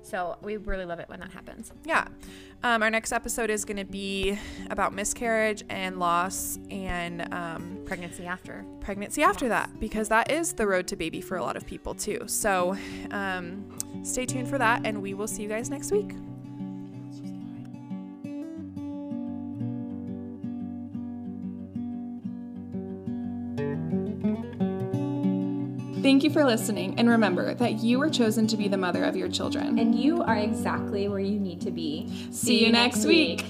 So 0.02 0.36
we 0.40 0.56
really 0.56 0.84
love 0.84 1.00
it 1.00 1.08
when 1.08 1.18
that 1.18 1.32
happens. 1.32 1.72
yeah, 1.84 2.06
um, 2.62 2.80
our 2.80 2.90
next 2.90 3.10
episode 3.10 3.50
is 3.50 3.64
going 3.64 3.76
to 3.78 3.84
be 3.84 4.38
about 4.70 4.94
miscarriage 4.94 5.64
and 5.68 5.98
loss 5.98 6.60
and 6.70 7.34
um, 7.34 7.78
Pregnancy 7.86 8.24
after. 8.24 8.64
pregnancy 8.80 9.24
after 9.24 9.48
that 9.48 9.68
because 9.80 10.08
that 10.10 10.30
is 10.30 10.52
the 10.52 10.64
road 10.64 10.86
to 10.86 10.94
baby 10.96 11.20
for 11.20 11.36
a 11.38 11.42
lot 11.42 11.56
of 11.56 11.66
people 11.66 11.92
too. 11.92 12.20
So 12.28 12.76
um, 13.10 13.76
stay 14.04 14.26
tuned 14.26 14.48
for 14.48 14.58
that, 14.58 14.82
and 14.86 15.02
we 15.02 15.12
will 15.14 15.26
see 15.26 15.42
you 15.42 15.48
guys 15.48 15.70
next 15.70 15.90
week. 15.90 16.12
Thank 26.06 26.22
you 26.22 26.30
for 26.30 26.44
listening, 26.44 27.00
and 27.00 27.08
remember 27.10 27.52
that 27.54 27.80
you 27.80 27.98
were 27.98 28.08
chosen 28.08 28.46
to 28.46 28.56
be 28.56 28.68
the 28.68 28.76
mother 28.76 29.02
of 29.02 29.16
your 29.16 29.28
children. 29.28 29.76
And 29.76 29.92
you 29.92 30.22
are 30.22 30.36
exactly 30.36 31.08
where 31.08 31.18
you 31.18 31.40
need 31.40 31.60
to 31.62 31.72
be. 31.72 32.08
See, 32.30 32.64
you 32.64 32.70
next 32.70 33.04
week. 33.06 33.44